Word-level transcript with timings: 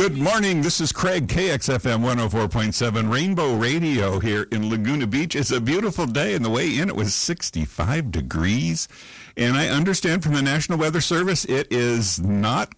Good 0.00 0.16
morning. 0.16 0.62
This 0.62 0.80
is 0.80 0.92
Craig, 0.92 1.26
KXFM 1.26 2.00
104.7 2.02 3.12
Rainbow 3.12 3.54
Radio 3.54 4.18
here 4.18 4.46
in 4.50 4.70
Laguna 4.70 5.06
Beach. 5.06 5.36
It's 5.36 5.50
a 5.50 5.60
beautiful 5.60 6.06
day, 6.06 6.32
and 6.34 6.42
the 6.42 6.48
way 6.48 6.74
in 6.74 6.88
it 6.88 6.96
was 6.96 7.14
65 7.14 8.10
degrees. 8.10 8.88
And 9.36 9.58
I 9.58 9.68
understand 9.68 10.22
from 10.22 10.32
the 10.32 10.40
National 10.40 10.78
Weather 10.78 11.02
Service 11.02 11.44
it 11.44 11.70
is 11.70 12.18
not 12.18 12.74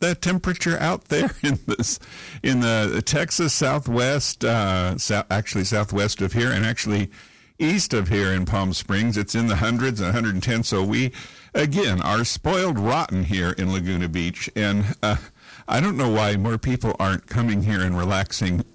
the 0.00 0.14
temperature 0.14 0.78
out 0.78 1.04
there 1.04 1.30
in 1.42 1.60
this 1.66 1.98
in 2.42 2.60
the 2.60 3.02
Texas 3.06 3.54
Southwest, 3.54 4.44
uh, 4.44 4.98
actually 5.30 5.64
southwest 5.64 6.20
of 6.20 6.34
here, 6.34 6.52
and 6.52 6.66
actually 6.66 7.10
east 7.58 7.94
of 7.94 8.08
here 8.08 8.34
in 8.34 8.44
Palm 8.44 8.74
Springs. 8.74 9.16
It's 9.16 9.34
in 9.34 9.46
the 9.46 9.56
hundreds 9.56 10.02
110. 10.02 10.62
So 10.62 10.84
we 10.84 11.12
again 11.54 12.02
are 12.02 12.22
spoiled 12.22 12.78
rotten 12.78 13.24
here 13.24 13.52
in 13.52 13.72
Laguna 13.72 14.10
Beach, 14.10 14.50
and 14.54 14.94
uh, 15.02 15.16
I 15.68 15.80
don't 15.80 15.96
know 15.96 16.10
why 16.10 16.36
more 16.36 16.58
people 16.58 16.94
aren't 16.98 17.26
coming 17.26 17.62
here 17.62 17.80
and 17.80 17.96
relaxing. 17.96 18.64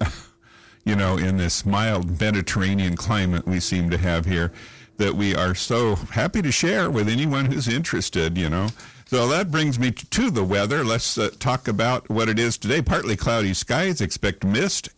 You 0.84 0.96
know, 0.96 1.16
in 1.16 1.36
this 1.36 1.64
mild 1.64 2.20
Mediterranean 2.20 2.96
climate 2.96 3.46
we 3.46 3.60
seem 3.60 3.88
to 3.90 3.98
have 3.98 4.26
here, 4.26 4.50
that 4.96 5.14
we 5.14 5.32
are 5.32 5.54
so 5.54 5.94
happy 5.94 6.42
to 6.42 6.50
share 6.50 6.90
with 6.90 7.08
anyone 7.08 7.46
who's 7.46 7.68
interested. 7.68 8.36
You 8.36 8.48
know. 8.48 8.66
So 9.06 9.28
that 9.28 9.50
brings 9.50 9.78
me 9.78 9.92
to 9.92 10.30
the 10.30 10.42
weather. 10.42 10.82
Let's 10.82 11.16
uh, 11.16 11.30
talk 11.38 11.68
about 11.68 12.08
what 12.08 12.28
it 12.28 12.38
is 12.38 12.58
today. 12.58 12.82
Partly 12.82 13.14
cloudy 13.14 13.54
skies, 13.54 14.00
expect 14.00 14.42
mist. 14.42 14.88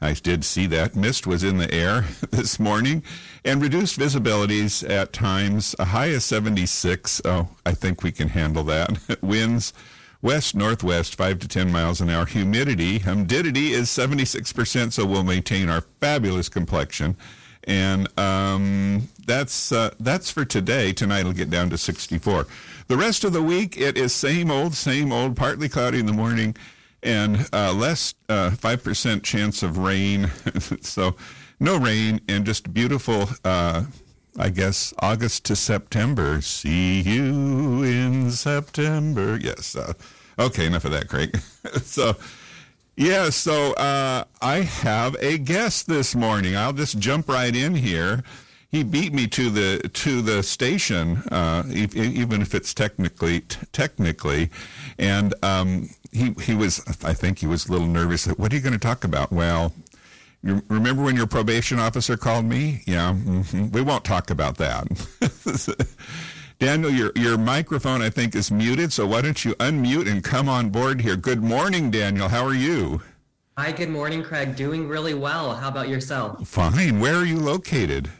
I 0.00 0.12
did 0.12 0.44
see 0.44 0.66
that. 0.68 0.94
Mist 0.94 1.26
was 1.26 1.42
in 1.42 1.58
the 1.58 1.74
air 1.74 2.02
this 2.30 2.60
morning 2.60 3.02
and 3.44 3.60
reduced 3.60 3.98
visibilities 3.98 4.88
at 4.88 5.12
times. 5.12 5.74
A 5.78 5.86
high 5.86 6.06
of 6.06 6.22
76. 6.22 7.20
Oh, 7.24 7.48
I 7.66 7.72
think 7.72 8.02
we 8.02 8.12
can 8.12 8.28
handle 8.28 8.62
that. 8.64 9.18
Winds 9.22 9.74
west 10.20 10.54
northwest 10.54 11.14
5 11.14 11.38
to 11.40 11.48
10 11.48 11.70
miles 11.70 12.00
an 12.00 12.10
hour. 12.10 12.26
Humidity, 12.26 12.98
humidity 12.98 13.72
is 13.72 13.88
76%, 13.88 14.92
so 14.92 15.06
we'll 15.06 15.24
maintain 15.24 15.68
our 15.68 15.82
fabulous 16.00 16.48
complexion. 16.48 17.16
And 17.64 18.08
um, 18.18 19.08
that's 19.26 19.72
uh, 19.72 19.90
that's 20.00 20.30
for 20.30 20.46
today. 20.46 20.92
Tonight 20.94 21.20
it'll 21.20 21.32
get 21.34 21.50
down 21.50 21.68
to 21.70 21.76
64. 21.76 22.46
The 22.86 22.96
rest 22.96 23.24
of 23.24 23.34
the 23.34 23.42
week 23.42 23.78
it 23.78 23.98
is 23.98 24.14
same 24.14 24.50
old, 24.50 24.74
same 24.74 25.12
old. 25.12 25.36
Partly 25.36 25.68
cloudy 25.68 25.98
in 25.98 26.06
the 26.06 26.14
morning, 26.14 26.56
and 27.02 27.46
uh, 27.52 27.74
less 27.74 28.14
uh, 28.30 28.52
five 28.52 28.82
percent 28.82 29.22
chance 29.22 29.62
of 29.62 29.76
rain. 29.76 30.30
so 30.80 31.14
no 31.60 31.78
rain 31.78 32.22
and 32.26 32.46
just 32.46 32.72
beautiful. 32.72 33.28
I 34.38 34.50
guess 34.50 34.94
August 35.00 35.44
to 35.46 35.56
September. 35.56 36.40
See 36.40 37.00
you 37.00 37.82
in 37.82 38.30
September. 38.30 39.38
Yes. 39.40 39.74
Uh, 39.74 39.94
okay, 40.38 40.66
enough 40.66 40.84
of 40.84 40.92
that, 40.92 41.08
Craig. 41.08 41.36
so 41.82 42.16
yeah, 42.98 43.30
so 43.30 43.74
uh, 43.74 44.24
I 44.42 44.62
have 44.62 45.16
a 45.20 45.38
guest 45.38 45.86
this 45.86 46.16
morning. 46.16 46.56
I'll 46.56 46.72
just 46.72 46.98
jump 46.98 47.28
right 47.28 47.54
in 47.54 47.76
here. 47.76 48.24
He 48.70 48.82
beat 48.82 49.12
me 49.12 49.28
to 49.28 49.50
the 49.50 49.88
to 49.88 50.20
the 50.20 50.42
station, 50.42 51.18
uh, 51.30 51.62
even 51.68 52.42
if 52.42 52.54
it's 52.54 52.74
technically 52.74 53.40
t- 53.40 53.58
technically, 53.72 54.50
and 54.98 55.32
um, 55.42 55.90
he 56.10 56.34
he 56.42 56.54
was. 56.54 56.84
I 57.04 57.14
think 57.14 57.38
he 57.38 57.46
was 57.46 57.68
a 57.68 57.72
little 57.72 57.86
nervous. 57.86 58.26
What 58.26 58.52
are 58.52 58.56
you 58.56 58.62
going 58.62 58.72
to 58.72 58.78
talk 58.80 59.04
about? 59.04 59.32
Well, 59.32 59.72
you 60.48 60.62
remember 60.68 61.02
when 61.02 61.16
your 61.16 61.26
probation 61.26 61.78
officer 61.78 62.16
called 62.16 62.44
me? 62.44 62.82
Yeah, 62.86 63.12
mm-hmm. 63.12 63.70
we 63.70 63.82
won't 63.82 64.04
talk 64.04 64.30
about 64.30 64.56
that. 64.56 64.86
Daniel, 66.58 66.90
your, 66.90 67.12
your 67.14 67.38
microphone, 67.38 68.02
I 68.02 68.10
think, 68.10 68.34
is 68.34 68.50
muted, 68.50 68.92
so 68.92 69.06
why 69.06 69.22
don't 69.22 69.44
you 69.44 69.54
unmute 69.56 70.10
and 70.10 70.24
come 70.24 70.48
on 70.48 70.70
board 70.70 71.00
here? 71.00 71.16
Good 71.16 71.42
morning, 71.42 71.90
Daniel. 71.90 72.28
How 72.28 72.44
are 72.44 72.54
you? 72.54 73.00
Hi, 73.56 73.72
good 73.72 73.90
morning, 73.90 74.22
Craig. 74.22 74.56
Doing 74.56 74.88
really 74.88 75.14
well. 75.14 75.54
How 75.54 75.68
about 75.68 75.88
yourself? 75.88 76.48
Fine. 76.48 76.98
Where 76.98 77.14
are 77.14 77.24
you 77.24 77.38
located? 77.38 78.10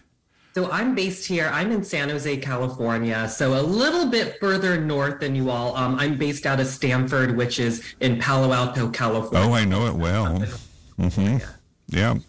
So 0.55 0.71
I'm 0.71 0.95
based 0.95 1.27
here. 1.27 1.51
I'm 1.53 1.71
in 1.73 1.85
San 1.85 2.09
Jose, 2.09 2.37
California. 2.39 3.29
So 3.29 3.61
a 3.61 3.63
little 3.63 4.07
bit 4.07 4.39
further 4.41 4.81
north 4.81 5.21
than 5.21 5.35
you 5.35 5.51
all. 5.51 5.77
Um, 5.77 5.97
I'm 5.99 6.19
based 6.19 6.47
out 6.47 6.59
of 6.61 6.67
Stanford, 6.67 7.37
which 7.37 7.59
is 7.61 7.95
in 8.01 8.19
Palo 8.19 8.53
Alto, 8.53 8.89
California. 8.91 9.49
Oh, 9.49 9.53
I 9.53 9.65
know 9.65 9.87
it 9.87 9.95
well. 9.95 10.45
Mm-hmm. 10.99 11.39
Yeah. 11.39 11.47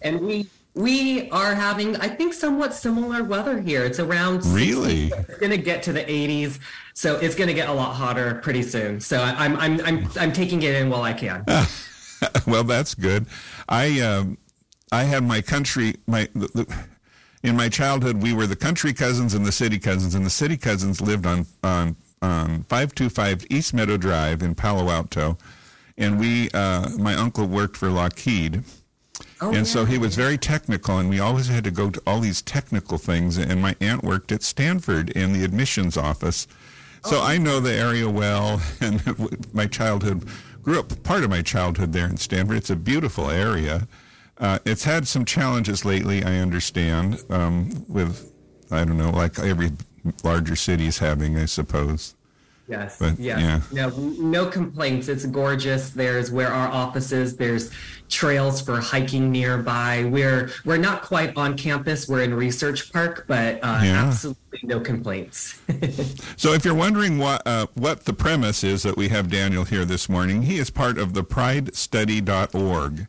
And 0.02 0.22
we 0.22 0.50
we 0.76 1.30
are 1.32 1.56
having, 1.56 1.96
I 1.98 2.08
think, 2.08 2.34
somewhat 2.34 2.74
similar 2.74 3.24
weather 3.24 3.60
here. 3.60 3.84
It's 3.84 4.00
around 4.00 4.44
60. 4.44 4.56
really. 4.56 5.08
It's 5.08 5.38
going 5.38 5.52
to 5.52 5.58
get 5.58 5.84
to 5.84 5.94
the 5.94 6.04
80s, 6.04 6.60
so 6.94 7.18
it's 7.18 7.36
going 7.36 7.48
to 7.48 7.54
get 7.54 7.70
a 7.70 7.74
lot 7.74 7.94
hotter 7.94 8.36
pretty 8.36 8.64
soon. 8.64 9.00
So 9.00 9.22
I'm 9.22 9.58
I'm 9.58 9.82
I'm 9.82 10.10
I'm 10.20 10.34
taking 10.34 10.62
it 10.64 10.76
in 10.76 10.90
while 10.90 11.04
I 11.04 11.14
can. 11.14 11.44
well, 12.48 12.64
that's 12.64 12.96
good. 12.96 13.26
I 13.68 14.00
um, 14.02 14.38
I 14.92 15.04
had 15.04 15.24
my 15.24 15.42
country 15.42 15.96
my. 16.08 16.30
The, 16.34 16.48
the, 16.48 16.86
in 17.42 17.56
my 17.56 17.70
childhood, 17.70 18.22
we 18.22 18.34
were 18.34 18.46
the 18.48 18.56
country 18.58 18.92
cousins 18.92 19.34
and 19.34 19.46
the 19.46 19.52
city 19.54 19.80
cousins, 19.80 20.14
and 20.14 20.26
the 20.26 20.30
city 20.30 20.58
cousins 20.58 21.00
lived 21.00 21.26
on 21.26 21.46
on 21.64 21.96
on 22.22 22.64
525 22.64 23.46
East 23.50 23.74
Meadow 23.74 23.98
Drive 23.98 24.42
in 24.42 24.56
Palo 24.56 24.90
Alto, 24.90 25.38
and 25.98 26.20
we, 26.20 26.50
uh, 26.52 26.90
my 26.98 27.16
uncle 27.16 27.46
worked 27.46 27.78
for 27.78 27.90
Lockheed, 27.90 28.64
Oh, 29.42 29.48
and 29.48 29.58
yeah. 29.58 29.64
so 29.64 29.86
he 29.86 29.98
was 29.98 30.16
very 30.16 30.38
technical, 30.38 30.98
and 30.98 31.10
we 31.10 31.20
always 31.20 31.48
had 31.48 31.64
to 31.64 31.72
go 31.72 31.90
to 31.90 32.02
all 32.06 32.20
these 32.20 32.42
technical 32.42 32.98
things. 32.98 33.38
And 33.38 33.62
my 33.62 33.76
aunt 33.80 34.04
worked 34.04 34.32
at 34.32 34.44
Stanford 34.44 35.10
in 35.12 35.34
the 35.34 35.44
admissions 35.44 35.96
office. 35.96 36.48
So 37.04 37.20
oh. 37.20 37.24
I 37.24 37.38
know 37.38 37.60
the 37.60 37.74
area 37.74 38.10
well, 38.10 38.62
and 38.82 39.02
my 39.54 39.68
childhood 39.68 40.28
grew 40.62 40.80
up 40.80 41.04
part 41.04 41.24
of 41.24 41.30
my 41.30 41.42
childhood 41.42 41.94
there 41.94 42.06
in 42.06 42.18
Stanford. 42.18 42.58
It's 42.58 42.70
a 42.70 42.76
beautiful 42.76 43.30
area. 43.30 43.88
Uh, 44.38 44.60
it's 44.66 44.84
had 44.84 45.08
some 45.08 45.26
challenges 45.26 45.84
lately, 45.84 46.24
I 46.24 46.38
understand, 46.38 47.24
um, 47.30 47.86
with, 47.90 48.32
I 48.72 48.86
don't 48.86 48.98
know, 48.98 49.10
like 49.10 49.38
every 49.38 49.72
larger 50.24 50.56
city 50.56 50.88
is 50.88 51.00
having, 51.00 51.38
I 51.38 51.46
suppose. 51.46 52.16
Yes. 52.70 53.00
But, 53.00 53.20
yes. 53.20 53.68
Yeah. 53.72 53.88
No, 53.88 53.90
no 53.98 54.46
complaints. 54.46 55.08
It's 55.08 55.26
gorgeous. 55.26 55.90
There's 55.90 56.32
where 56.32 56.50
our 56.50 56.70
office 56.70 57.12
is. 57.12 57.36
There's 57.36 57.72
trails 58.10 58.62
for 58.62 58.80
hiking 58.80 59.32
nearby. 59.32 60.08
We're 60.12 60.52
we're 60.66 60.78
not 60.78 61.02
quite 61.02 61.36
on 61.36 61.58
campus. 61.58 62.08
We're 62.08 62.22
in 62.22 62.34
Research 62.34 62.94
Park, 62.94 63.26
but 63.28 63.56
uh, 63.64 63.82
yeah. 63.84 64.06
absolutely 64.06 64.60
no 64.64 64.80
complaints. 64.80 65.60
so, 66.38 66.54
if 66.54 66.64
you're 66.64 66.76
wondering 66.76 67.18
what 67.18 67.42
uh, 67.46 67.66
what 67.74 68.06
the 68.06 68.14
premise 68.14 68.64
is 68.64 68.84
that 68.84 68.96
we 68.96 69.10
have 69.10 69.32
Daniel 69.32 69.64
here 69.64 69.86
this 69.86 70.08
morning, 70.08 70.44
he 70.44 70.60
is 70.60 70.70
part 70.70 71.00
of 71.00 71.14
the 71.14 71.24
PrideStudy.org. 71.24 73.08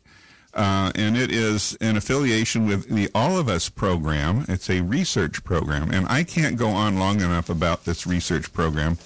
Uh, 0.53 0.91
and 0.95 1.15
it 1.15 1.31
is 1.31 1.77
an 1.79 1.95
affiliation 1.95 2.67
with 2.67 2.89
the 2.89 3.09
All 3.15 3.37
of 3.37 3.47
Us 3.47 3.69
program. 3.69 4.43
It's 4.49 4.69
a 4.69 4.81
research 4.81 5.45
program, 5.45 5.91
and 5.91 6.05
I 6.09 6.25
can't 6.25 6.57
go 6.57 6.67
on 6.67 6.99
long 6.99 7.21
enough 7.21 7.49
about 7.49 7.85
this 7.85 8.05
research 8.05 8.51
program 8.51 8.97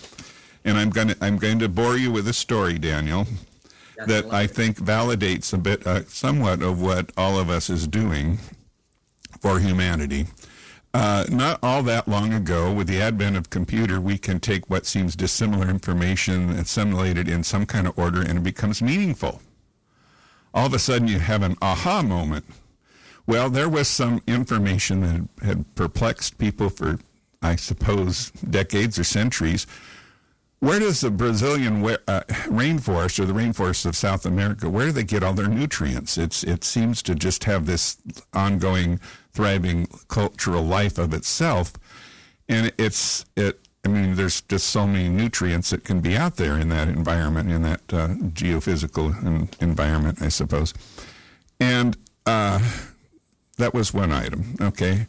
and 0.66 0.78
I'm 0.78 0.90
going 0.90 1.09
to 1.09 1.18
I'm 1.22 1.38
going 1.38 1.59
to 1.59 1.70
bore 1.70 1.96
you 1.96 2.12
with 2.12 2.28
a 2.28 2.34
story, 2.34 2.78
Daniel, 2.78 3.28
That's 3.96 4.08
that 4.09 4.34
I 4.34 4.48
think 4.48 4.78
validates 4.78 5.53
a 5.53 5.58
bit, 5.58 5.86
uh, 5.88 6.03
somewhat 6.06 6.62
of 6.62 6.81
what 6.81 7.12
all 7.16 7.40
of 7.40 7.50
us 7.50 7.70
is 7.70 7.88
doing 7.88 8.40
for 9.40 9.59
humanity. 9.59 10.26
Uh, 10.94 11.26
not 11.30 11.59
all 11.62 11.84
that 11.84 12.08
long 12.08 12.34
ago, 12.34 12.72
with 12.72 12.88
the 12.88 13.02
advent 13.02 13.36
of 13.36 13.50
computer, 13.50 14.00
we 14.00 14.18
can 14.18 14.40
take 14.40 14.70
what 14.70 14.86
seems 14.86 15.16
dissimilar 15.16 15.70
information 15.70 16.50
and 16.50 16.59
assimilate 16.59 17.18
it 17.18 17.28
in 17.28 17.44
some 17.44 17.66
kind 17.66 17.86
of 17.86 17.97
order, 18.00 18.22
and 18.22 18.40
it 18.40 18.44
becomes 18.44 18.82
meaningful. 18.82 19.42
All 20.53 20.68
of 20.68 20.74
a 20.74 20.80
sudden, 20.80 21.09
you 21.09 21.20
have 21.20 21.44
an 21.44 21.58
aha 21.62 22.02
moment. 22.02 22.46
Well, 23.28 23.50
there 23.50 23.68
was 23.68 23.90
some 23.90 24.22
information 24.26 25.02
that 25.02 25.46
had 25.46 25.76
perplexed 25.76 26.38
people 26.38 26.70
for, 26.70 26.97
I 27.41 27.58
suppose, 27.58 28.32
decades 28.32 28.97
or 28.97 29.03
centuries 29.03 29.68
where 30.66 30.79
does 30.79 31.02
the 31.02 31.12
Brazilian 31.12 31.85
uh, 31.85 32.22
rainforest 32.47 33.20
or 33.20 33.26
the 33.26 33.34
rainforests 33.34 33.85
of 33.85 33.96
South 33.96 34.26
America, 34.26 34.67
where 34.67 34.88
do 34.88 34.91
they 34.94 35.03
get 35.03 35.22
all 35.22 35.34
their 35.34 35.47
nutrients? 35.47 36.17
It's, 36.17 36.44
it 36.44 36.64
seems 36.64 37.03
to 37.03 37.14
just 37.14 37.44
have 37.44 37.67
this 37.67 37.97
ongoing, 38.34 39.00
thriving 39.32 39.88
cultural 40.08 40.64
life 40.64 40.97
of 40.97 41.14
itself. 41.14 41.73
And 42.50 42.73
it's, 42.79 43.26
it, 43.35 43.59
I 43.85 43.90
mean, 43.90 44.16
there's 44.16 44.41
just 44.41 44.67
so 44.67 44.88
many 44.88 45.08
nutrients 45.08 45.70
that 45.70 45.84
can 45.84 46.02
be 46.02 46.17
out 46.17 46.38
there 46.38 46.58
in 46.58 46.70
that 46.70 46.88
environment, 46.88 47.52
in 47.52 47.61
that 47.61 47.82
uh, 47.94 48.08
geophysical 48.08 49.61
environment, 49.61 50.20
I 50.23 50.29
suppose. 50.29 50.73
And 51.59 51.96
uh, 52.26 52.59
that 53.59 53.76
was 53.76 53.94
one 53.94 54.11
item, 54.11 54.56
okay? 54.59 55.06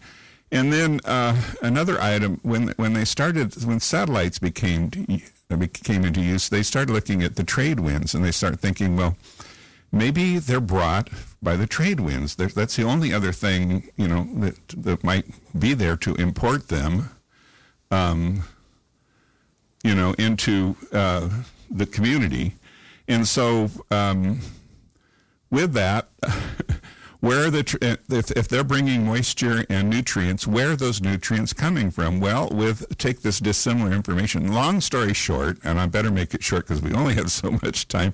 And 0.52 0.70
then 0.70 1.00
uh, 1.06 1.40
another 1.62 2.00
item, 2.00 2.40
when 2.42 2.68
when 2.76 2.92
they 2.92 3.04
started, 3.04 3.64
when 3.64 3.80
satellites 3.80 4.38
became 4.38 4.90
came 5.84 6.04
into 6.04 6.20
use, 6.20 6.48
they 6.48 6.62
start 6.62 6.90
looking 6.90 7.22
at 7.22 7.36
the 7.36 7.44
trade 7.44 7.80
winds 7.80 8.14
and 8.14 8.24
they 8.24 8.32
start 8.32 8.58
thinking, 8.60 8.96
well, 8.96 9.16
maybe 9.92 10.38
they're 10.38 10.60
brought 10.60 11.08
by 11.42 11.56
the 11.56 11.66
trade 11.66 12.00
winds. 12.00 12.36
That's 12.36 12.76
the 12.76 12.82
only 12.82 13.12
other 13.12 13.32
thing 13.32 13.88
you 13.96 14.08
know 14.08 14.28
that 14.40 14.68
that 14.76 15.04
might 15.04 15.26
be 15.58 15.74
there 15.74 15.96
to 15.98 16.14
import 16.16 16.68
them, 16.68 17.10
um, 17.90 18.42
you 19.84 19.94
know, 19.94 20.14
into 20.18 20.76
uh, 20.92 21.28
the 21.70 21.86
community. 21.86 22.54
And 23.08 23.26
so 23.26 23.70
um, 23.90 24.40
with 25.50 25.72
that, 25.74 26.08
where 27.20 27.50
the 27.50 27.98
if, 28.10 28.30
if 28.32 28.48
they're 28.48 28.64
bringing 28.64 29.04
moisture 29.04 29.64
and 29.68 29.90
nutrients, 29.90 30.46
where 30.46 30.72
are 30.72 30.76
those 30.76 31.00
nutrients 31.00 31.52
coming 31.52 31.90
from? 31.90 32.20
Well, 32.20 32.48
with 32.50 32.96
take 32.98 33.22
this 33.22 33.40
dissimilar 33.40 33.92
information. 33.92 34.52
Long 34.52 34.80
story 34.80 35.14
short, 35.14 35.58
and 35.64 35.80
I 35.80 35.86
better 35.86 36.10
make 36.10 36.34
it 36.34 36.42
short 36.42 36.66
because 36.66 36.82
we 36.82 36.92
only 36.92 37.14
have 37.14 37.30
so 37.30 37.52
much 37.62 37.88
time. 37.88 38.12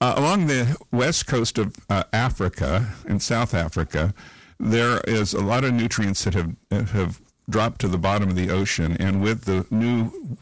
Uh, 0.00 0.14
along 0.16 0.46
the 0.46 0.76
west 0.92 1.26
coast 1.26 1.58
of 1.58 1.74
uh, 1.90 2.04
Africa, 2.12 2.94
in 3.06 3.18
South 3.18 3.52
Africa, 3.52 4.14
there 4.60 5.00
is 5.00 5.34
a 5.34 5.40
lot 5.40 5.64
of 5.64 5.72
nutrients 5.72 6.24
that 6.24 6.34
have 6.34 6.54
have 6.70 7.20
dropped 7.48 7.80
to 7.80 7.88
the 7.88 7.98
bottom 7.98 8.28
of 8.28 8.36
the 8.36 8.50
ocean, 8.50 8.96
and 9.00 9.22
with 9.22 9.44
the 9.44 9.66
new 9.70 10.36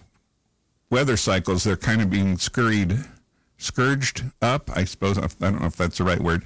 weather 0.91 1.17
cycles, 1.17 1.65
they're 1.65 1.77
kind 1.77 2.03
of 2.03 2.11
being 2.11 2.37
scurried, 2.37 3.05
scourged 3.59 4.25
up. 4.43 4.71
I 4.75 4.85
suppose 4.85 5.19
I 5.19 5.27
don't 5.39 5.61
know 5.61 5.67
if 5.67 5.77
that's 5.77 5.99
the 5.99 6.05
right 6.05 6.21
word, 6.21 6.43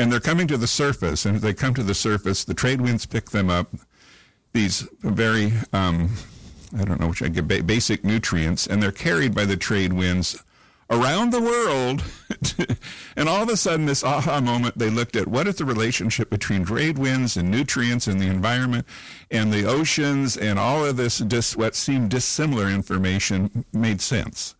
and 0.00 0.12
they're 0.12 0.20
coming 0.20 0.46
to 0.48 0.56
the 0.56 0.66
surface. 0.66 1.26
And 1.26 1.36
as 1.36 1.42
they 1.42 1.54
come 1.54 1.74
to 1.74 1.82
the 1.82 1.94
surface, 1.94 2.44
the 2.44 2.54
trade 2.54 2.80
winds 2.80 3.06
pick 3.06 3.30
them 3.30 3.50
up. 3.50 3.68
These 4.52 4.88
very 5.02 5.52
um, 5.72 6.10
I 6.76 6.84
don't 6.84 7.00
know 7.00 7.08
which 7.08 7.22
I 7.22 7.28
get 7.28 7.66
basic 7.66 8.04
nutrients, 8.04 8.66
and 8.66 8.82
they're 8.82 8.92
carried 8.92 9.34
by 9.34 9.44
the 9.44 9.56
trade 9.56 9.92
winds 9.92 10.42
around 10.88 11.32
the 11.32 11.40
world. 11.40 12.04
and 13.16 13.28
all 13.28 13.42
of 13.42 13.48
a 13.48 13.56
sudden, 13.56 13.86
this 13.86 14.04
aha 14.04 14.40
moment, 14.40 14.78
they 14.78 14.90
looked 14.90 15.16
at 15.16 15.26
what 15.26 15.48
is 15.48 15.56
the 15.56 15.64
relationship 15.64 16.30
between 16.30 16.64
trade 16.64 16.98
winds 16.98 17.36
and 17.36 17.50
nutrients 17.50 18.06
and 18.06 18.20
the 18.20 18.26
environment 18.26 18.86
and 19.30 19.52
the 19.52 19.64
oceans 19.64 20.36
and 20.36 20.58
all 20.58 20.84
of 20.84 20.96
this, 20.96 21.18
dis, 21.18 21.56
what 21.56 21.74
seemed 21.74 22.10
dissimilar 22.10 22.68
information 22.68 23.64
made 23.72 24.00
sense. 24.00 24.54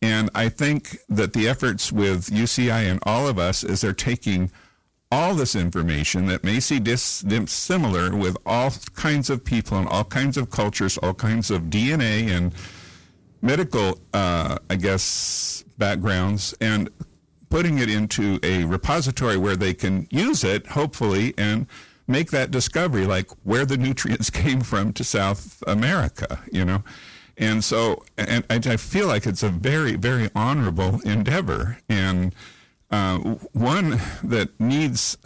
And 0.00 0.30
I 0.34 0.48
think 0.48 0.98
that 1.08 1.32
the 1.32 1.48
efforts 1.48 1.92
with 1.92 2.26
UCI 2.26 2.90
and 2.90 2.98
all 3.04 3.28
of 3.28 3.38
us 3.38 3.62
is 3.62 3.82
they're 3.82 3.92
taking 3.92 4.50
all 5.12 5.34
this 5.34 5.54
information 5.54 6.24
that 6.24 6.42
may 6.42 6.58
seem 6.58 6.82
dissimilar 6.82 8.16
with 8.16 8.34
all 8.46 8.72
kinds 8.94 9.28
of 9.28 9.44
people 9.44 9.76
and 9.76 9.86
all 9.88 10.04
kinds 10.04 10.38
of 10.38 10.48
cultures, 10.48 10.96
all 10.96 11.12
kinds 11.12 11.50
of 11.50 11.64
DNA 11.64 12.30
and 12.30 12.54
medical, 13.42 14.00
uh, 14.14 14.56
I 14.70 14.76
guess, 14.76 15.64
backgrounds 15.76 16.54
and 16.62 16.88
putting 17.50 17.78
it 17.78 17.90
into 17.90 18.40
a 18.42 18.64
repository 18.64 19.36
where 19.36 19.54
they 19.54 19.74
can 19.74 20.08
use 20.10 20.42
it, 20.44 20.68
hopefully, 20.68 21.34
and 21.36 21.66
make 22.08 22.30
that 22.30 22.50
discovery, 22.50 23.04
like 23.04 23.30
where 23.42 23.66
the 23.66 23.76
nutrients 23.86 24.30
came 24.30 24.62
from 24.62 24.94
to 24.94 25.04
South 25.04 25.62
America, 25.66 26.40
you 26.50 26.64
know. 26.64 26.82
And 27.36 27.62
so, 27.62 28.02
and 28.16 28.46
I, 28.48 28.76
feel 28.78 29.08
like 29.08 29.26
it's 29.26 29.42
a 29.42 29.50
very, 29.50 29.96
very 29.96 30.30
honorable 30.34 31.00
endeavor, 31.04 31.78
and 31.88 32.34
uh, 32.92 33.18
one 33.52 33.98
that 34.22 34.50
needs 34.60 35.16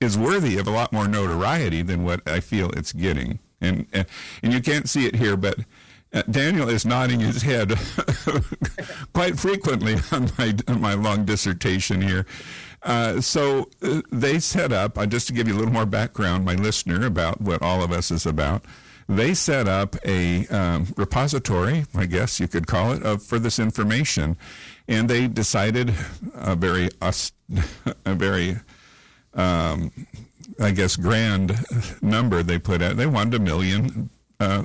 is 0.00 0.16
worthy 0.16 0.58
of 0.58 0.66
a 0.66 0.70
lot 0.70 0.92
more 0.92 1.06
notoriety 1.06 1.82
than 1.82 2.04
what 2.04 2.26
I 2.26 2.40
feel 2.40 2.70
it's 2.70 2.92
getting. 2.92 3.38
And 3.60 3.86
and 3.92 4.52
you 4.52 4.60
can't 4.60 4.88
see 4.88 5.06
it 5.06 5.16
here, 5.16 5.36
but 5.36 5.58
uh, 6.12 6.22
Daniel 6.30 6.68
is 6.68 6.86
nodding 6.86 7.20
his 7.20 7.42
head 7.42 7.74
quite 9.12 9.38
frequently 9.38 9.96
on 10.12 10.30
my 10.38 10.54
on 10.66 10.80
my 10.80 10.94
long 10.94 11.24
dissertation 11.24 12.00
here. 12.00 12.24
Uh, 12.82 13.20
so 13.20 13.68
uh, 13.82 14.00
they 14.12 14.38
set 14.38 14.72
up, 14.72 14.96
uh, 14.96 15.04
just 15.04 15.26
to 15.26 15.32
give 15.32 15.48
you 15.48 15.54
a 15.54 15.58
little 15.58 15.72
more 15.72 15.86
background, 15.86 16.44
my 16.44 16.54
listener, 16.54 17.04
about 17.04 17.40
what 17.40 17.60
all 17.60 17.82
of 17.82 17.90
us 17.90 18.10
is 18.10 18.24
about. 18.24 18.64
They 19.08 19.34
set 19.34 19.66
up 19.66 19.96
a 20.04 20.46
um, 20.48 20.86
repository, 20.96 21.86
I 21.94 22.06
guess 22.06 22.38
you 22.38 22.46
could 22.46 22.66
call 22.66 22.92
it, 22.92 23.02
of, 23.02 23.22
for 23.22 23.38
this 23.38 23.58
information, 23.58 24.36
and 24.88 25.08
they 25.08 25.28
decided 25.28 25.94
a 26.34 26.56
very 26.56 26.88
a 27.00 28.14
very 28.14 28.56
um, 29.34 29.92
I 30.58 30.70
guess 30.72 30.96
grand 30.96 31.54
number 32.02 32.42
they 32.42 32.58
put 32.58 32.82
out. 32.82 32.96
They 32.96 33.06
wanted 33.06 33.34
a 33.34 33.44
million 33.44 34.10
uh, 34.40 34.64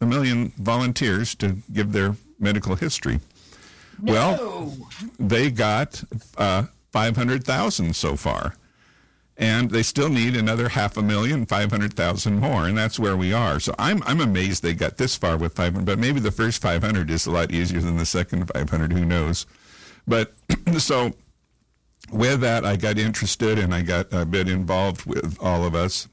a 0.00 0.06
million 0.06 0.52
volunteers 0.58 1.34
to 1.36 1.56
give 1.72 1.92
their 1.92 2.16
medical 2.38 2.76
history. 2.76 3.20
No. 4.00 4.12
Well, 4.12 4.76
they 5.18 5.50
got 5.50 6.04
uh, 6.36 6.64
500,000 6.92 7.96
so 7.96 8.14
far. 8.16 8.54
And 9.38 9.70
they 9.70 9.82
still 9.82 10.08
need 10.08 10.34
another 10.34 10.70
half 10.70 10.96
a 10.96 11.02
million, 11.02 11.44
500,000 11.44 12.38
more. 12.38 12.66
And 12.66 12.76
that's 12.76 12.98
where 12.98 13.16
we 13.16 13.34
are. 13.34 13.60
So 13.60 13.74
I'm, 13.78 14.02
I'm 14.04 14.20
amazed 14.20 14.62
they 14.62 14.72
got 14.72 14.96
this 14.96 15.14
far 15.14 15.36
with 15.36 15.54
500, 15.54 15.84
but 15.84 15.98
maybe 15.98 16.20
the 16.20 16.30
first 16.30 16.62
500 16.62 17.10
is 17.10 17.26
a 17.26 17.30
lot 17.30 17.52
easier 17.52 17.80
than 17.80 17.98
the 17.98 18.06
second 18.06 18.50
500. 18.54 18.92
Who 18.94 19.04
knows? 19.04 19.44
But 20.06 20.32
so 20.78 21.12
with 22.10 22.40
that, 22.40 22.64
I 22.64 22.76
got 22.76 22.98
interested 22.98 23.58
and 23.58 23.74
I 23.74 23.82
got 23.82 24.12
a 24.12 24.24
bit 24.24 24.48
involved 24.48 25.04
with 25.04 25.36
all 25.40 25.64
of 25.64 25.74
us 25.74 26.08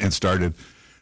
and 0.00 0.12
started 0.12 0.54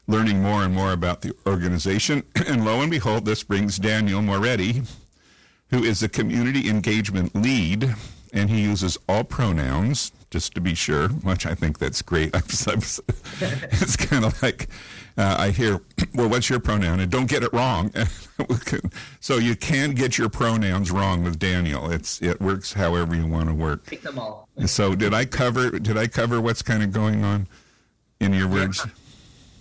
learning 0.06 0.42
more 0.42 0.62
and 0.62 0.74
more 0.74 0.92
about 0.92 1.22
the 1.22 1.34
organization. 1.46 2.22
And 2.46 2.64
lo 2.64 2.80
and 2.80 2.90
behold, 2.90 3.24
this 3.24 3.42
brings 3.42 3.78
Daniel 3.78 4.20
Moretti, 4.20 4.82
who 5.70 5.82
is 5.82 6.00
the 6.00 6.08
community 6.08 6.68
engagement 6.68 7.34
lead, 7.34 7.94
and 8.32 8.50
he 8.50 8.62
uses 8.62 8.98
all 9.08 9.24
pronouns, 9.24 10.12
just 10.34 10.52
to 10.52 10.60
be 10.60 10.74
sure, 10.74 11.06
which 11.22 11.46
I 11.46 11.54
think 11.54 11.78
that's 11.78 12.02
great. 12.02 12.30
it's 12.34 13.96
kind 13.96 14.24
of 14.24 14.42
like 14.42 14.68
uh, 15.16 15.36
I 15.38 15.50
hear, 15.50 15.80
well, 16.16 16.28
what's 16.28 16.50
your 16.50 16.58
pronoun? 16.58 16.98
And 16.98 17.08
don't 17.08 17.28
get 17.28 17.44
it 17.44 17.52
wrong. 17.52 17.92
so 19.20 19.36
you 19.36 19.54
can't 19.54 19.94
get 19.94 20.18
your 20.18 20.28
pronouns 20.28 20.90
wrong 20.90 21.22
with 21.22 21.38
Daniel. 21.38 21.88
It's 21.88 22.20
it 22.20 22.40
works 22.40 22.72
however 22.72 23.14
you 23.14 23.28
want 23.28 23.48
to 23.48 23.54
work. 23.54 23.86
Take 23.86 24.02
them 24.02 24.18
all. 24.18 24.48
so 24.66 24.96
did 24.96 25.14
I 25.14 25.24
cover 25.24 25.70
did 25.78 25.96
I 25.96 26.08
cover 26.08 26.40
what's 26.40 26.62
kind 26.62 26.82
of 26.82 26.92
going 26.92 27.22
on 27.22 27.46
in 28.18 28.32
your 28.32 28.48
words? 28.48 28.82
Yeah. 28.84 28.90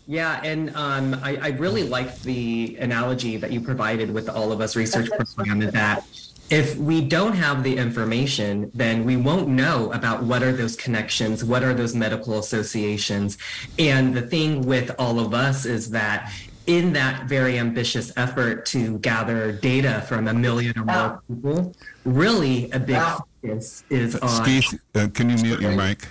Yeah, 0.06 0.42
and 0.44 0.76
um, 0.76 1.14
I, 1.24 1.38
I, 1.38 1.48
really 1.52 1.84
liked 1.84 2.24
the 2.24 2.76
analogy 2.82 3.38
that 3.38 3.54
you 3.54 3.62
provided 3.62 4.14
with 4.14 4.28
All 4.28 4.52
of 4.52 4.60
Us 4.60 4.76
research 4.76 5.10
program 5.10 5.60
that 5.60 6.04
if 6.50 6.78
we 6.78 7.02
don't 7.02 7.34
have 7.34 7.64
the 7.64 7.78
information, 7.78 8.70
then 8.74 9.06
we 9.06 9.18
won't 9.18 9.48
know 9.48 9.92
about 9.92 10.24
what 10.24 10.44
are 10.44 10.52
those 10.52 10.76
connections, 10.76 11.44
what 11.44 11.64
are 11.64 11.74
those 11.74 11.96
medical 11.96 12.38
associations. 12.38 13.38
And 13.80 14.14
the 14.14 14.22
thing 14.22 14.66
with 14.66 14.92
All 15.00 15.20
of 15.20 15.34
Us 15.34 15.66
is 15.66 15.90
that 15.92 16.32
in 16.68 16.94
that 16.94 17.26
very 17.26 17.60
ambitious 17.60 18.12
effort 18.18 18.66
to 18.68 18.98
gather 19.00 19.52
data 19.52 20.04
from 20.08 20.28
a 20.28 20.34
million 20.34 20.78
or 20.78 20.86
more 20.86 21.22
people, 21.28 21.76
really 22.06 22.72
a 22.72 22.80
big 22.80 23.02
focus 23.02 23.84
is 23.90 24.16
on. 24.18 24.30
Steve, 24.30 24.80
uh, 24.96 25.08
can 25.14 25.30
you 25.30 25.38
mute 25.38 25.60
your 25.60 25.76
mic? 25.76 26.08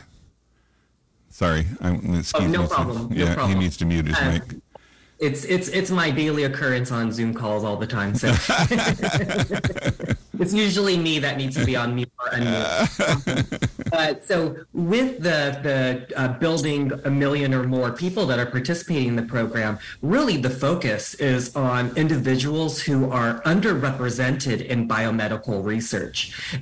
Sorry, 1.31 1.67
I'm, 1.81 2.23
oh, 2.35 2.47
no 2.47 2.63
me. 2.63 2.69
Problem. 2.69 3.13
Yeah, 3.13 3.25
no 3.25 3.35
problem. 3.35 3.57
he 3.57 3.65
needs 3.65 3.77
to 3.79 3.87
mute 3.87 4.07
his 4.07 4.19
uh, 4.19 4.33
mic. 4.33 4.43
It's 5.19 5.45
it's 5.45 5.69
it's 5.69 5.91
my 5.91 6.11
daily 6.11 6.45
occurrence 6.45 6.91
on 6.91 7.13
Zoom 7.13 7.33
calls 7.33 7.65
all 7.65 7.77
the 7.77 7.87
time. 7.87 8.15
So 8.15 8.29
it's 10.43 10.53
usually 10.53 10.99
me 10.99 11.21
that 11.21 11.37
needs 11.37 11.57
to 11.57 11.65
be 11.65 11.77
on 11.77 11.95
mute 11.95 12.11
or 12.19 12.31
unmute. 12.31 13.93
uh, 13.93 14.15
so 14.23 14.57
with 14.73 15.23
the 15.23 15.41
the 15.63 16.21
uh, 16.21 16.29
building 16.39 16.91
a 17.05 17.11
million 17.11 17.55
or 17.55 17.63
more 17.63 17.93
people 17.93 18.27
that 18.27 18.39
are 18.39 18.47
participating 18.47 19.09
in 19.09 19.17
the 19.17 19.23
program, 19.23 19.79
really 20.03 20.37
the 20.37 20.51
focus 20.51 21.15
is 21.15 21.55
on 21.55 21.97
individuals 21.97 22.81
who 22.81 23.11
are 23.11 23.41
underrepresented 23.43 24.67
in 24.67 24.89
biomedical 24.89 25.65
research. 25.65 26.19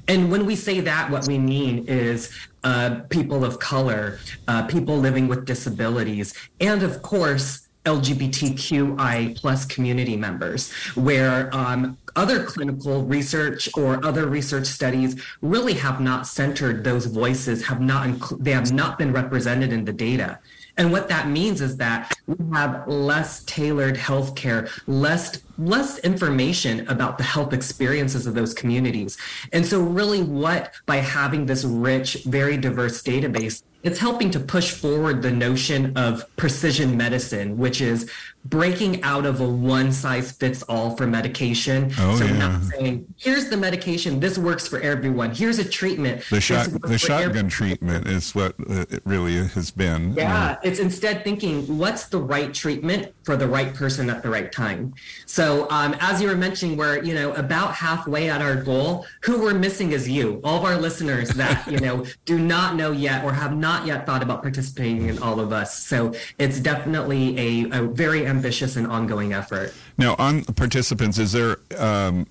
And 0.08 0.30
when 0.30 0.44
we 0.44 0.56
say 0.56 0.80
that, 0.80 1.10
what 1.10 1.26
we 1.26 1.38
mean 1.38 1.86
is 1.88 2.30
uh, 2.62 3.00
people 3.08 3.44
of 3.44 3.58
color, 3.58 4.18
uh, 4.46 4.66
people 4.66 4.98
living 4.98 5.26
with 5.26 5.46
disabilities, 5.46 6.34
and 6.60 6.82
of 6.82 7.00
course, 7.00 7.68
LGBTQI 7.86 9.36
plus 9.36 9.64
community 9.64 10.16
members, 10.16 10.70
where 10.94 11.54
um, 11.54 11.96
other 12.16 12.44
clinical 12.44 13.02
research 13.04 13.68
or 13.76 14.04
other 14.04 14.26
research 14.26 14.66
studies 14.66 15.20
really 15.42 15.74
have 15.74 16.00
not 16.00 16.26
centered 16.26 16.84
those 16.84 17.06
voices, 17.06 17.64
have 17.66 17.80
not 17.80 18.08
they 18.42 18.52
have 18.52 18.72
not 18.72 18.98
been 18.98 19.12
represented 19.12 19.72
in 19.72 19.84
the 19.84 19.92
data. 19.92 20.38
And 20.76 20.92
what 20.92 21.08
that 21.08 21.28
means 21.28 21.60
is 21.60 21.76
that 21.76 22.16
we 22.26 22.36
have 22.54 22.88
less 22.88 23.44
tailored 23.44 23.96
healthcare, 23.96 24.70
less 24.86 25.42
less 25.58 25.98
information 25.98 26.88
about 26.88 27.18
the 27.18 27.24
health 27.24 27.52
experiences 27.52 28.26
of 28.26 28.34
those 28.34 28.54
communities. 28.54 29.18
And 29.52 29.64
so 29.64 29.80
really 29.80 30.22
what 30.22 30.72
by 30.86 30.96
having 30.96 31.44
this 31.44 31.64
rich, 31.64 32.24
very 32.24 32.56
diverse 32.56 33.02
database, 33.02 33.62
it's 33.82 33.98
helping 33.98 34.30
to 34.30 34.40
push 34.40 34.72
forward 34.72 35.22
the 35.22 35.30
notion 35.30 35.96
of 35.96 36.24
precision 36.36 36.96
medicine, 36.96 37.56
which 37.56 37.80
is 37.80 38.10
breaking 38.46 39.02
out 39.02 39.26
of 39.26 39.40
a 39.40 39.48
one 39.48 39.92
size 39.92 40.32
fits 40.32 40.62
all 40.64 40.96
for 40.96 41.06
medication. 41.06 41.92
Oh, 41.98 42.16
so 42.16 42.24
yeah. 42.24 42.38
not 42.38 42.62
saying, 42.64 43.14
here's 43.18 43.48
the 43.48 43.56
medication, 43.56 44.18
this 44.18 44.38
works 44.38 44.66
for 44.66 44.80
everyone. 44.80 45.34
Here's 45.34 45.58
a 45.58 45.64
treatment. 45.68 46.24
The 46.30 46.40
shot, 46.40 46.68
the 46.82 46.98
shotgun 46.98 47.36
every- 47.36 47.50
treatment 47.50 48.08
is 48.08 48.34
what 48.34 48.54
uh, 48.68 48.86
it 48.90 49.02
really 49.04 49.46
has 49.48 49.70
been. 49.70 50.14
yeah, 50.14 50.56
it's 50.62 50.78
instead 50.78 51.22
thinking 51.22 51.78
what's 51.78 52.06
the 52.06 52.18
right 52.18 52.52
treatment 52.52 53.12
for 53.24 53.36
the 53.36 53.46
right 53.46 53.74
person 53.74 54.08
at 54.08 54.22
the 54.22 54.30
right 54.30 54.50
time. 54.50 54.94
So, 55.26 55.68
um, 55.70 55.94
as 56.00 56.22
you 56.22 56.28
were 56.28 56.36
mentioning, 56.36 56.76
we're 56.76 57.02
you 57.02 57.14
know 57.14 57.32
about 57.34 57.74
halfway 57.74 58.30
at 58.30 58.40
our 58.40 58.56
goal. 58.56 59.06
Who 59.22 59.42
we're 59.42 59.54
missing 59.54 59.92
is 59.92 60.08
you, 60.08 60.40
all 60.44 60.58
of 60.58 60.64
our 60.64 60.76
listeners 60.78 61.28
that 61.30 61.66
you 61.70 61.78
know 61.78 62.06
do 62.24 62.38
not 62.38 62.74
know 62.74 62.92
yet 62.92 63.22
or 63.22 63.32
have 63.32 63.54
not 63.56 63.86
yet 63.86 64.06
thought 64.06 64.22
about 64.22 64.42
participating 64.42 65.08
in 65.08 65.18
all 65.18 65.40
of 65.40 65.52
us. 65.52 65.78
So, 65.78 66.14
it's 66.38 66.58
definitely 66.58 67.38
a, 67.38 67.80
a 67.80 67.82
very 67.82 68.29
ambitious 68.30 68.76
and 68.76 68.86
ongoing 68.86 69.32
effort. 69.34 69.74
Now, 69.98 70.14
on 70.18 70.44
participants, 70.44 71.18
is 71.18 71.32
there 71.32 71.58
um, 71.78 72.26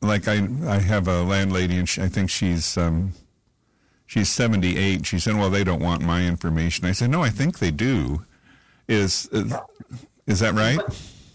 like 0.00 0.28
I 0.28 0.46
I 0.66 0.78
have 0.78 1.08
a 1.08 1.22
landlady 1.22 1.76
and 1.76 1.88
she, 1.88 2.02
I 2.02 2.08
think 2.08 2.30
she's 2.30 2.76
um, 2.76 3.14
she's 4.06 4.28
seventy 4.28 4.76
eight. 4.76 5.06
She 5.06 5.18
said, 5.18 5.34
"Well, 5.36 5.50
they 5.50 5.64
don't 5.64 5.82
want 5.82 6.02
my 6.02 6.24
information." 6.26 6.84
I 6.86 6.92
said, 6.92 7.10
"No, 7.10 7.22
I 7.22 7.30
think 7.30 7.58
they 7.58 7.70
do." 7.70 8.24
Is, 8.88 9.28
is 10.26 10.40
that 10.40 10.54
right? 10.54 10.80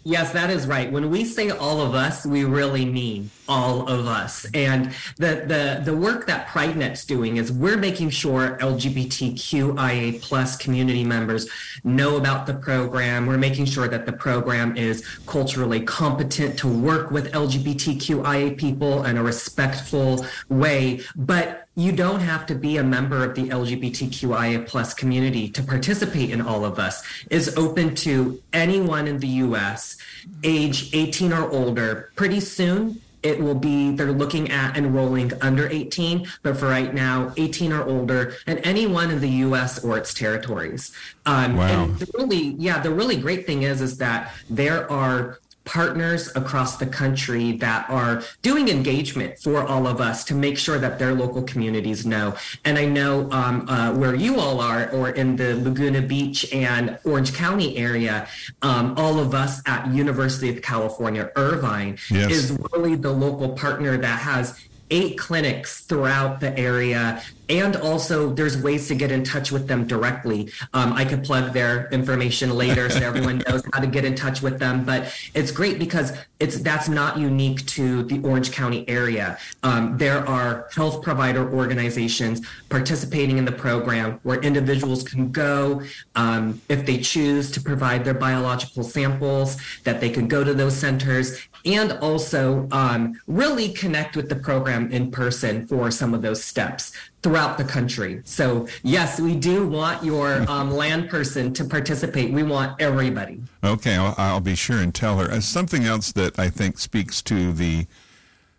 Yes, 0.08 0.32
that 0.32 0.50
is 0.50 0.68
right. 0.68 0.90
When 0.90 1.10
we 1.10 1.26
say 1.26 1.50
all 1.50 1.82
of 1.82 1.94
us, 1.94 2.26
we 2.26 2.46
really 2.46 2.86
mean 2.86 3.30
all 3.50 3.90
of 3.90 4.08
us. 4.08 4.46
And 4.54 4.94
the 5.18 5.44
the 5.46 5.82
the 5.84 5.98
work 5.98 6.28
that 6.28 6.48
PrideNet's 6.48 7.04
doing 7.04 7.36
is 7.36 7.52
we're 7.52 7.76
making 7.76 8.12
sure 8.12 8.58
LGBTQIA 8.62 10.22
plus 10.22 10.56
community 10.56 11.04
members 11.04 11.50
know 11.84 12.16
about 12.16 12.48
the 12.48 12.54
program. 12.54 13.26
We're 13.26 13.38
making 13.38 13.66
sure 13.66 13.90
that 13.90 14.06
the 14.06 14.14
program 14.14 14.78
is 14.78 15.06
culturally 15.26 15.82
competent 15.82 16.58
to 16.60 16.70
work 16.70 17.12
with 17.12 17.34
LGBTQIA 17.34 18.58
people 18.58 19.04
in 19.04 19.18
a 19.18 19.24
respectful 19.24 20.26
way. 20.48 21.02
But 21.18 21.67
you 21.78 21.92
don't 21.92 22.22
have 22.22 22.48
to 22.48 22.56
be 22.56 22.78
a 22.78 22.84
member 22.84 23.24
of 23.24 23.36
the 23.36 23.50
LGBTQIA 23.50 24.68
plus 24.68 24.96
community 24.96 25.48
to 25.48 25.62
participate 25.62 26.32
in 26.32 26.42
All 26.42 26.66
of 26.66 26.80
Us. 26.80 27.04
is 27.30 27.56
open 27.56 27.94
to 27.98 28.42
anyone 28.52 29.08
in 29.08 29.20
the 29.20 29.28
U.S. 29.46 29.98
age 30.44 30.90
18 30.96 31.32
or 31.32 31.48
older. 31.52 32.12
Pretty 32.16 32.40
soon, 32.40 33.00
it 33.22 33.40
will 33.40 33.54
be 33.54 33.92
they're 33.92 34.12
looking 34.12 34.50
at 34.50 34.76
enrolling 34.76 35.32
under 35.42 35.70
18, 35.70 36.28
but 36.42 36.58
for 36.58 36.68
right 36.68 36.96
now, 36.96 37.32
18 37.38 37.72
or 37.72 37.84
older, 37.84 38.34
and 38.48 38.60
anyone 38.64 39.12
in 39.12 39.22
the 39.22 39.30
U.S. 39.46 39.84
or 39.84 40.00
its 40.00 40.16
territories. 40.16 40.92
Um, 41.28 41.58
Wow. 41.58 41.84
And 41.84 42.00
the 42.00 42.10
really, 42.18 42.56
yeah, 42.58 42.80
the 42.80 42.92
really 42.92 43.18
great 43.18 43.46
thing 43.46 43.64
is 43.64 43.82
is 43.82 44.00
that 44.00 44.34
there 44.50 44.92
are 44.92 45.40
partners 45.68 46.32
across 46.36 46.78
the 46.78 46.86
country 46.86 47.52
that 47.58 47.88
are 47.90 48.24
doing 48.42 48.70
engagement 48.70 49.38
for 49.38 49.64
all 49.68 49.86
of 49.86 50.00
us 50.00 50.24
to 50.24 50.34
make 50.34 50.58
sure 50.58 50.80
that 50.80 50.98
their 50.98 51.14
local 51.14 51.44
communities 51.44 52.06
know. 52.06 52.34
And 52.64 52.78
I 52.78 52.86
know 52.86 53.30
um, 53.32 53.68
uh, 53.70 53.94
where 53.94 54.16
you 54.16 54.40
all 54.40 54.62
are, 54.62 54.90
or 54.92 55.10
in 55.10 55.36
the 55.36 55.56
Laguna 55.58 56.02
Beach 56.02 56.52
and 56.54 56.98
Orange 57.04 57.34
County 57.34 57.78
area, 57.78 58.28
um, 58.62 58.96
all 58.98 59.20
of 59.20 59.36
us 59.36 59.62
at 59.68 59.88
University 59.94 60.50
of 60.50 60.62
California, 60.62 61.30
Irvine, 61.36 61.98
Yes. 62.10 62.32
is 62.32 62.58
really 62.72 62.96
the 62.96 63.12
local 63.12 63.50
partner 63.50 63.98
that 63.98 64.20
has 64.20 64.58
eight 64.90 65.18
clinics 65.18 65.82
throughout 65.82 66.40
the 66.40 66.58
area. 66.58 67.22
And 67.50 67.78
also 67.78 68.34
there's 68.34 68.62
ways 68.62 68.88
to 68.90 68.96
get 68.96 69.12
in 69.12 69.24
touch 69.24 69.52
with 69.52 69.68
them 69.68 69.88
directly. 69.88 70.52
Um, 70.74 70.94
i 70.94 71.06
could 71.06 71.24
plug 71.24 71.54
their 71.54 71.88
information 71.90 72.56
later 72.56 72.90
so 72.90 73.00
everyone 73.06 73.42
knows 73.48 73.64
how 73.74 73.80
to 73.80 73.88
get 73.88 74.04
in 74.06 74.16
touch 74.16 74.42
with 74.42 74.60
them. 74.60 74.84
But 74.84 75.14
it's 75.34 75.52
great 75.52 75.80
because 75.80 76.14
it's 76.40 76.60
that's 76.60 76.90
not 76.90 77.18
unique 77.18 77.66
to 77.68 78.04
the 78.04 78.22
orange 78.22 78.52
county 78.52 78.88
area. 78.90 79.38
Um, 79.64 79.98
there 79.98 80.28
are 80.28 80.68
health 80.76 81.02
provider 81.02 81.52
organizations 81.52 82.46
participating 82.70 83.38
in 83.38 83.46
the 83.46 83.52
program 83.52 84.20
where 84.24 84.40
individuals 84.42 85.04
can 85.04 85.32
go 85.32 85.82
um, 86.16 86.62
if 86.70 86.86
they 86.86 86.98
choose 86.98 87.50
to 87.52 87.62
provide 87.62 88.04
their 88.04 88.14
biological 88.14 88.84
samples 88.84 89.58
that 89.84 90.02
they 90.02 90.10
can 90.10 90.28
go 90.28 90.44
to 90.44 90.54
those 90.54 90.76
centers 90.76 91.40
and 91.66 91.94
also 91.94 92.68
um, 92.72 93.20
really 93.28 93.70
connect 93.70 94.16
with 94.16 94.30
the 94.30 94.36
program 94.36 94.92
in 94.92 95.12
person 95.12 95.68
for 95.68 95.92
some 95.92 96.14
of 96.14 96.22
those 96.22 96.44
steps 96.44 96.94
throughout 97.24 97.58
the 97.58 97.64
country. 97.64 98.22
So, 98.26 98.68
yes, 98.84 99.20
we 99.20 99.36
do 99.36 99.68
want 99.68 100.04
your 100.04 100.42
um, 100.50 100.72
land 100.72 101.10
person 101.10 101.54
to 101.54 101.66
participate. 101.66 102.32
We 102.32 102.44
want 102.44 102.82
everybody. 102.82 103.42
Okay, 103.64 103.96
I'll, 103.96 104.16
I'll 104.18 104.40
be 104.40 104.56
sure 104.56 104.78
and 104.78 104.94
tell 104.94 105.18
her. 105.20 105.32
Uh, 105.32 105.40
something 105.40 105.86
else 105.86 106.12
that 106.14 106.38
I 106.40 106.50
think 106.50 106.80
speaks 106.80 107.22
to 107.24 107.52
the 107.52 107.88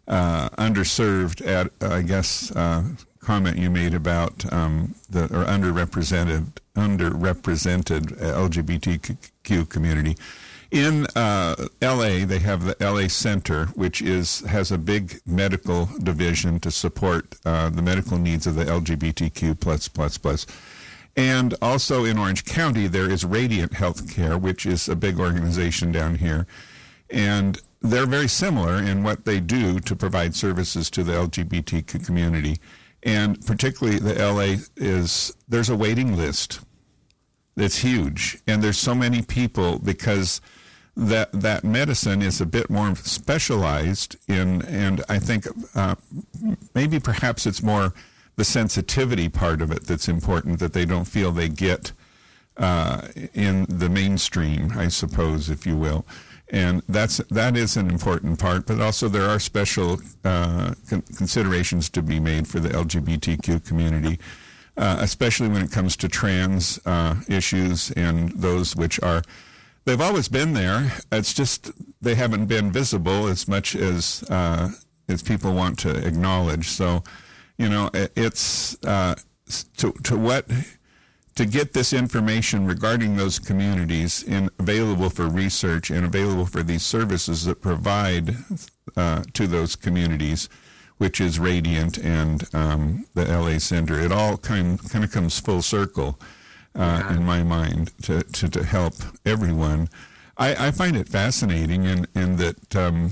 uh, 0.06 0.48
underserved, 0.50 1.46
at, 1.46 1.70
I 1.82 2.02
guess, 2.02 2.50
uh, 2.52 2.84
comment 3.20 3.58
you 3.58 3.68
made 3.68 3.92
about 3.92 4.50
um, 4.52 4.94
the 5.10 5.24
or 5.24 5.44
underrepresented 5.44 6.46
underrepresented 6.74 8.16
LGBTQ 8.18 9.68
community. 9.68 10.16
In 10.70 11.06
uh, 11.16 11.68
LA, 11.80 12.26
they 12.26 12.40
have 12.40 12.64
the 12.64 12.76
LA 12.78 13.08
Center, 13.08 13.66
which 13.68 14.02
is 14.02 14.40
has 14.40 14.70
a 14.70 14.76
big 14.76 15.18
medical 15.24 15.88
division 16.02 16.60
to 16.60 16.70
support 16.70 17.36
uh, 17.46 17.70
the 17.70 17.80
medical 17.80 18.18
needs 18.18 18.46
of 18.46 18.54
the 18.54 18.66
LGBTQ 18.66 19.58
plus 19.58 19.88
plus 19.88 20.18
plus. 20.18 20.46
And 21.16 21.54
also 21.62 22.04
in 22.04 22.18
Orange 22.18 22.44
County, 22.44 22.86
there 22.86 23.10
is 23.10 23.24
Radiant 23.24 23.72
Healthcare, 23.72 24.40
which 24.40 24.66
is 24.66 24.88
a 24.88 24.94
big 24.94 25.18
organization 25.18 25.90
down 25.90 26.16
here. 26.16 26.46
And 27.10 27.60
they're 27.80 28.06
very 28.06 28.28
similar 28.28 28.76
in 28.76 29.02
what 29.02 29.24
they 29.24 29.40
do 29.40 29.80
to 29.80 29.96
provide 29.96 30.34
services 30.34 30.90
to 30.90 31.02
the 31.02 31.12
LGBTQ 31.12 32.04
community. 32.04 32.58
And 33.02 33.44
particularly 33.44 33.98
the 33.98 34.14
LA 34.14 34.62
is, 34.76 35.34
there's 35.48 35.70
a 35.70 35.76
waiting 35.76 36.16
list 36.16 36.60
that's 37.56 37.78
huge. 37.78 38.38
And 38.46 38.62
there's 38.62 38.78
so 38.78 38.94
many 38.94 39.22
people 39.22 39.78
because 39.78 40.40
that, 40.98 41.32
that 41.32 41.62
medicine 41.62 42.22
is 42.22 42.40
a 42.40 42.46
bit 42.46 42.68
more 42.68 42.94
specialized 42.96 44.16
in, 44.26 44.62
and 44.62 45.04
I 45.08 45.20
think 45.20 45.46
uh, 45.74 45.94
maybe 46.74 46.98
perhaps 46.98 47.46
it's 47.46 47.62
more 47.62 47.94
the 48.34 48.44
sensitivity 48.44 49.28
part 49.28 49.62
of 49.62 49.70
it 49.70 49.84
that's 49.84 50.08
important 50.08 50.58
that 50.58 50.72
they 50.72 50.84
don't 50.84 51.04
feel 51.04 51.30
they 51.30 51.48
get 51.48 51.92
uh, 52.56 53.06
in 53.32 53.64
the 53.68 53.88
mainstream, 53.88 54.72
I 54.76 54.88
suppose, 54.88 55.48
if 55.48 55.66
you 55.66 55.76
will. 55.76 56.04
And 56.50 56.82
that's 56.88 57.18
that 57.30 57.56
is 57.56 57.76
an 57.76 57.90
important 57.90 58.38
part, 58.38 58.66
but 58.66 58.80
also 58.80 59.08
there 59.08 59.28
are 59.28 59.38
special 59.38 60.00
uh, 60.24 60.74
con- 60.88 61.02
considerations 61.16 61.90
to 61.90 62.02
be 62.02 62.18
made 62.18 62.48
for 62.48 62.58
the 62.58 62.70
LGBTQ 62.70 63.66
community, 63.66 64.18
uh, 64.76 64.96
especially 65.00 65.48
when 65.48 65.62
it 65.62 65.70
comes 65.70 65.94
to 65.96 66.08
trans 66.08 66.80
uh, 66.86 67.16
issues 67.28 67.90
and 67.92 68.30
those 68.30 68.74
which 68.74 68.98
are 69.02 69.22
they've 69.88 70.00
always 70.02 70.28
been 70.28 70.52
there. 70.52 70.92
It's 71.10 71.32
just 71.32 71.70
they 72.02 72.14
haven't 72.14 72.46
been 72.46 72.70
visible 72.70 73.26
as 73.26 73.48
much 73.48 73.74
as 73.74 74.22
uh, 74.28 74.70
as 75.08 75.22
people 75.22 75.54
want 75.54 75.78
to 75.80 76.06
acknowledge. 76.06 76.68
So, 76.68 77.02
you 77.56 77.70
know, 77.70 77.90
it's 77.94 78.76
uh, 78.84 79.14
to 79.78 79.92
to 80.04 80.16
what 80.16 80.46
to 81.36 81.46
get 81.46 81.72
this 81.72 81.92
information 81.92 82.66
regarding 82.66 83.16
those 83.16 83.38
communities 83.38 84.22
in, 84.22 84.50
available 84.58 85.08
for 85.08 85.26
research 85.26 85.90
and 85.90 86.04
available 86.04 86.44
for 86.44 86.62
these 86.62 86.82
services 86.82 87.44
that 87.46 87.62
provide 87.62 88.36
uh, 88.96 89.22
to 89.32 89.46
those 89.46 89.74
communities, 89.74 90.50
which 90.98 91.18
is 91.18 91.38
Radiant 91.38 91.96
and 91.96 92.46
um, 92.54 93.06
the 93.14 93.24
LA 93.24 93.58
Center. 93.58 93.98
It 93.98 94.12
all 94.12 94.36
kind 94.36 94.78
kind 94.90 95.02
of 95.02 95.10
comes 95.10 95.40
full 95.40 95.62
circle 95.62 96.20
uh, 96.78 97.02
in 97.10 97.24
my 97.24 97.42
mind 97.42 97.90
to, 98.02 98.22
to, 98.22 98.48
to 98.48 98.64
help 98.64 98.94
everyone. 99.26 99.88
I, 100.38 100.68
I 100.68 100.70
find 100.70 100.96
it 100.96 101.08
fascinating 101.08 101.84
in, 101.84 102.06
in 102.14 102.36
that 102.36 102.76
um, 102.76 103.10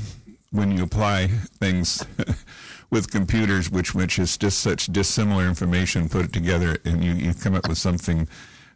when 0.53 0.71
you 0.71 0.85
apply 0.85 1.27
things 1.27 2.07
with 2.91 3.11
computers, 3.11 3.71
which 3.71 3.95
which 3.95 4.19
is 4.19 4.39
just 4.39 4.61
such 4.61 4.87
dissimilar 4.87 5.47
information, 5.47 6.09
put 6.09 6.27
it 6.27 6.33
together, 6.33 6.79
and 6.85 7.03
you, 7.03 7.13
you 7.13 7.35
come 7.35 7.55
up 7.55 7.69
with 7.69 7.79
something 7.79 8.29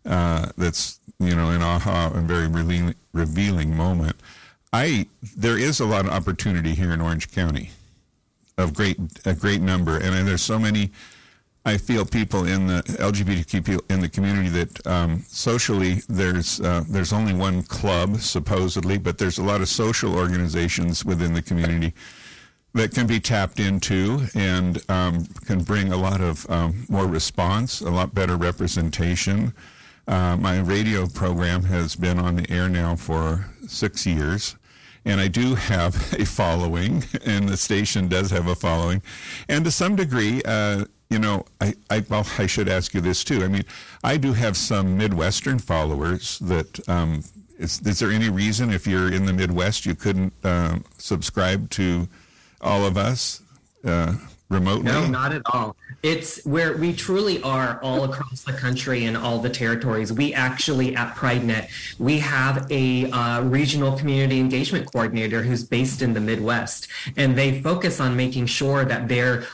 uh, 0.05 0.49
that's 0.59 0.99
you 1.21 1.35
know 1.37 1.51
an 1.51 1.63
aha 1.63 2.11
and 2.15 2.27
very 2.27 2.49
revealing, 2.49 2.95
revealing 3.13 3.77
moment. 3.77 4.17
I 4.73 5.07
there 5.37 5.57
is 5.57 5.79
a 5.79 5.87
lot 5.87 6.07
of 6.07 6.11
opportunity 6.11 6.75
here 6.75 6.93
in 6.93 7.01
Orange 7.01 7.31
County, 7.31 7.71
of 8.59 8.75
great 8.75 8.99
a 9.25 9.35
great 9.35 9.61
number, 9.61 9.97
and 9.97 10.27
there's 10.27 10.43
so 10.43 10.59
many. 10.59 10.91
I 11.65 11.77
feel 11.77 12.07
people 12.07 12.47
in 12.47 12.67
the 12.67 12.83
LGBTQ 12.83 13.65
people 13.65 13.85
in 13.91 14.01
the 14.01 14.09
community 14.09 14.49
that 14.49 14.87
um, 14.87 15.25
socially 15.29 16.03
there's 16.09 16.61
uh, 16.61 16.85
there's 16.89 17.13
only 17.13 17.35
one 17.35 17.63
club 17.63 18.17
supposedly, 18.21 18.97
but 18.97 19.19
there's 19.19 19.39
a 19.39 19.43
lot 19.43 19.61
of 19.61 19.69
social 19.69 20.17
organizations 20.17 21.05
within 21.05 21.35
the 21.35 21.43
community 21.43 21.93
that 22.73 22.95
can 22.95 23.07
be 23.07 23.21
tapped 23.21 23.61
into 23.61 24.21
and 24.35 24.83
um, 24.89 25.27
can 25.45 25.63
bring 25.63 25.93
a 25.93 25.97
lot 25.97 26.21
of 26.21 26.49
um, 26.51 26.87
more 26.89 27.07
response, 27.07 27.81
a 27.81 27.91
lot 27.91 28.15
better 28.15 28.37
representation. 28.37 29.53
Uh, 30.09 30.37
my 30.37 30.61
radio 30.61 31.07
program 31.07 31.65
has 31.65 31.95
been 31.95 32.19
on 32.19 32.37
the 32.37 32.51
air 32.51 32.69
now 32.69 32.97
for 32.97 33.45
six 33.67 34.07
years, 34.07 34.57
and 35.05 35.21
I 35.21 35.29
do 35.29 35.55
have 35.57 35.95
a 36.19 36.25
following, 36.25 37.05
and 37.27 37.49
the 37.49 37.57
station 37.57 38.09
does 38.09 38.31
have 38.31 38.47
a 38.47 38.55
following. 38.55 39.03
And 39.49 39.65
to 39.65 39.71
some 39.71 39.95
degree, 39.95 40.41
uh, 40.45 40.87
you 41.11 41.19
know, 41.19 41.45
I, 41.61 41.75
I, 41.91 42.05
well, 42.09 42.27
I 42.39 42.47
should 42.47 42.69
ask 42.69 42.95
you 42.95 43.01
this 43.01 43.25
too. 43.25 43.43
I 43.43 43.49
mean, 43.49 43.65
I 44.03 44.17
do 44.17 44.33
have 44.33 44.57
some 44.57 44.97
Midwestern 44.97 45.59
followers 45.59 46.39
that. 46.39 46.89
Um, 46.89 47.25
is, 47.59 47.79
is 47.87 47.99
there 47.99 48.11
any 48.11 48.31
reason 48.31 48.73
if 48.73 48.87
you're 48.87 49.13
in 49.13 49.27
the 49.27 49.35
Midwest 49.35 49.85
you 49.85 49.95
couldn't 49.95 50.33
uh, 50.43 50.79
subscribe 50.97 51.69
to 51.71 52.09
all 52.63 52.87
of 52.87 52.97
us 52.97 53.43
uh, 53.85 54.15
remotely? 54.49 54.85
No, 54.85 55.07
not 55.07 55.35
at 55.35 55.43
all. 55.45 55.77
It's 56.03 56.43
where 56.47 56.79
we 56.79 56.95
truly 56.95 57.43
are 57.43 57.79
all 57.83 58.05
across 58.05 58.45
the 58.45 58.55
country 58.55 59.05
and 59.05 59.15
all 59.15 59.39
the 59.39 59.51
territories. 59.51 60.11
We 60.11 60.33
actually 60.33 60.97
at 60.97 61.15
PrideNet, 61.15 61.69
we 61.99 62.19
have 62.21 62.67
a 62.71 63.11
uh, 63.11 63.43
regional 63.43 63.93
community 63.99 64.41
engagement 64.41 64.91
coordinator 64.91 65.43
who's 65.43 65.63
based 65.63 66.01
in 66.01 66.15
the 66.15 66.21
Midwest, 66.21 66.89
and 67.19 67.37
they 67.37 67.61
focus 67.61 68.01
on 68.01 68.17
making 68.17 68.47
sure 68.47 68.87
that 68.87 69.07
they're 69.07 69.45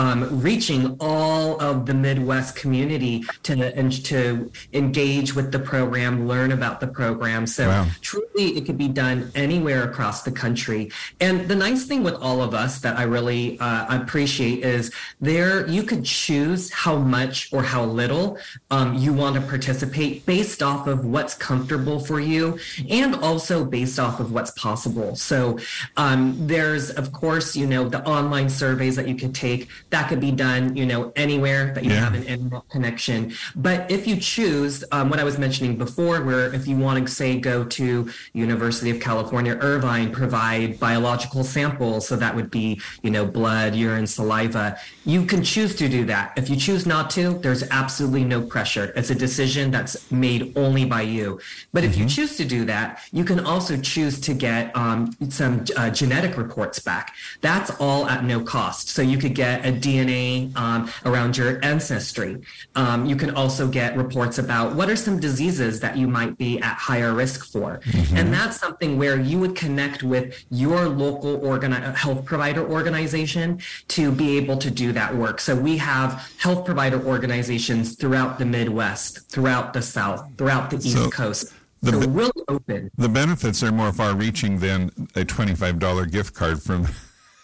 um, 0.00 0.40
reaching 0.40 0.96
all 0.98 1.60
of 1.60 1.84
the 1.84 1.92
Midwest 1.92 2.56
community 2.56 3.22
to 3.42 3.52
and 3.76 3.92
to 4.06 4.50
engage 4.72 5.34
with 5.34 5.52
the 5.52 5.58
program, 5.58 6.26
learn 6.26 6.52
about 6.52 6.80
the 6.80 6.86
program. 6.86 7.46
So 7.46 7.68
wow. 7.68 7.86
truly, 8.00 8.56
it 8.56 8.64
could 8.64 8.78
be 8.78 8.88
done 8.88 9.30
anywhere 9.34 9.84
across 9.84 10.22
the 10.22 10.32
country. 10.32 10.90
And 11.20 11.46
the 11.48 11.54
nice 11.54 11.84
thing 11.84 12.02
with 12.02 12.14
all 12.14 12.40
of 12.42 12.54
us 12.54 12.80
that 12.80 12.98
I 12.98 13.02
really 13.02 13.60
uh, 13.60 14.00
appreciate 14.00 14.64
is 14.64 14.90
there 15.20 15.68
you 15.68 15.82
could 15.82 16.06
choose 16.06 16.72
how 16.72 16.96
much 16.96 17.52
or 17.52 17.62
how 17.62 17.84
little 17.84 18.38
um, 18.70 18.94
you 18.94 19.12
want 19.12 19.34
to 19.36 19.42
participate 19.42 20.24
based 20.24 20.62
off 20.62 20.86
of 20.86 21.04
what's 21.04 21.34
comfortable 21.34 22.00
for 22.00 22.20
you, 22.20 22.58
and 22.88 23.16
also 23.16 23.66
based 23.66 23.98
off 24.00 24.18
of 24.18 24.32
what's 24.32 24.52
possible. 24.52 25.14
So 25.14 25.58
um, 25.98 26.34
there's 26.46 26.88
of 26.88 27.12
course 27.12 27.54
you 27.54 27.66
know 27.66 27.86
the 27.86 28.02
online 28.08 28.48
surveys 28.48 28.96
that 28.96 29.06
you 29.06 29.14
can 29.14 29.34
take 29.34 29.68
that 29.90 30.08
could 30.08 30.20
be 30.20 30.32
done, 30.32 30.76
you 30.76 30.86
know, 30.86 31.12
anywhere 31.16 31.72
that 31.74 31.84
you 31.84 31.90
yeah. 31.90 32.00
have 32.00 32.14
an 32.14 32.24
internet 32.24 32.68
connection. 32.68 33.32
But 33.56 33.90
if 33.90 34.06
you 34.06 34.16
choose, 34.16 34.84
um, 34.92 35.10
what 35.10 35.18
I 35.18 35.24
was 35.24 35.38
mentioning 35.38 35.76
before, 35.76 36.22
where 36.22 36.52
if 36.54 36.66
you 36.66 36.76
want 36.76 37.06
to 37.06 37.12
say 37.12 37.38
go 37.38 37.64
to 37.64 38.10
University 38.32 38.90
of 38.90 39.00
California, 39.00 39.58
Irvine, 39.60 40.12
provide 40.12 40.78
biological 40.78 41.44
samples, 41.44 42.06
so 42.06 42.16
that 42.16 42.34
would 42.34 42.50
be, 42.50 42.80
you 43.02 43.10
know, 43.10 43.26
blood, 43.26 43.74
urine, 43.74 44.06
saliva, 44.06 44.78
you 45.04 45.24
can 45.24 45.42
choose 45.42 45.74
to 45.76 45.88
do 45.88 46.04
that. 46.04 46.32
If 46.36 46.48
you 46.48 46.56
choose 46.56 46.86
not 46.86 47.10
to, 47.10 47.38
there's 47.38 47.64
absolutely 47.70 48.24
no 48.24 48.40
pressure. 48.40 48.92
It's 48.96 49.10
a 49.10 49.14
decision 49.14 49.70
that's 49.70 50.10
made 50.10 50.56
only 50.56 50.84
by 50.84 51.02
you. 51.02 51.40
But 51.72 51.84
if 51.84 51.92
mm-hmm. 51.92 52.02
you 52.02 52.08
choose 52.08 52.36
to 52.36 52.44
do 52.44 52.64
that, 52.66 53.00
you 53.12 53.24
can 53.24 53.40
also 53.40 53.76
choose 53.76 54.20
to 54.20 54.34
get 54.34 54.74
um, 54.76 55.16
some 55.28 55.64
uh, 55.76 55.90
genetic 55.90 56.36
reports 56.36 56.78
back. 56.78 57.14
That's 57.40 57.70
all 57.80 58.06
at 58.06 58.24
no 58.24 58.40
cost. 58.40 58.88
So 58.88 59.02
you 59.02 59.18
could 59.18 59.34
get 59.34 59.64
a 59.66 59.72
DNA 59.80 60.54
um, 60.56 60.90
around 61.04 61.36
your 61.36 61.64
ancestry. 61.64 62.40
Um, 62.76 63.06
you 63.06 63.16
can 63.16 63.34
also 63.34 63.68
get 63.68 63.96
reports 63.96 64.38
about 64.38 64.74
what 64.74 64.90
are 64.90 64.96
some 64.96 65.18
diseases 65.18 65.80
that 65.80 65.96
you 65.96 66.08
might 66.08 66.36
be 66.38 66.60
at 66.60 66.76
higher 66.76 67.12
risk 67.14 67.46
for. 67.46 67.80
Mm-hmm. 67.84 68.16
And 68.16 68.32
that's 68.32 68.58
something 68.58 68.98
where 68.98 69.18
you 69.18 69.38
would 69.38 69.56
connect 69.56 70.02
with 70.02 70.44
your 70.50 70.88
local 70.88 71.38
organi- 71.40 71.94
health 71.94 72.24
provider 72.24 72.66
organization 72.68 73.60
to 73.88 74.12
be 74.12 74.36
able 74.36 74.58
to 74.58 74.70
do 74.70 74.92
that 74.92 75.14
work. 75.14 75.40
So 75.40 75.54
we 75.54 75.76
have 75.78 76.30
health 76.38 76.64
provider 76.64 77.02
organizations 77.04 77.96
throughout 77.96 78.38
the 78.38 78.44
Midwest, 78.44 79.30
throughout 79.30 79.72
the 79.72 79.82
South, 79.82 80.26
throughout 80.36 80.70
the 80.70 80.76
East 80.76 80.96
so- 80.96 81.10
Coast. 81.10 81.52
The, 81.82 81.92
so 81.92 82.08
really 82.10 82.30
open. 82.48 82.90
The 82.98 83.08
benefits 83.08 83.62
are 83.62 83.72
more 83.72 83.90
far 83.90 84.14
reaching 84.14 84.58
than 84.58 84.90
a 85.16 85.24
$25 85.24 86.10
gift 86.10 86.34
card 86.34 86.62
from 86.62 86.86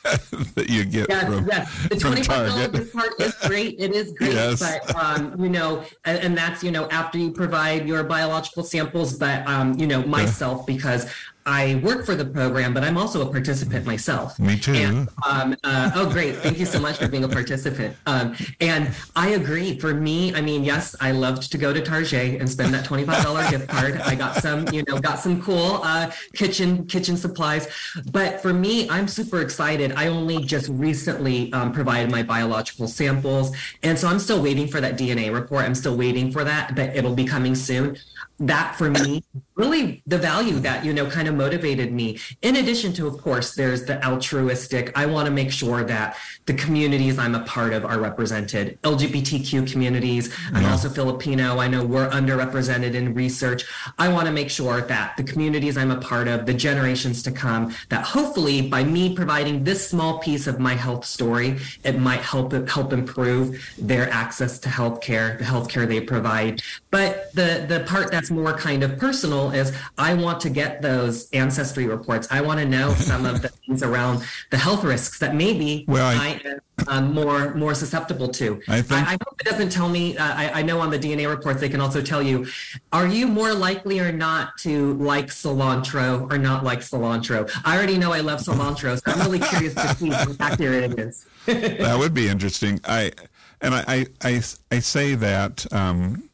that 0.54 0.68
you 0.68 0.84
get 0.84 1.08
yes, 1.08 1.24
from, 1.24 1.46
yes. 1.46 1.88
The 1.88 1.96
$25 1.96 2.72
gift 2.72 2.92
card 2.92 3.10
is 3.18 3.34
great. 3.46 3.76
It 3.78 3.92
is 3.92 4.12
great. 4.12 4.32
Yes. 4.32 4.60
But, 4.60 4.94
um, 4.96 5.42
you 5.42 5.48
know, 5.48 5.84
and, 6.04 6.18
and, 6.18 6.36
that's, 6.36 6.62
you 6.62 6.70
know, 6.70 6.88
after 6.90 7.18
you 7.18 7.30
provide 7.30 7.88
your 7.88 8.04
biological 8.04 8.62
samples, 8.62 9.18
but, 9.18 9.46
um, 9.46 9.74
you 9.78 9.86
know, 9.86 10.02
myself, 10.04 10.66
because 10.66 11.10
I 11.46 11.76
work 11.76 12.04
for 12.04 12.16
the 12.16 12.24
program, 12.24 12.74
but 12.74 12.82
I'm 12.82 12.98
also 12.98 13.26
a 13.26 13.30
participant 13.30 13.86
myself. 13.86 14.36
Me 14.40 14.58
too. 14.58 14.74
And, 14.74 15.08
um, 15.24 15.56
uh, 15.62 15.92
oh, 15.94 16.10
great. 16.10 16.34
Thank 16.36 16.58
you 16.58 16.66
so 16.66 16.80
much 16.80 16.98
for 16.98 17.06
being 17.06 17.22
a 17.22 17.28
participant. 17.28 17.96
Um, 18.06 18.34
and 18.60 18.90
I 19.14 19.28
agree. 19.28 19.78
For 19.78 19.94
me, 19.94 20.34
I 20.34 20.40
mean, 20.40 20.64
yes, 20.64 20.96
I 21.00 21.12
loved 21.12 21.52
to 21.52 21.58
go 21.58 21.72
to 21.72 21.80
Target 21.80 22.40
and 22.40 22.50
spend 22.50 22.74
that 22.74 22.84
$25 22.84 23.50
gift 23.50 23.68
card. 23.68 23.96
I 23.98 24.16
got 24.16 24.42
some, 24.42 24.66
you 24.72 24.82
know, 24.88 24.98
got 24.98 25.20
some 25.20 25.40
cool 25.40 25.80
uh, 25.84 26.10
kitchen 26.34 26.84
kitchen 26.86 27.16
supplies. 27.16 27.68
But 28.10 28.42
for 28.42 28.52
me, 28.52 28.90
I'm 28.90 29.06
super 29.06 29.40
excited. 29.40 29.92
I 29.92 30.08
only 30.08 30.44
just 30.44 30.68
recently 30.68 31.52
um, 31.52 31.72
provided 31.72 32.10
my 32.10 32.24
biological 32.24 32.88
samples. 32.88 33.56
And 33.84 33.96
so 33.96 34.08
I'm 34.08 34.18
still 34.18 34.42
waiting 34.42 34.66
for 34.66 34.80
that 34.80 34.98
DNA 34.98 35.32
report. 35.32 35.64
I'm 35.64 35.76
still 35.76 35.96
waiting 35.96 36.32
for 36.32 36.42
that, 36.42 36.74
but 36.74 36.96
it'll 36.96 37.14
be 37.14 37.24
coming 37.24 37.54
soon 37.54 37.96
that 38.38 38.76
for 38.76 38.90
me 38.90 39.22
really 39.54 40.02
the 40.06 40.18
value 40.18 40.58
that 40.60 40.84
you 40.84 40.92
know 40.92 41.08
kind 41.08 41.28
of 41.28 41.34
motivated 41.34 41.92
me. 41.92 42.18
In 42.42 42.56
addition 42.56 42.92
to 42.94 43.06
of 43.06 43.18
course 43.18 43.54
there's 43.54 43.84
the 43.84 44.04
altruistic 44.06 44.92
i 44.96 45.06
want 45.06 45.26
to 45.26 45.32
make 45.32 45.50
sure 45.50 45.82
that 45.84 46.16
the 46.44 46.54
communities 46.54 47.18
i'm 47.18 47.34
a 47.34 47.44
part 47.44 47.72
of 47.72 47.84
are 47.84 47.98
represented. 47.98 48.78
Lgbtq 48.82 49.70
communities 49.70 50.34
i'm 50.52 50.66
also 50.66 50.88
filipino 50.88 51.58
i 51.58 51.68
know 51.68 51.84
we're 51.84 52.10
underrepresented 52.10 52.94
in 52.94 53.14
research. 53.14 53.64
I 53.98 54.08
want 54.08 54.26
to 54.26 54.32
make 54.32 54.50
sure 54.50 54.82
that 54.82 55.16
the 55.16 55.22
communities 55.22 55.76
i'm 55.76 55.90
a 55.90 56.00
part 56.00 56.28
of 56.28 56.46
the 56.46 56.54
generations 56.54 57.22
to 57.22 57.32
come 57.32 57.74
that 57.88 58.04
hopefully 58.04 58.68
by 58.68 58.84
me 58.84 59.14
providing 59.14 59.64
this 59.64 59.88
small 59.88 60.18
piece 60.18 60.46
of 60.46 60.60
my 60.60 60.74
health 60.74 61.04
story 61.04 61.58
it 61.84 61.98
might 61.98 62.20
help 62.20 62.52
help 62.68 62.92
improve 62.92 63.74
their 63.78 64.10
access 64.10 64.58
to 64.58 64.68
healthcare 64.68 65.38
the 65.38 65.44
healthcare 65.44 65.86
they 65.86 66.00
provide. 66.00 66.62
But 66.90 67.34
the 67.34 67.64
the 67.68 67.84
part 67.86 68.12
more 68.30 68.52
kind 68.52 68.82
of 68.82 68.98
personal 68.98 69.50
is 69.50 69.72
I 69.98 70.14
want 70.14 70.40
to 70.40 70.50
get 70.50 70.82
those 70.82 71.30
ancestry 71.32 71.86
reports. 71.86 72.28
I 72.30 72.40
want 72.40 72.60
to 72.60 72.66
know 72.66 72.92
some 72.94 73.26
of 73.26 73.42
the 73.42 73.48
things 73.48 73.82
around 73.82 74.24
the 74.50 74.58
health 74.58 74.84
risks 74.84 75.18
that 75.20 75.34
maybe 75.34 75.84
well, 75.88 76.06
I, 76.06 76.40
I 76.44 76.94
am 76.96 77.04
um, 77.04 77.14
more 77.14 77.54
more 77.54 77.74
susceptible 77.74 78.28
to. 78.28 78.60
I, 78.68 78.82
think, 78.82 79.08
I, 79.08 79.12
I, 79.12 79.16
hope 79.26 79.40
it 79.40 79.44
doesn't 79.44 79.70
tell 79.70 79.88
me. 79.88 80.16
Uh, 80.16 80.24
I, 80.24 80.60
I, 80.60 80.62
know 80.62 80.80
on 80.80 80.90
the 80.90 80.98
DNA 80.98 81.28
reports 81.28 81.60
they 81.60 81.68
can 81.68 81.80
also 81.80 82.02
tell 82.02 82.22
you, 82.22 82.46
are 82.92 83.06
you 83.06 83.26
more 83.26 83.54
likely 83.54 83.98
or 84.00 84.12
not 84.12 84.56
to 84.58 84.94
like 84.94 85.28
cilantro 85.28 86.30
or 86.30 86.38
not 86.38 86.64
like 86.64 86.80
cilantro? 86.80 87.50
I 87.64 87.76
already 87.76 87.98
know 87.98 88.12
I 88.12 88.20
love 88.20 88.40
cilantro, 88.40 88.96
so 88.96 89.12
I'm 89.12 89.20
really 89.20 89.40
curious 89.40 89.74
to 89.74 89.94
see 89.96 90.10
how 90.10 90.26
accurate 90.40 90.92
it 90.92 90.98
is. 90.98 91.26
that 91.46 91.98
would 91.98 92.14
be 92.14 92.28
interesting. 92.28 92.80
I 92.84 93.12
and 93.60 93.74
I 93.74 94.06
I 94.22 94.42
I, 94.70 94.78
say 94.80 95.14
that 95.14 95.72
um, 95.72 96.28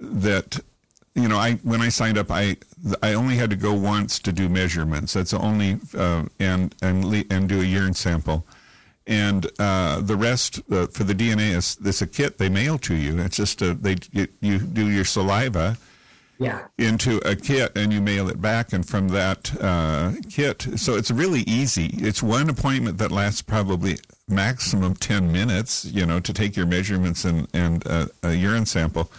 that 0.00 0.60
you 1.22 1.28
know, 1.28 1.38
I 1.38 1.54
when 1.56 1.80
I 1.80 1.88
signed 1.88 2.18
up, 2.18 2.30
I 2.30 2.56
I 3.02 3.14
only 3.14 3.36
had 3.36 3.50
to 3.50 3.56
go 3.56 3.74
once 3.74 4.18
to 4.20 4.32
do 4.32 4.48
measurements. 4.48 5.12
That's 5.14 5.32
the 5.32 5.38
only 5.38 5.78
uh, 5.96 6.24
and 6.38 6.74
and 6.82 7.26
and 7.30 7.48
do 7.48 7.60
a 7.60 7.64
urine 7.64 7.94
sample, 7.94 8.46
and 9.06 9.46
uh, 9.58 10.00
the 10.00 10.16
rest 10.16 10.60
uh, 10.70 10.86
for 10.86 11.04
the 11.04 11.14
DNA 11.14 11.56
is 11.56 11.76
this 11.76 12.02
a 12.02 12.06
kit 12.06 12.38
they 12.38 12.48
mail 12.48 12.78
to 12.78 12.94
you. 12.94 13.18
It's 13.18 13.36
just 13.36 13.62
a 13.62 13.74
they 13.74 13.96
you, 14.12 14.28
you 14.40 14.58
do 14.58 14.88
your 14.88 15.04
saliva. 15.04 15.76
Yeah. 16.40 16.68
Into 16.78 17.16
a 17.28 17.34
kit 17.34 17.76
and 17.76 17.92
you 17.92 18.00
mail 18.00 18.28
it 18.28 18.40
back, 18.40 18.72
and 18.72 18.86
from 18.86 19.08
that 19.08 19.60
uh, 19.60 20.12
kit, 20.30 20.68
so 20.76 20.94
it's 20.94 21.10
really 21.10 21.40
easy. 21.40 21.86
It's 21.94 22.22
one 22.22 22.48
appointment 22.48 22.98
that 22.98 23.10
lasts 23.10 23.42
probably 23.42 23.98
maximum 24.28 24.94
ten 24.94 25.32
minutes. 25.32 25.84
You 25.84 26.06
know, 26.06 26.20
to 26.20 26.32
take 26.32 26.54
your 26.56 26.66
measurements 26.66 27.24
and 27.24 27.48
and 27.52 27.84
uh, 27.88 28.06
a 28.22 28.34
urine 28.34 28.66
sample 28.66 29.10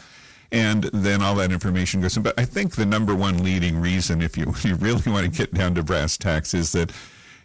and 0.52 0.84
then 0.86 1.22
all 1.22 1.36
that 1.36 1.52
information 1.52 2.02
goes 2.02 2.18
in. 2.18 2.24
But 2.24 2.40
I 2.40 2.46
think 2.46 2.76
the 2.76 2.86
number 2.86 3.16
one 3.16 3.44
leading 3.44 3.80
reason, 3.80 4.22
if 4.22 4.38
you, 4.38 4.54
you 4.64 4.76
really 4.76 5.12
want 5.12 5.26
to 5.26 5.32
get 5.32 5.54
down 5.54 5.76
to 5.76 5.84
brass 5.84 6.18
tacks, 6.18 6.54
is 6.54 6.72
that 6.74 6.92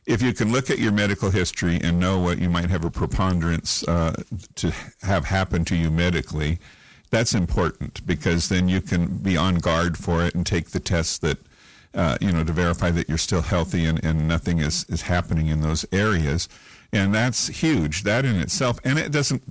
if 0.06 0.20
you 0.22 0.32
can 0.32 0.52
look 0.52 0.70
at 0.70 0.78
your 0.78 0.92
medical 0.92 1.30
history 1.30 1.80
and 1.82 1.98
know 1.98 2.18
what 2.18 2.38
you 2.38 2.50
might 2.50 2.68
have 2.70 2.84
a 2.84 2.90
preponderance 2.90 3.86
uh, 3.88 4.14
to 4.56 4.72
have 5.02 5.24
happen 5.24 5.64
to 5.66 5.76
you 5.76 5.90
medically, 5.90 6.58
that's 7.10 7.34
important 7.34 8.06
because 8.06 8.48
then 8.48 8.68
you 8.68 8.80
can 8.80 9.06
be 9.06 9.36
on 9.36 9.56
guard 9.56 9.96
for 9.96 10.24
it 10.24 10.34
and 10.34 10.44
take 10.44 10.70
the 10.70 10.80
tests 10.80 11.18
that, 11.18 11.38
uh, 11.94 12.18
you 12.20 12.32
know, 12.32 12.44
to 12.44 12.52
verify 12.52 12.90
that 12.90 13.08
you're 13.08 13.18
still 13.18 13.40
healthy 13.40 13.86
and, 13.86 14.04
and 14.04 14.28
nothing 14.28 14.58
is, 14.58 14.84
is 14.88 15.02
happening 15.02 15.46
in 15.46 15.60
those 15.60 15.86
areas. 15.92 16.48
And 16.92 17.14
that's 17.14 17.48
huge, 17.48 18.02
that 18.02 18.24
in 18.24 18.36
itself. 18.36 18.78
And 18.84 18.98
it 18.98 19.10
doesn't 19.10 19.42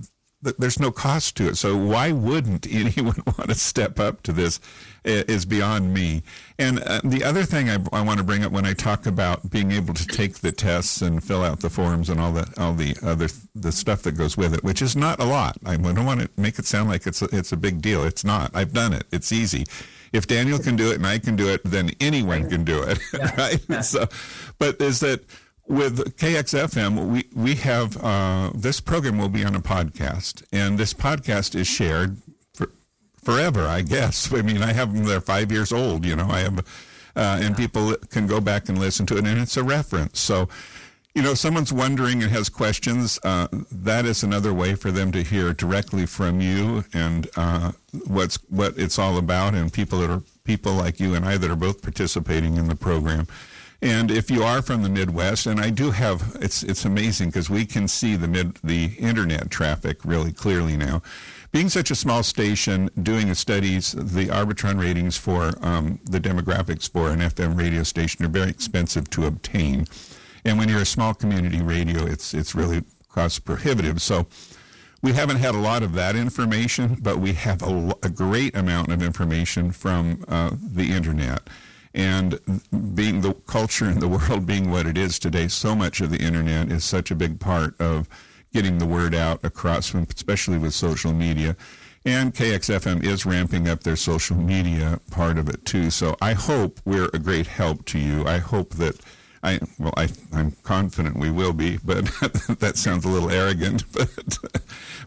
there's 0.58 0.78
no 0.78 0.90
cost 0.90 1.36
to 1.36 1.48
it. 1.48 1.56
So 1.56 1.76
why 1.76 2.12
wouldn't 2.12 2.66
anyone 2.70 3.22
want 3.26 3.48
to 3.48 3.54
step 3.54 3.98
up 3.98 4.22
to 4.24 4.32
this 4.32 4.60
is 5.04 5.44
beyond 5.44 5.92
me. 5.92 6.22
And 6.58 6.80
uh, 6.80 7.00
the 7.04 7.24
other 7.24 7.44
thing 7.44 7.68
I, 7.68 7.78
I, 7.92 8.00
want 8.00 8.18
to 8.18 8.24
bring 8.24 8.42
up 8.42 8.52
when 8.52 8.64
I 8.64 8.72
talk 8.72 9.06
about 9.06 9.50
being 9.50 9.70
able 9.70 9.92
to 9.92 10.06
take 10.06 10.38
the 10.38 10.50
tests 10.50 11.02
and 11.02 11.22
fill 11.22 11.42
out 11.42 11.60
the 11.60 11.68
forms 11.68 12.08
and 12.08 12.18
all 12.18 12.32
the 12.32 12.50
all 12.56 12.72
the 12.72 12.96
other 13.02 13.28
the 13.54 13.72
stuff 13.72 14.02
that 14.02 14.12
goes 14.12 14.36
with 14.36 14.54
it, 14.54 14.64
which 14.64 14.80
is 14.80 14.96
not 14.96 15.20
a 15.20 15.24
lot. 15.24 15.58
I 15.66 15.76
don't 15.76 16.06
want 16.06 16.20
to 16.20 16.30
make 16.38 16.58
it 16.58 16.64
sound 16.64 16.88
like 16.88 17.06
it's 17.06 17.20
a, 17.20 17.28
it's 17.32 17.52
a 17.52 17.56
big 17.56 17.82
deal. 17.82 18.04
It's 18.04 18.24
not. 18.24 18.50
I've 18.54 18.72
done 18.72 18.92
it. 18.92 19.04
It's 19.12 19.30
easy. 19.30 19.66
If 20.12 20.26
Daniel 20.28 20.58
can 20.58 20.76
do 20.76 20.90
it 20.92 20.96
and 20.96 21.06
I 21.06 21.18
can 21.18 21.34
do 21.34 21.48
it, 21.48 21.62
then 21.64 21.90
anyone 22.00 22.48
can 22.48 22.64
do 22.64 22.82
it, 22.82 22.98
right? 23.36 23.60
So, 23.84 24.06
but 24.58 24.80
is 24.80 25.00
that 25.00 25.24
with 25.66 26.16
KXFM, 26.16 27.08
we 27.08 27.24
we 27.34 27.54
have 27.56 27.96
uh, 28.02 28.50
this 28.54 28.80
program 28.80 29.18
will 29.18 29.28
be 29.28 29.44
on 29.44 29.54
a 29.54 29.60
podcast, 29.60 30.44
and 30.52 30.78
this 30.78 30.94
podcast 30.94 31.54
is 31.54 31.66
shared 31.66 32.18
forever, 33.24 33.66
I 33.66 33.80
guess. 33.82 34.32
I 34.32 34.42
mean, 34.42 34.62
I 34.62 34.72
have 34.72 34.94
them, 34.94 35.04
they're 35.04 35.20
five 35.20 35.50
years 35.50 35.72
old, 35.72 36.04
you 36.04 36.14
know, 36.14 36.28
I 36.28 36.40
have, 36.40 36.58
uh, 37.16 37.40
and 37.42 37.56
people 37.56 37.96
can 38.10 38.26
go 38.26 38.40
back 38.40 38.68
and 38.68 38.78
listen 38.78 39.06
to 39.06 39.16
it, 39.16 39.26
and 39.26 39.40
it's 39.40 39.56
a 39.56 39.64
reference. 39.64 40.20
So, 40.20 40.48
you 41.14 41.22
know, 41.22 41.34
someone's 41.34 41.72
wondering 41.72 42.22
and 42.22 42.30
has 42.32 42.48
questions, 42.48 43.18
uh, 43.22 43.48
that 43.70 44.04
is 44.04 44.22
another 44.22 44.52
way 44.52 44.74
for 44.74 44.90
them 44.90 45.12
to 45.12 45.22
hear 45.22 45.52
directly 45.52 46.06
from 46.06 46.40
you 46.40 46.84
and 46.92 47.28
uh, 47.36 47.72
what's 48.06 48.36
what 48.48 48.76
it's 48.76 48.98
all 48.98 49.16
about, 49.16 49.54
and 49.54 49.72
people 49.72 50.00
that 50.00 50.10
are 50.10 50.22
people 50.44 50.74
like 50.74 51.00
you 51.00 51.14
and 51.14 51.24
I 51.24 51.38
that 51.38 51.50
are 51.50 51.56
both 51.56 51.82
participating 51.82 52.56
in 52.56 52.68
the 52.68 52.76
program. 52.76 53.26
And 53.84 54.10
if 54.10 54.30
you 54.30 54.42
are 54.42 54.62
from 54.62 54.82
the 54.82 54.88
Midwest, 54.88 55.46
and 55.46 55.60
I 55.60 55.68
do 55.68 55.90
have, 55.90 56.38
it's 56.40 56.62
it's 56.62 56.86
amazing 56.86 57.28
because 57.28 57.50
we 57.50 57.66
can 57.66 57.86
see 57.86 58.16
the 58.16 58.26
mid 58.26 58.56
the 58.64 58.94
internet 58.98 59.50
traffic 59.50 60.04
really 60.04 60.32
clearly 60.32 60.76
now 60.76 61.02
being 61.54 61.68
such 61.68 61.92
a 61.92 61.94
small 61.94 62.24
station, 62.24 62.90
doing 63.00 63.28
the 63.28 63.34
studies, 63.36 63.92
the 63.92 64.26
Arbitron 64.26 64.80
ratings 64.80 65.16
for 65.16 65.52
um, 65.64 66.00
the 66.02 66.18
demographics 66.18 66.90
for 66.90 67.10
an 67.10 67.20
FM 67.20 67.56
radio 67.56 67.84
station 67.84 68.24
are 68.24 68.28
very 68.28 68.50
expensive 68.50 69.08
to 69.10 69.24
obtain. 69.24 69.86
And 70.44 70.58
when 70.58 70.68
you're 70.68 70.80
a 70.80 70.86
small 70.86 71.14
community 71.14 71.62
radio, 71.62 72.06
it's 72.06 72.34
it's 72.34 72.56
really 72.56 72.82
cost 73.08 73.44
prohibitive. 73.44 74.02
So 74.02 74.26
we 75.00 75.12
haven't 75.12 75.36
had 75.36 75.54
a 75.54 75.58
lot 75.58 75.82
of 75.84 75.92
that 75.92 76.16
information, 76.16 76.96
but 77.00 77.18
we 77.18 77.34
have 77.34 77.62
a, 77.62 77.94
a 78.02 78.08
great 78.08 78.56
amount 78.56 78.90
of 78.90 79.02
information 79.02 79.70
from 79.70 80.24
uh, 80.26 80.50
the 80.58 80.90
internet. 80.90 81.48
And 81.94 82.40
being 82.94 83.20
the 83.20 83.34
culture 83.46 83.88
in 83.88 84.00
the 84.00 84.08
world 84.28 84.46
being 84.46 84.70
what 84.70 84.86
it 84.86 84.98
is 84.98 85.18
today, 85.18 85.48
so 85.48 85.74
much 85.74 86.00
of 86.00 86.10
the 86.10 86.18
internet 86.18 86.70
is 86.70 86.84
such 86.84 87.10
a 87.10 87.14
big 87.14 87.38
part 87.40 87.80
of 87.80 88.08
getting 88.52 88.78
the 88.78 88.86
word 88.86 89.14
out 89.14 89.44
across, 89.44 89.94
especially 89.94 90.58
with 90.58 90.74
social 90.74 91.12
media. 91.12 91.56
And 92.04 92.34
KXFM 92.34 93.02
is 93.02 93.24
ramping 93.24 93.68
up 93.68 93.82
their 93.82 93.96
social 93.96 94.36
media 94.36 95.00
part 95.10 95.38
of 95.38 95.48
it 95.48 95.64
too. 95.64 95.90
So 95.90 96.16
I 96.20 96.34
hope 96.34 96.80
we're 96.84 97.08
a 97.14 97.18
great 97.18 97.46
help 97.46 97.84
to 97.86 97.98
you. 97.98 98.26
I 98.26 98.38
hope 98.38 98.74
that 98.74 99.00
I 99.44 99.60
well, 99.78 99.92
I, 99.96 100.08
I'm 100.32 100.52
confident 100.62 101.16
we 101.16 101.30
will 101.30 101.52
be, 101.52 101.78
but 101.84 102.04
that 102.58 102.72
sounds 102.76 103.04
a 103.04 103.08
little 103.08 103.30
arrogant. 103.30 103.84
But 103.94 104.38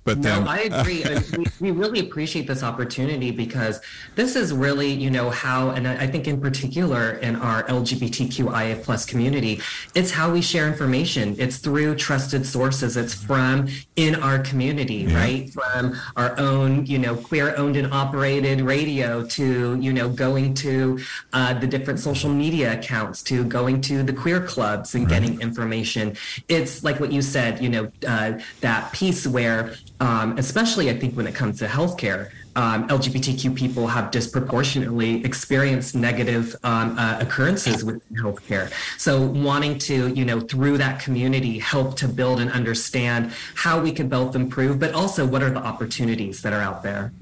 but 0.07 0.19
no, 0.19 0.39
then, 0.39 0.47
I 0.47 0.59
agree. 0.59 1.03
we, 1.37 1.45
we 1.59 1.71
really 1.71 1.99
appreciate 1.99 2.47
this 2.47 2.63
opportunity 2.63 3.29
because 3.29 3.81
this 4.15 4.37
is 4.37 4.53
really, 4.53 4.89
you 4.89 5.09
know, 5.09 5.29
how, 5.29 5.71
and 5.71 5.85
I 5.85 6.07
think 6.07 6.29
in 6.29 6.39
particular 6.39 7.15
in 7.15 7.35
our 7.35 7.63
LGBTQIA 7.63 8.83
plus 8.83 9.05
community, 9.05 9.59
it's 9.95 10.09
how 10.09 10.31
we 10.31 10.41
share 10.41 10.65
information. 10.65 11.35
It's 11.37 11.57
through 11.57 11.95
trusted 11.95 12.45
sources. 12.45 12.95
It's 12.95 13.13
from 13.13 13.67
in 13.97 14.15
our 14.15 14.39
community, 14.39 15.07
yeah. 15.09 15.17
right? 15.17 15.49
From 15.49 15.97
our 16.15 16.39
own, 16.39 16.85
you 16.85 16.99
know, 16.99 17.17
queer 17.17 17.53
owned 17.57 17.75
and 17.75 17.93
operated 17.93 18.61
radio 18.61 19.25
to, 19.25 19.77
you 19.77 19.91
know, 19.91 20.07
going 20.07 20.53
to 20.53 20.99
uh, 21.33 21.53
the 21.55 21.67
different 21.67 21.99
social 21.99 22.29
media 22.29 22.79
accounts 22.79 23.21
to 23.23 23.43
going 23.43 23.81
to 23.81 24.03
the 24.03 24.13
queer 24.27 24.41
clubs 24.41 24.93
and 24.93 25.05
right. 25.05 25.21
getting 25.21 25.39
information. 25.39 26.13
It's 26.49 26.83
like 26.83 26.99
what 26.99 27.13
you 27.13 27.21
said, 27.21 27.63
you 27.63 27.69
know, 27.69 27.89
uh, 28.05 28.37
that 28.59 28.91
piece 28.91 29.25
where 29.25 29.75
um, 30.01 30.37
especially 30.37 30.89
I 30.89 30.99
think 30.99 31.15
when 31.15 31.27
it 31.27 31.33
comes 31.33 31.59
to 31.59 31.65
healthcare, 31.65 32.31
um, 32.57 32.89
LGBTQ 32.89 33.55
people 33.55 33.87
have 33.87 34.11
disproportionately 34.11 35.23
experienced 35.23 35.95
negative 35.95 36.57
um, 36.65 36.99
uh, 36.99 37.19
occurrences 37.21 37.85
with 37.85 38.03
healthcare. 38.15 38.69
So 38.97 39.21
wanting 39.21 39.79
to, 39.79 40.07
you 40.07 40.25
know, 40.25 40.41
through 40.41 40.77
that 40.79 40.99
community, 40.99 41.57
help 41.57 41.95
to 41.97 42.09
build 42.09 42.41
and 42.41 42.51
understand 42.51 43.31
how 43.55 43.79
we 43.79 43.93
can 43.93 44.09
both 44.09 44.35
improve, 44.35 44.77
but 44.77 44.93
also 44.93 45.25
what 45.25 45.41
are 45.41 45.51
the 45.51 45.63
opportunities 45.63 46.41
that 46.41 46.51
are 46.51 46.61
out 46.61 46.83
there. 46.83 47.13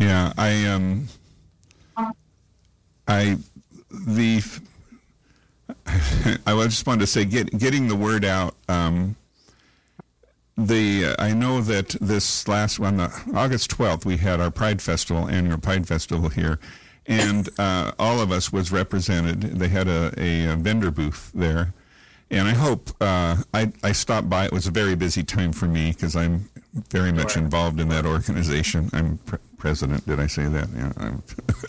Yeah, 0.00 0.32
I 0.36 0.66
um, 0.66 1.06
I 3.06 3.36
the 3.90 4.42
I 6.46 6.64
just 6.64 6.86
wanted 6.86 7.00
to 7.00 7.06
say, 7.06 7.24
get, 7.24 7.58
getting 7.58 7.88
the 7.88 7.96
word 7.96 8.24
out. 8.24 8.54
Um, 8.68 9.16
the 10.56 11.06
uh, 11.06 11.22
I 11.22 11.32
know 11.32 11.60
that 11.62 11.90
this 12.00 12.46
last 12.46 12.78
one, 12.78 12.98
the 12.98 13.12
August 13.34 13.70
12th, 13.76 14.04
we 14.04 14.18
had 14.18 14.40
our 14.40 14.50
Pride 14.50 14.82
Festival, 14.82 15.28
annual 15.28 15.58
Pride 15.58 15.86
Festival 15.86 16.28
here, 16.28 16.58
and 17.06 17.48
uh, 17.58 17.92
all 17.98 18.20
of 18.20 18.30
us 18.30 18.52
was 18.52 18.70
represented. 18.70 19.40
They 19.40 19.68
had 19.68 19.88
a, 19.88 20.12
a, 20.18 20.52
a 20.52 20.56
vendor 20.56 20.90
booth 20.90 21.30
there, 21.34 21.72
and 22.30 22.46
I 22.46 22.52
hope 22.52 22.90
uh, 23.00 23.38
I, 23.54 23.72
I 23.82 23.92
stopped 23.92 24.28
by. 24.28 24.46
It 24.46 24.52
was 24.52 24.66
a 24.66 24.70
very 24.70 24.94
busy 24.94 25.22
time 25.22 25.52
for 25.52 25.66
me 25.66 25.92
because 25.92 26.14
I'm 26.14 26.50
very 26.72 27.12
much 27.12 27.36
involved 27.36 27.80
in 27.80 27.88
that 27.88 28.06
organization. 28.06 28.90
I'm 28.92 29.18
pre- 29.18 29.38
president. 29.58 30.06
Did 30.06 30.20
I 30.20 30.26
say 30.26 30.46
that? 30.46 30.68
Yeah. 30.74 31.16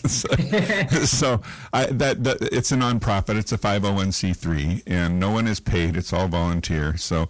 so, 1.00 1.06
so 1.06 1.42
I, 1.72 1.86
that, 1.86 2.24
that 2.24 2.42
it's 2.52 2.72
a 2.72 2.76
nonprofit. 2.76 3.36
It's 3.36 3.52
a 3.52 3.58
501c3, 3.58 4.82
and 4.86 5.18
no 5.18 5.30
one 5.30 5.46
is 5.46 5.60
paid. 5.60 5.96
It's 5.96 6.12
all 6.12 6.28
volunteer. 6.28 6.96
So 6.96 7.28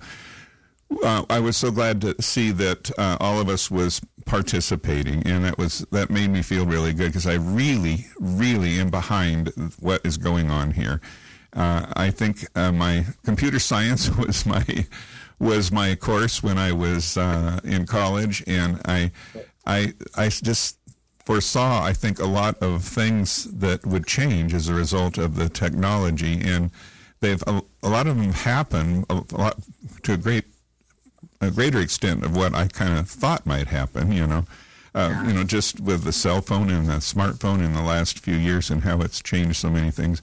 uh, 1.02 1.24
I 1.30 1.40
was 1.40 1.56
so 1.56 1.70
glad 1.70 2.00
to 2.02 2.20
see 2.20 2.50
that 2.52 2.90
uh, 2.98 3.16
all 3.20 3.40
of 3.40 3.48
us 3.48 3.70
was 3.70 4.00
participating, 4.26 5.26
and 5.26 5.44
that 5.44 5.58
was 5.58 5.87
that 5.90 6.11
made 6.11 6.30
me 6.30 6.42
feel 6.42 6.66
really 6.66 6.92
good 6.92 7.08
because 7.08 7.26
I 7.26 7.35
really, 7.35 8.06
really 8.20 8.78
am 8.78 8.90
behind 8.90 9.52
what 9.80 10.04
is 10.04 10.16
going 10.16 10.50
on 10.50 10.72
here. 10.72 11.00
Uh, 11.54 11.87
I 11.94 12.11
think 12.11 12.46
uh, 12.54 12.72
my 12.72 13.06
computer 13.24 13.58
science 13.58 14.11
was 14.16 14.46
my 14.46 14.64
was 15.42 15.72
my 15.72 15.96
course 15.96 16.40
when 16.40 16.57
I 16.57 16.70
was 16.70 17.16
uh, 17.16 17.59
in 17.64 17.85
college, 17.85 18.44
and 18.46 18.81
I, 18.85 19.11
I, 19.66 19.92
I 20.16 20.28
just 20.28 20.78
foresaw 21.24 21.85
I 21.85 21.92
think 21.92 22.20
a 22.20 22.26
lot 22.26 22.57
of 22.62 22.85
things 22.85 23.44
that 23.44 23.85
would 23.85 24.07
change 24.07 24.55
as 24.55 24.68
a 24.68 24.74
result 24.74 25.18
of 25.18 25.35
the 25.35 25.48
technology, 25.48 26.40
and 26.40 26.70
they've 27.20 27.42
a, 27.46 27.61
a 27.83 27.88
lot 27.88 28.07
of 28.07 28.16
them 28.16 28.33
happen 28.33 29.05
a 29.11 29.22
lot 29.33 29.59
to 30.05 30.12
a 30.12 30.16
great 30.16 30.44
a 31.40 31.50
greater 31.50 31.81
extent 31.81 32.24
of 32.24 32.37
what 32.37 32.55
I 32.55 32.68
kind 32.68 32.96
of 32.96 33.09
thought 33.09 33.44
might 33.44 33.66
happen, 33.66 34.12
you 34.12 34.26
know. 34.26 34.44
Uh, 34.94 35.09
yeah. 35.11 35.26
You 35.26 35.33
know, 35.33 35.44
just 35.44 35.81
with 35.81 36.05
the 36.05 36.12
cell 36.12 36.40
phone 36.40 36.70
and 36.70 36.87
the 36.87 37.00
smartphone 37.00 37.64
in 37.64 37.72
the 37.72 37.83
last 37.83 38.20
few 38.20 38.37
years 38.37 38.70
and 38.70 38.83
how 38.83 39.00
it's 39.00 39.20
changed 39.22 39.57
so 39.57 39.70
many 39.70 39.90
things. 39.90 40.22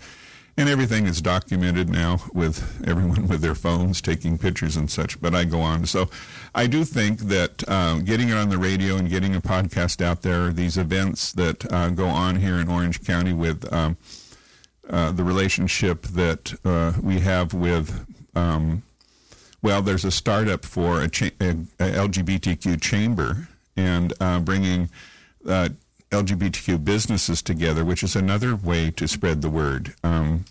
And 0.59 0.67
everything 0.67 1.07
is 1.07 1.21
documented 1.21 1.87
now 1.87 2.19
with 2.33 2.85
everyone 2.85 3.29
with 3.29 3.39
their 3.39 3.55
phones 3.55 4.01
taking 4.01 4.37
pictures 4.37 4.75
and 4.75 4.91
such, 4.91 5.21
but 5.21 5.33
I 5.33 5.45
go 5.45 5.61
on. 5.61 5.85
So 5.85 6.09
I 6.53 6.67
do 6.67 6.83
think 6.83 7.19
that 7.19 7.63
uh, 7.65 7.99
getting 7.99 8.27
it 8.27 8.33
on 8.33 8.49
the 8.49 8.57
radio 8.57 8.97
and 8.97 9.09
getting 9.09 9.33
a 9.33 9.39
podcast 9.39 10.03
out 10.03 10.21
there, 10.21 10.51
these 10.51 10.77
events 10.77 11.31
that 11.31 11.71
uh, 11.71 11.91
go 11.91 12.07
on 12.07 12.35
here 12.35 12.55
in 12.55 12.67
Orange 12.67 13.01
County 13.05 13.31
with 13.31 13.71
um, 13.71 13.95
uh, 14.89 15.13
the 15.13 15.23
relationship 15.23 16.01
that 16.07 16.53
uh, 16.65 16.91
we 17.01 17.21
have 17.21 17.53
with 17.53 18.05
um, 18.35 18.83
well, 19.61 19.81
there's 19.81 20.03
a 20.03 20.11
startup 20.11 20.65
for 20.65 21.01
a, 21.01 21.07
cha- 21.07 21.31
a, 21.39 21.51
a 21.79 22.07
LGBTQ 22.07 22.81
chamber 22.81 23.47
and 23.77 24.11
uh, 24.19 24.41
bringing 24.41 24.89
uh, 25.47 25.69
LGBTQ 26.11 26.83
businesses 26.83 27.41
together, 27.41 27.85
which 27.85 28.03
is 28.03 28.15
another 28.15 28.55
way 28.55 28.91
to 28.91 29.07
spread 29.07 29.41
the 29.41 29.49
word. 29.49 29.93
Um, 30.03 30.45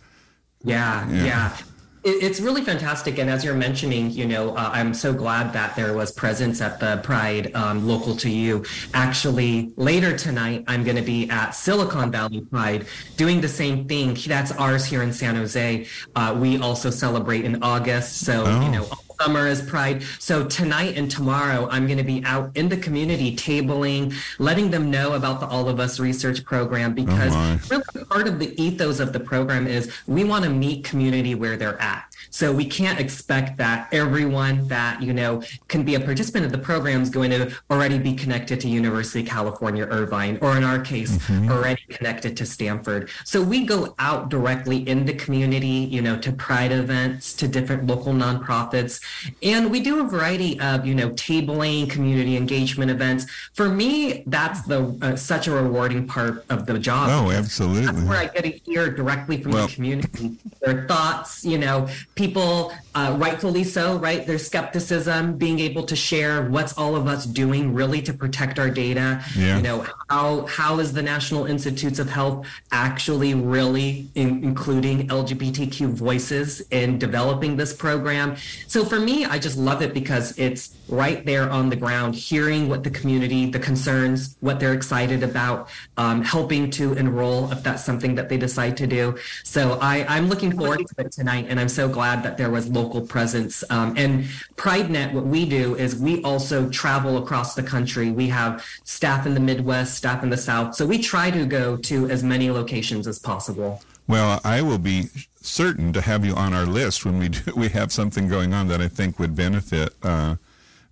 yeah, 0.63 1.09
yeah. 1.11 1.25
yeah 1.25 1.57
it's 2.05 2.41
really 2.41 2.63
fantastic. 2.63 3.19
And 3.19 3.29
as 3.29 3.45
you're 3.45 3.55
mentioning, 3.55 4.11
you 4.11 4.27
know, 4.27 4.55
uh, 4.57 4.71
I'm 4.73 4.95
so 4.95 5.13
glad 5.13 5.53
that 5.53 5.75
there 5.77 5.95
was 5.95 6.13
presence 6.13 6.61
at 6.61 6.81
the 6.81 7.01
Pride 7.03 7.55
um, 7.55 7.87
local 7.87 8.17
to 8.17 8.31
you. 8.31 8.65
Actually, 8.95 9.73
later 9.77 10.17
tonight, 10.17 10.65
I'm 10.67 10.85
going 10.85 10.97
to 10.97 11.03
be 11.03 11.29
at 11.29 11.51
Silicon 11.51 12.11
Valley 12.11 12.41
Pride 12.43 12.87
doing 13.17 13.41
the 13.41 13.49
same 13.49 13.87
thing. 13.87 14.17
That's 14.27 14.53
ours 14.53 14.85
here 14.85 15.03
in 15.03 15.13
San 15.13 15.37
Jose. 15.37 15.87
Uh, 16.15 16.37
we 16.39 16.59
also 16.59 16.91
celebrate 16.91 17.45
in 17.45 17.63
August. 17.63 18.21
So, 18.21 18.45
oh. 18.47 18.61
you 18.63 18.71
know, 18.71 18.89
summer 19.21 19.47
is 19.49 19.61
Pride. 19.63 20.03
So 20.19 20.47
tonight 20.47 20.97
and 20.97 21.11
tomorrow, 21.11 21.69
I'm 21.71 21.87
going 21.87 21.99
to 21.99 22.05
be 22.05 22.23
out 22.25 22.51
in 22.55 22.69
the 22.69 22.77
community 22.77 23.35
tabling, 23.35 24.15
letting 24.39 24.71
them 24.71 24.91
know 24.91 25.15
about 25.15 25.41
the 25.41 25.47
All 25.47 25.69
of 25.69 25.81
Us 25.81 25.99
research 25.99 26.45
program 26.45 26.93
oh, 26.93 26.95
because 26.95 27.33
oh 27.35 27.59
really 27.71 28.05
part 28.05 28.29
of 28.29 28.39
the 28.39 28.61
ethos 28.63 29.01
of 29.01 29.13
the 29.13 29.21
program 29.21 29.67
is 29.67 29.93
we 30.07 30.25
want 30.25 30.45
to 30.45 30.51
meet 30.51 30.85
community 30.85 31.35
where 31.35 31.57
they're 31.57 31.81
at. 31.81 32.08
So 32.31 32.53
we 32.53 32.65
can't 32.65 33.01
expect 33.01 33.57
that 33.59 33.89
everyone 33.93 34.69
that, 34.69 35.03
you 35.03 35.13
know, 35.13 35.43
can 35.69 35.83
be 35.85 35.95
a 35.95 36.01
participant 36.01 36.45
of 36.45 36.53
the 36.53 36.59
program 36.59 37.03
is 37.03 37.11
going 37.11 37.31
to 37.31 37.55
already 37.71 37.99
be 37.99 38.15
connected 38.15 38.61
to 38.61 38.69
University 38.69 39.21
of 39.21 39.27
California, 39.27 39.87
Irvine, 39.87 40.39
or 40.41 40.57
in 40.57 40.65
our 40.65 40.81
case, 40.81 41.17
mm-hmm. 41.17 41.51
already 41.51 41.83
connected 41.89 42.37
to 42.37 42.47
Stanford. 42.47 43.11
So 43.25 43.43
we 43.43 43.65
go 43.65 43.95
out 43.99 44.29
directly 44.29 44.89
in 44.89 45.05
the 45.05 45.15
community, 45.15 45.67
you 45.67 46.03
know, 46.03 46.19
to 46.19 46.33
pride 46.33 46.73
events, 46.73 47.33
to 47.35 47.49
different 47.49 47.87
local 47.87 48.13
nonprofits. 48.13 49.01
And 49.43 49.71
we 49.71 49.81
do 49.81 50.01
a 50.01 50.05
variety 50.05 50.59
of, 50.61 50.87
you 50.87 50.95
know, 50.95 51.11
tabling, 51.11 51.91
community 51.91 52.37
engagement 52.37 52.91
events. 52.91 53.27
For 53.55 53.69
me, 53.69 54.23
that's 54.27 54.63
the 54.63 54.97
uh, 55.03 55.17
such 55.17 55.47
a 55.49 55.53
rewarding 55.53 56.07
part 56.07 56.45
of 56.51 56.67
the 56.67 56.79
job. 56.79 57.11
Oh, 57.11 57.31
absolutely. 57.31 57.87
That's 57.87 58.03
where 58.03 58.19
I 58.19 58.27
get 58.27 58.45
to 58.45 58.51
hear 58.51 58.91
directly 58.91 59.43
from 59.43 59.53
well, 59.53 59.67
the 59.67 59.75
community, 59.75 60.37
their 60.61 60.87
thoughts, 60.87 61.45
you 61.45 61.59
know, 61.59 61.89
people, 62.19 62.73
uh, 62.99 63.17
rightfully 63.17 63.63
so, 63.63 63.97
right? 63.99 64.27
Their 64.27 64.39
skepticism, 64.39 65.39
being 65.39 65.61
able 65.61 65.85
to 65.85 65.95
share 65.95 66.51
what's 66.51 66.77
all 66.77 66.97
of 66.97 67.07
us 67.07 67.27
doing 67.27 67.73
really 67.73 68.03
to 68.03 68.13
protect 68.13 68.59
our 68.59 68.69
data. 68.69 69.23
Yeah. 69.37 69.57
You 69.57 69.63
know, 69.63 69.87
how 70.11 70.47
how 70.47 70.81
is 70.81 70.93
the 70.93 71.03
National 71.03 71.47
Institutes 71.47 72.01
of 72.01 72.11
Health 72.11 72.45
actually 72.73 73.35
really 73.35 74.09
in, 74.17 74.43
including 74.43 75.07
LGBTQ 75.09 75.91
voices 75.91 76.61
in 76.73 76.99
developing 76.99 77.57
this 77.57 77.73
program? 77.73 78.35
So 78.67 78.85
for 78.85 78.99
me, 78.99 79.25
I 79.25 79.39
just 79.39 79.57
love 79.57 79.81
it 79.81 79.95
because 79.95 80.37
it's 80.37 80.75
right 80.89 81.25
there 81.25 81.49
on 81.51 81.69
the 81.69 81.77
ground, 81.77 82.17
hearing 82.17 82.69
what 82.69 82.83
the 82.83 82.91
community, 82.91 83.49
the 83.51 83.61
concerns, 83.61 84.37
what 84.41 84.59
they're 84.59 84.73
excited 84.73 85.23
about, 85.23 85.69
um, 85.99 86.23
helping 86.23 86.69
to 86.71 86.95
enroll 86.95 87.53
if 87.53 87.63
that's 87.63 87.85
something 87.85 88.17
that 88.17 88.29
they 88.29 88.39
decide 88.39 88.77
to 88.79 88.87
do. 88.89 89.17
So 89.45 89.79
I, 89.81 90.05
I'm 90.09 90.29
looking 90.29 90.57
forward 90.59 90.81
to 90.87 91.05
it 91.05 91.13
tonight, 91.13 91.47
and 91.49 91.61
I'm 91.61 91.69
so 91.69 91.89
glad 91.89 92.23
that 92.25 92.37
there 92.37 92.51
was 92.51 92.69
local 92.89 93.07
presence. 93.07 93.63
Um, 93.69 93.95
and 93.97 94.25
PrideNet, 94.57 95.13
what 95.13 95.27
we 95.27 95.47
do 95.47 95.75
is 95.77 95.97
we 95.97 96.23
also 96.23 96.69
travel 96.71 97.19
across 97.19 97.55
the 97.55 97.63
country. 97.63 98.11
We 98.11 98.29
have 98.29 98.65
staff 98.85 99.27
in 99.27 99.35
the 99.35 99.41
Midwest, 99.41 99.95
staff 99.95 100.23
in 100.23 100.31
the 100.31 100.37
South. 100.37 100.75
So 100.75 100.87
we 100.87 100.99
try 100.99 101.31
to 101.31 101.45
go 101.45 101.77
to 101.77 102.09
as 102.09 102.23
many 102.23 102.51
locations 102.51 103.07
as 103.07 103.19
possible. 103.19 103.83
Well, 104.07 104.41
I 104.43 104.63
will 104.63 104.79
be 104.79 105.09
certain 105.43 105.93
to 105.93 106.01
have 106.01 106.25
you 106.25 106.35
on 106.35 106.55
our 106.55 106.65
list 106.65 107.05
when 107.05 107.19
we 107.19 107.29
do, 107.29 107.53
we 107.57 107.69
have 107.69 107.93
something 107.93 108.27
going 108.27 108.55
on 108.55 108.69
that 108.69 108.81
I 108.81 108.89
think 108.89 109.19
would 109.19 109.37
benefit 109.37 109.95
uh, 110.03 110.37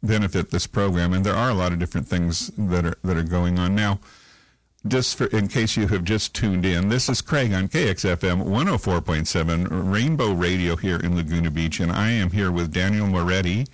benefit 0.02 0.50
this 0.50 0.66
program. 0.66 1.14
And 1.14 1.24
there 1.24 1.34
are 1.34 1.50
a 1.50 1.54
lot 1.54 1.72
of 1.72 1.78
different 1.78 2.06
things 2.06 2.50
that 2.58 2.84
are 2.84 2.98
that 3.04 3.16
are 3.16 3.22
going 3.22 3.58
on 3.58 3.74
now. 3.74 4.00
Just 4.88 5.16
for, 5.16 5.26
in 5.26 5.48
case 5.48 5.76
you 5.76 5.88
have 5.88 6.04
just 6.04 6.34
tuned 6.34 6.64
in, 6.64 6.88
this 6.88 7.08
is 7.08 7.20
Craig 7.20 7.52
on 7.52 7.68
KXFM 7.68 8.44
104.7 8.44 9.92
Rainbow 9.92 10.32
Radio 10.32 10.76
here 10.76 10.96
in 10.96 11.16
Laguna 11.16 11.50
Beach, 11.50 11.80
and 11.80 11.90
I 11.90 12.10
am 12.10 12.30
here 12.30 12.52
with 12.52 12.72
Daniel 12.72 13.06
Moretti. 13.06 13.66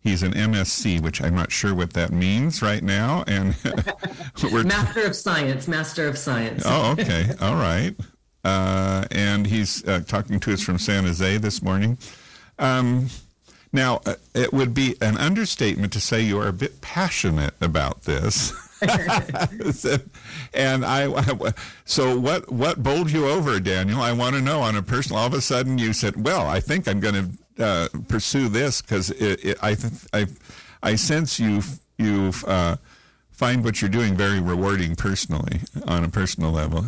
He's 0.00 0.22
an 0.22 0.32
MSc, 0.32 1.00
which 1.02 1.20
I'm 1.20 1.34
not 1.34 1.50
sure 1.50 1.74
what 1.74 1.92
that 1.94 2.12
means 2.12 2.62
right 2.62 2.82
now. 2.82 3.24
And 3.26 3.56
we're 4.42 4.64
Master 4.64 5.02
of 5.06 5.16
Science, 5.16 5.66
Master 5.66 6.06
of 6.06 6.16
Science. 6.16 6.62
oh, 6.64 6.92
okay. 6.92 7.30
All 7.40 7.56
right. 7.56 7.94
Uh, 8.44 9.04
and 9.10 9.46
he's 9.46 9.86
uh, 9.88 10.00
talking 10.06 10.38
to 10.40 10.52
us 10.52 10.62
from 10.62 10.78
San 10.78 11.04
Jose 11.04 11.38
this 11.38 11.62
morning. 11.62 11.98
Um, 12.58 13.08
now, 13.72 14.02
uh, 14.06 14.14
it 14.34 14.52
would 14.52 14.72
be 14.74 14.94
an 15.00 15.16
understatement 15.16 15.92
to 15.94 16.00
say 16.00 16.20
you 16.20 16.38
are 16.38 16.48
a 16.48 16.52
bit 16.52 16.80
passionate 16.80 17.54
about 17.60 18.02
this. 18.02 18.52
and 20.54 20.84
I, 20.84 21.52
so 21.84 22.18
what? 22.18 22.50
What 22.50 22.82
bowled 22.82 23.10
you 23.10 23.28
over, 23.28 23.60
Daniel? 23.60 24.00
I 24.00 24.12
want 24.12 24.34
to 24.36 24.42
know 24.42 24.60
on 24.60 24.76
a 24.76 24.82
personal. 24.82 25.20
All 25.20 25.26
of 25.26 25.34
a 25.34 25.40
sudden, 25.40 25.78
you 25.78 25.92
said, 25.92 26.24
"Well, 26.24 26.46
I 26.46 26.60
think 26.60 26.88
I'm 26.88 27.00
going 27.00 27.14
to 27.56 27.64
uh, 27.64 27.88
pursue 28.08 28.48
this 28.48 28.82
because 28.82 29.12
I, 29.62 29.76
I, 30.12 30.26
I 30.82 30.94
sense 30.96 31.38
you 31.38 31.62
you 31.98 32.32
uh, 32.46 32.76
find 33.30 33.64
what 33.64 33.80
you're 33.80 33.90
doing 33.90 34.16
very 34.16 34.40
rewarding 34.40 34.96
personally 34.96 35.60
on 35.86 36.04
a 36.04 36.08
personal 36.08 36.50
level." 36.50 36.86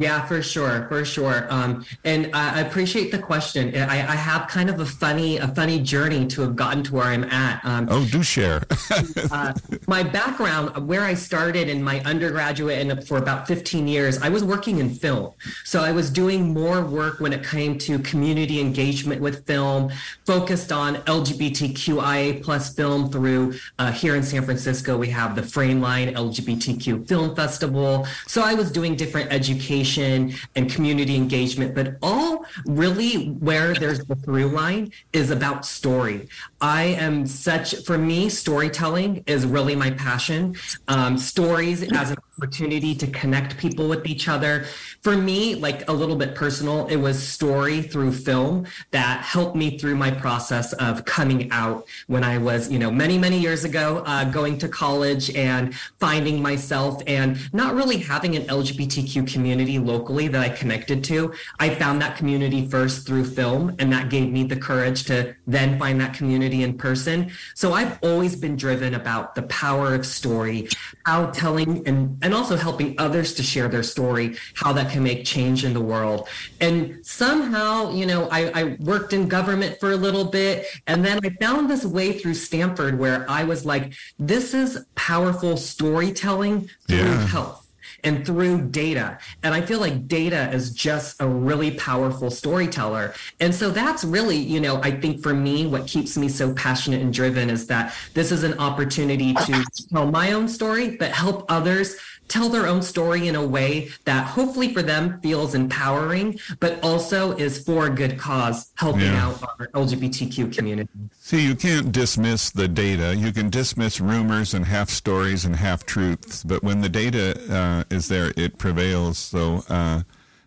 Yeah, 0.00 0.24
for 0.24 0.40
sure, 0.40 0.86
for 0.88 1.04
sure. 1.04 1.46
Um, 1.50 1.84
and 2.04 2.30
I 2.34 2.60
appreciate 2.60 3.12
the 3.12 3.18
question. 3.18 3.76
I, 3.76 3.98
I, 3.98 4.16
have 4.16 4.48
kind 4.48 4.70
of 4.70 4.80
a 4.80 4.86
funny, 4.86 5.36
a 5.36 5.48
funny 5.48 5.78
journey 5.78 6.26
to 6.28 6.40
have 6.40 6.56
gotten 6.56 6.82
to 6.84 6.94
where 6.94 7.04
I'm 7.04 7.24
at. 7.24 7.62
Um, 7.66 7.86
oh, 7.90 8.06
do 8.06 8.22
share. 8.22 8.62
uh, 9.30 9.52
my 9.88 10.02
background, 10.02 10.88
where 10.88 11.02
I 11.02 11.12
started 11.12 11.68
in 11.68 11.82
my 11.82 12.00
undergraduate 12.04 12.78
and 12.78 13.06
for 13.06 13.18
about 13.18 13.46
15 13.46 13.86
years, 13.86 14.16
I 14.22 14.30
was 14.30 14.42
working 14.42 14.78
in 14.78 14.88
film. 14.88 15.34
So 15.64 15.82
I 15.82 15.92
was 15.92 16.08
doing 16.08 16.54
more 16.54 16.80
work 16.82 17.20
when 17.20 17.34
it 17.34 17.44
came 17.44 17.76
to 17.80 17.98
community 17.98 18.58
engagement 18.58 19.20
with 19.20 19.46
film, 19.46 19.92
focused 20.24 20.72
on 20.72 20.94
LGBTQIA 20.94 22.42
plus 22.42 22.74
film 22.74 23.10
through 23.10 23.52
uh, 23.78 23.92
here 23.92 24.16
in 24.16 24.22
San 24.22 24.46
Francisco. 24.46 24.96
We 24.96 25.10
have 25.10 25.36
the 25.36 25.42
Frameline 25.42 26.14
LGBTQ 26.14 27.06
Film 27.06 27.36
Festival. 27.36 28.06
So 28.26 28.40
I 28.40 28.54
was 28.54 28.72
doing 28.72 28.96
different 28.96 29.30
education 29.30 29.89
and 29.98 30.70
community 30.70 31.16
engagement, 31.16 31.74
but 31.74 31.96
all 32.02 32.44
really 32.66 33.26
where 33.40 33.74
there's 33.74 34.00
the 34.04 34.16
through 34.16 34.48
line 34.48 34.92
is 35.12 35.30
about 35.30 35.64
story. 35.64 36.28
I 36.60 36.82
am 36.82 37.26
such, 37.26 37.84
for 37.84 37.98
me, 37.98 38.28
storytelling 38.28 39.24
is 39.26 39.46
really 39.46 39.76
my 39.76 39.90
passion. 39.90 40.56
Um, 40.88 41.16
stories 41.18 41.82
as 41.82 42.10
an 42.10 42.18
opportunity 42.36 42.94
to 42.94 43.06
connect 43.08 43.56
people 43.56 43.88
with 43.88 44.06
each 44.06 44.28
other. 44.28 44.66
For 45.02 45.16
me, 45.16 45.54
like 45.54 45.88
a 45.88 45.94
little 45.94 46.14
bit 46.14 46.34
personal, 46.34 46.86
it 46.88 46.96
was 46.96 47.26
story 47.26 47.80
through 47.80 48.12
film 48.12 48.66
that 48.90 49.22
helped 49.22 49.56
me 49.56 49.78
through 49.78 49.96
my 49.96 50.10
process 50.10 50.74
of 50.74 51.06
coming 51.06 51.50
out 51.52 51.86
when 52.06 52.22
I 52.22 52.36
was, 52.36 52.70
you 52.70 52.78
know, 52.78 52.90
many, 52.90 53.16
many 53.16 53.38
years 53.38 53.64
ago, 53.64 54.02
uh, 54.04 54.24
going 54.24 54.58
to 54.58 54.68
college 54.68 55.34
and 55.34 55.74
finding 56.00 56.42
myself 56.42 57.02
and 57.06 57.38
not 57.54 57.74
really 57.74 57.96
having 57.96 58.36
an 58.36 58.42
LGBTQ 58.42 59.26
community 59.32 59.78
locally 59.78 60.28
that 60.28 60.42
I 60.42 60.50
connected 60.50 61.02
to. 61.04 61.32
I 61.58 61.70
found 61.70 62.02
that 62.02 62.18
community 62.18 62.68
first 62.68 63.06
through 63.06 63.24
film, 63.24 63.74
and 63.78 63.90
that 63.94 64.10
gave 64.10 64.30
me 64.30 64.44
the 64.44 64.56
courage 64.56 65.04
to 65.04 65.34
then 65.46 65.78
find 65.78 65.98
that 66.02 66.12
community 66.12 66.62
in 66.62 66.76
person. 66.76 67.30
So 67.54 67.72
I've 67.72 67.98
always 68.02 68.36
been 68.36 68.54
driven 68.54 68.92
about 68.94 69.34
the 69.34 69.44
power 69.44 69.94
of 69.94 70.04
story, 70.04 70.68
how 71.06 71.30
telling 71.30 71.88
and, 71.88 72.18
and 72.20 72.34
also 72.34 72.56
helping 72.56 72.96
others 72.98 73.32
to 73.34 73.42
share 73.42 73.68
their 73.68 73.82
story, 73.82 74.36
how 74.54 74.74
that 74.74 74.89
can 74.90 75.02
make 75.02 75.24
change 75.24 75.64
in 75.64 75.72
the 75.72 75.80
world. 75.80 76.28
And 76.60 77.04
somehow, 77.04 77.92
you 77.92 78.06
know, 78.06 78.28
I, 78.30 78.60
I 78.60 78.76
worked 78.80 79.12
in 79.12 79.28
government 79.28 79.78
for 79.80 79.92
a 79.92 79.96
little 79.96 80.24
bit, 80.24 80.66
and 80.86 81.04
then 81.04 81.20
I 81.24 81.30
found 81.40 81.70
this 81.70 81.84
way 81.84 82.18
through 82.18 82.34
Stanford 82.34 82.98
where 82.98 83.24
I 83.28 83.44
was 83.44 83.64
like, 83.64 83.94
this 84.18 84.54
is 84.54 84.84
powerful 84.94 85.56
storytelling 85.56 86.68
through 86.88 86.98
yeah. 86.98 87.26
health 87.26 87.66
and 88.04 88.24
through 88.24 88.62
data. 88.70 89.18
And 89.42 89.54
I 89.54 89.60
feel 89.60 89.80
like 89.80 90.08
data 90.08 90.50
is 90.52 90.72
just 90.72 91.20
a 91.20 91.28
really 91.28 91.72
powerful 91.72 92.30
storyteller. 92.30 93.14
And 93.40 93.54
so 93.54 93.70
that's 93.70 94.04
really, 94.04 94.36
you 94.36 94.60
know, 94.60 94.80
I 94.82 94.90
think 94.90 95.22
for 95.22 95.34
me, 95.34 95.66
what 95.66 95.86
keeps 95.86 96.16
me 96.16 96.28
so 96.28 96.52
passionate 96.54 97.00
and 97.02 97.12
driven 97.12 97.50
is 97.50 97.66
that 97.66 97.94
this 98.14 98.32
is 98.32 98.42
an 98.42 98.58
opportunity 98.58 99.34
to 99.34 99.64
tell 99.92 100.10
my 100.10 100.32
own 100.32 100.48
story, 100.48 100.96
but 100.96 101.10
help 101.10 101.44
others 101.50 101.96
tell 102.30 102.48
their 102.48 102.66
own 102.66 102.80
story 102.80 103.28
in 103.28 103.34
a 103.34 103.46
way 103.46 103.90
that 104.04 104.26
hopefully 104.26 104.72
for 104.72 104.82
them 104.82 105.20
feels 105.20 105.54
empowering, 105.54 106.38
but 106.60 106.82
also 106.82 107.32
is 107.36 107.62
for 107.62 107.86
a 107.86 107.90
good 107.90 108.18
cause, 108.18 108.72
helping 108.76 109.02
yeah. 109.02 109.26
out 109.26 109.42
our 109.42 109.66
LGBTQ 109.74 110.56
community. 110.56 110.88
See, 111.18 111.44
you 111.44 111.54
can't 111.54 111.92
dismiss 111.92 112.50
the 112.50 112.68
data. 112.68 113.14
You 113.14 113.32
can 113.32 113.50
dismiss 113.50 114.00
rumors 114.00 114.54
and 114.54 114.64
half 114.64 114.88
stories 114.88 115.44
and 115.44 115.56
half 115.56 115.84
truths, 115.84 116.44
but 116.44 116.62
when 116.62 116.80
the 116.80 116.88
data 116.88 117.38
uh, 117.52 117.94
is 117.94 118.08
there, 118.08 118.32
it 118.36 118.56
prevails. 118.58 119.18
So, 119.18 119.64
uh, 119.68 120.02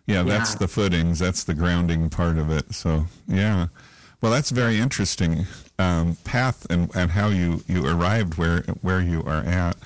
yeah, 0.06 0.22
that's 0.22 0.54
yeah. 0.54 0.58
the 0.58 0.68
footings. 0.68 1.18
That's 1.18 1.44
the 1.44 1.54
grounding 1.54 2.10
part 2.10 2.38
of 2.38 2.50
it. 2.50 2.74
So, 2.74 3.04
yeah. 3.28 3.68
Well, 4.20 4.32
that's 4.32 4.50
very 4.50 4.78
interesting 4.78 5.46
um, 5.78 6.16
path 6.24 6.66
and, 6.70 6.90
and 6.96 7.10
how 7.10 7.28
you, 7.28 7.62
you 7.68 7.86
arrived 7.86 8.38
where 8.38 8.62
where 8.80 9.02
you 9.02 9.22
are 9.24 9.42
at. 9.44 9.76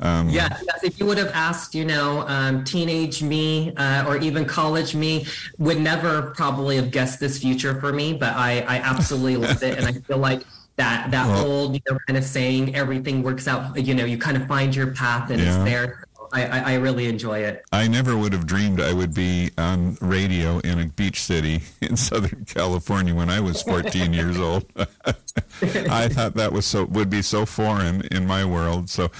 Um, 0.00 0.30
yes, 0.30 0.62
if 0.82 0.98
you 0.98 1.06
would 1.06 1.18
have 1.18 1.30
asked, 1.32 1.74
you 1.74 1.84
know, 1.84 2.26
um, 2.26 2.64
teenage 2.64 3.22
me 3.22 3.74
uh, 3.76 4.04
or 4.06 4.16
even 4.16 4.44
college 4.44 4.94
me 4.94 5.26
would 5.58 5.78
never 5.78 6.32
probably 6.34 6.76
have 6.76 6.90
guessed 6.90 7.20
this 7.20 7.38
future 7.38 7.78
for 7.80 7.92
me, 7.92 8.14
but 8.14 8.34
I, 8.34 8.60
I 8.60 8.76
absolutely 8.78 9.36
love 9.36 9.62
it. 9.62 9.76
And 9.76 9.86
I 9.86 9.92
feel 10.06 10.18
like 10.18 10.42
that, 10.76 11.10
that 11.10 11.26
well, 11.26 11.46
old, 11.46 11.74
you 11.74 11.80
know, 11.90 11.98
kind 12.06 12.16
of 12.16 12.24
saying 12.24 12.74
everything 12.74 13.22
works 13.22 13.46
out, 13.46 13.76
you 13.76 13.94
know, 13.94 14.06
you 14.06 14.16
kind 14.16 14.36
of 14.36 14.46
find 14.46 14.74
your 14.74 14.92
path 14.92 15.30
and 15.30 15.40
yeah. 15.40 15.54
it's 15.54 15.64
there. 15.64 16.04
I, 16.32 16.60
I 16.60 16.74
really 16.74 17.08
enjoy 17.08 17.40
it. 17.40 17.64
I 17.72 17.88
never 17.88 18.16
would 18.16 18.32
have 18.32 18.46
dreamed 18.46 18.80
I 18.80 18.92
would 18.92 19.12
be 19.12 19.50
on 19.58 19.96
radio 20.00 20.58
in 20.60 20.78
a 20.78 20.86
beach 20.86 21.20
city 21.20 21.62
in 21.80 21.96
Southern 21.96 22.44
California 22.44 23.14
when 23.14 23.28
I 23.28 23.40
was 23.40 23.62
14 23.62 24.12
years 24.12 24.38
old. 24.38 24.64
I 24.76 26.08
thought 26.08 26.34
that 26.34 26.52
was 26.52 26.66
so 26.66 26.84
would 26.84 27.10
be 27.10 27.22
so 27.22 27.46
foreign 27.46 28.02
in 28.12 28.26
my 28.26 28.44
world. 28.44 28.88
So 28.88 29.10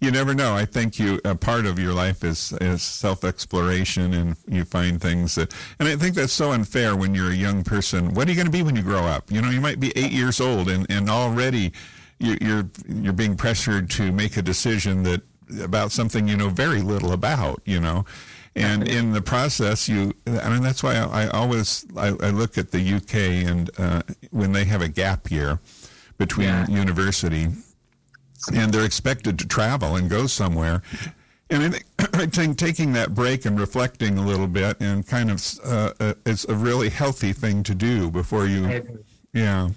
you 0.00 0.10
never 0.12 0.32
know. 0.34 0.54
I 0.54 0.64
think 0.64 0.98
you 0.98 1.20
a 1.24 1.34
part 1.34 1.66
of 1.66 1.78
your 1.78 1.92
life 1.92 2.22
is 2.22 2.52
is 2.60 2.82
self 2.82 3.24
exploration, 3.24 4.14
and 4.14 4.36
you 4.46 4.64
find 4.64 5.00
things 5.00 5.34
that. 5.34 5.52
And 5.78 5.88
I 5.88 5.96
think 5.96 6.14
that's 6.14 6.32
so 6.32 6.52
unfair 6.52 6.94
when 6.94 7.14
you're 7.14 7.30
a 7.30 7.36
young 7.36 7.64
person. 7.64 8.14
What 8.14 8.28
are 8.28 8.30
you 8.30 8.36
going 8.36 8.46
to 8.46 8.52
be 8.52 8.62
when 8.62 8.76
you 8.76 8.82
grow 8.82 9.04
up? 9.04 9.30
You 9.30 9.42
know, 9.42 9.50
you 9.50 9.60
might 9.60 9.80
be 9.80 9.92
eight 9.96 10.12
years 10.12 10.40
old, 10.40 10.68
and 10.68 10.86
and 10.88 11.10
already 11.10 11.72
you're 12.18 12.64
you're 12.88 13.12
being 13.12 13.36
pressured 13.36 13.90
to 13.90 14.12
make 14.12 14.36
a 14.36 14.42
decision 14.42 15.02
that 15.02 15.22
about 15.60 15.90
something 15.90 16.28
you 16.28 16.36
know 16.36 16.48
very 16.48 16.82
little 16.82 17.12
about. 17.12 17.60
You 17.64 17.80
know. 17.80 18.04
And 18.54 18.88
in 18.88 19.12
the 19.12 19.22
process, 19.22 19.88
you, 19.88 20.14
I 20.26 20.48
mean, 20.48 20.62
that's 20.62 20.82
why 20.82 20.96
I, 20.96 21.26
I 21.26 21.28
always, 21.28 21.86
I, 21.96 22.08
I, 22.08 22.30
look 22.30 22.58
at 22.58 22.72
the 22.72 22.94
UK 22.94 23.46
and 23.48 23.70
uh, 23.78 24.02
when 24.32 24.50
they 24.50 24.64
have 24.64 24.82
a 24.82 24.88
gap 24.88 25.30
year 25.30 25.60
between 26.16 26.48
yeah. 26.48 26.66
university 26.66 27.50
and 28.52 28.72
they're 28.72 28.84
expected 28.84 29.38
to 29.38 29.46
travel 29.46 29.96
and 29.96 30.08
go 30.08 30.26
somewhere. 30.26 30.82
And 31.50 31.62
I 31.62 31.68
think, 31.70 31.84
I 32.14 32.26
think 32.26 32.58
taking 32.58 32.92
that 32.92 33.14
break 33.14 33.44
and 33.44 33.58
reflecting 33.58 34.18
a 34.18 34.22
little 34.26 34.46
bit 34.46 34.76
and 34.80 35.06
kind 35.06 35.30
of 35.30 35.42
uh, 35.64 35.92
uh, 35.98 36.14
it's 36.26 36.44
a 36.44 36.54
really 36.54 36.90
healthy 36.90 37.32
thing 37.32 37.62
to 37.64 37.74
do 37.74 38.10
before 38.10 38.46
you, 38.46 39.02
yeah. 39.32 39.70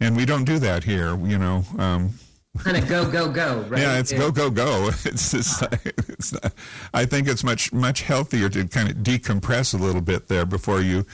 And 0.00 0.16
we 0.16 0.26
don't 0.26 0.44
do 0.44 0.58
that 0.58 0.84
here, 0.84 1.16
you 1.26 1.38
know. 1.38 1.64
Um, 1.78 2.14
kind 2.58 2.76
of 2.76 2.88
go 2.88 3.10
go 3.10 3.30
go 3.30 3.60
right 3.68 3.82
yeah 3.82 3.98
it's 3.98 4.12
go 4.12 4.30
go 4.30 4.50
go 4.50 4.88
it's 5.04 5.32
just 5.32 5.62
it's 5.84 6.32
not, 6.32 6.52
i 6.94 7.04
think 7.04 7.28
it's 7.28 7.44
much 7.44 7.72
much 7.72 8.02
healthier 8.02 8.48
to 8.48 8.66
kind 8.66 8.88
of 8.88 8.96
decompress 8.96 9.74
a 9.74 9.76
little 9.76 10.00
bit 10.00 10.28
there 10.28 10.46
before 10.46 10.80
you 10.80 11.04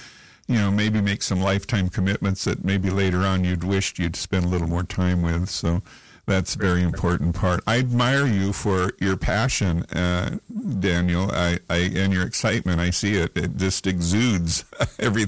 you 0.49 0.57
know 0.57 0.71
maybe 0.71 1.01
make 1.01 1.23
some 1.23 1.41
lifetime 1.41 1.89
commitments 1.89 2.45
that 2.45 2.65
maybe 2.65 2.91
later 2.91 3.19
on 3.19 3.45
you'd 3.45 3.65
wished 3.65 3.99
you'd 3.99 4.17
spend 4.17 4.45
a 4.45 4.49
little 4.49 4.69
more 4.69 4.83
time 4.83 5.23
with 5.23 5.49
so 5.49 5.83
that's 6.27 6.55
a 6.55 6.59
very 6.59 6.83
important 6.83 7.35
part. 7.35 7.63
I 7.67 7.79
admire 7.79 8.27
you 8.27 8.53
for 8.53 8.93
your 9.01 9.17
passion, 9.17 9.83
uh, 9.87 10.39
Daniel, 10.79 11.31
I, 11.33 11.59
I, 11.69 11.91
and 11.95 12.13
your 12.13 12.25
excitement. 12.25 12.81
I 12.81 12.91
see 12.91 13.15
it; 13.15 13.33
it 13.37 13.57
just 13.57 13.87
exudes 13.87 14.65
every 14.99 15.27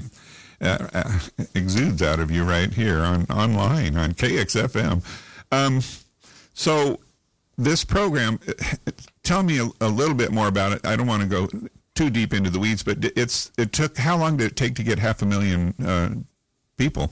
uh, 0.61 0.87
uh, 0.93 1.19
exudes 1.53 2.01
out 2.01 2.19
of 2.19 2.31
you 2.31 2.43
right 2.43 2.73
here 2.73 2.99
on 2.99 3.25
online 3.25 3.97
on 3.97 4.13
KXFM. 4.13 5.03
Um, 5.51 5.81
so, 6.53 6.99
this 7.57 7.83
program, 7.83 8.39
tell 9.23 9.43
me 9.43 9.59
a, 9.59 9.67
a, 9.81 9.89
little 9.89 10.15
bit 10.15 10.31
more 10.31 10.47
about 10.47 10.71
it. 10.71 10.85
I 10.85 10.95
don't 10.95 11.07
want 11.07 11.23
to 11.23 11.27
go 11.27 11.49
too 11.93 12.09
deep 12.09 12.33
into 12.33 12.49
the 12.49 12.59
weeds, 12.59 12.83
but 12.83 13.03
it's 13.17 13.51
it 13.57 13.73
took 13.73 13.97
how 13.97 14.17
long 14.17 14.37
did 14.37 14.51
it 14.51 14.55
take 14.55 14.75
to 14.75 14.83
get 14.83 14.99
half 14.99 15.21
a 15.21 15.25
million 15.25 15.73
uh, 15.85 16.09
people? 16.77 17.11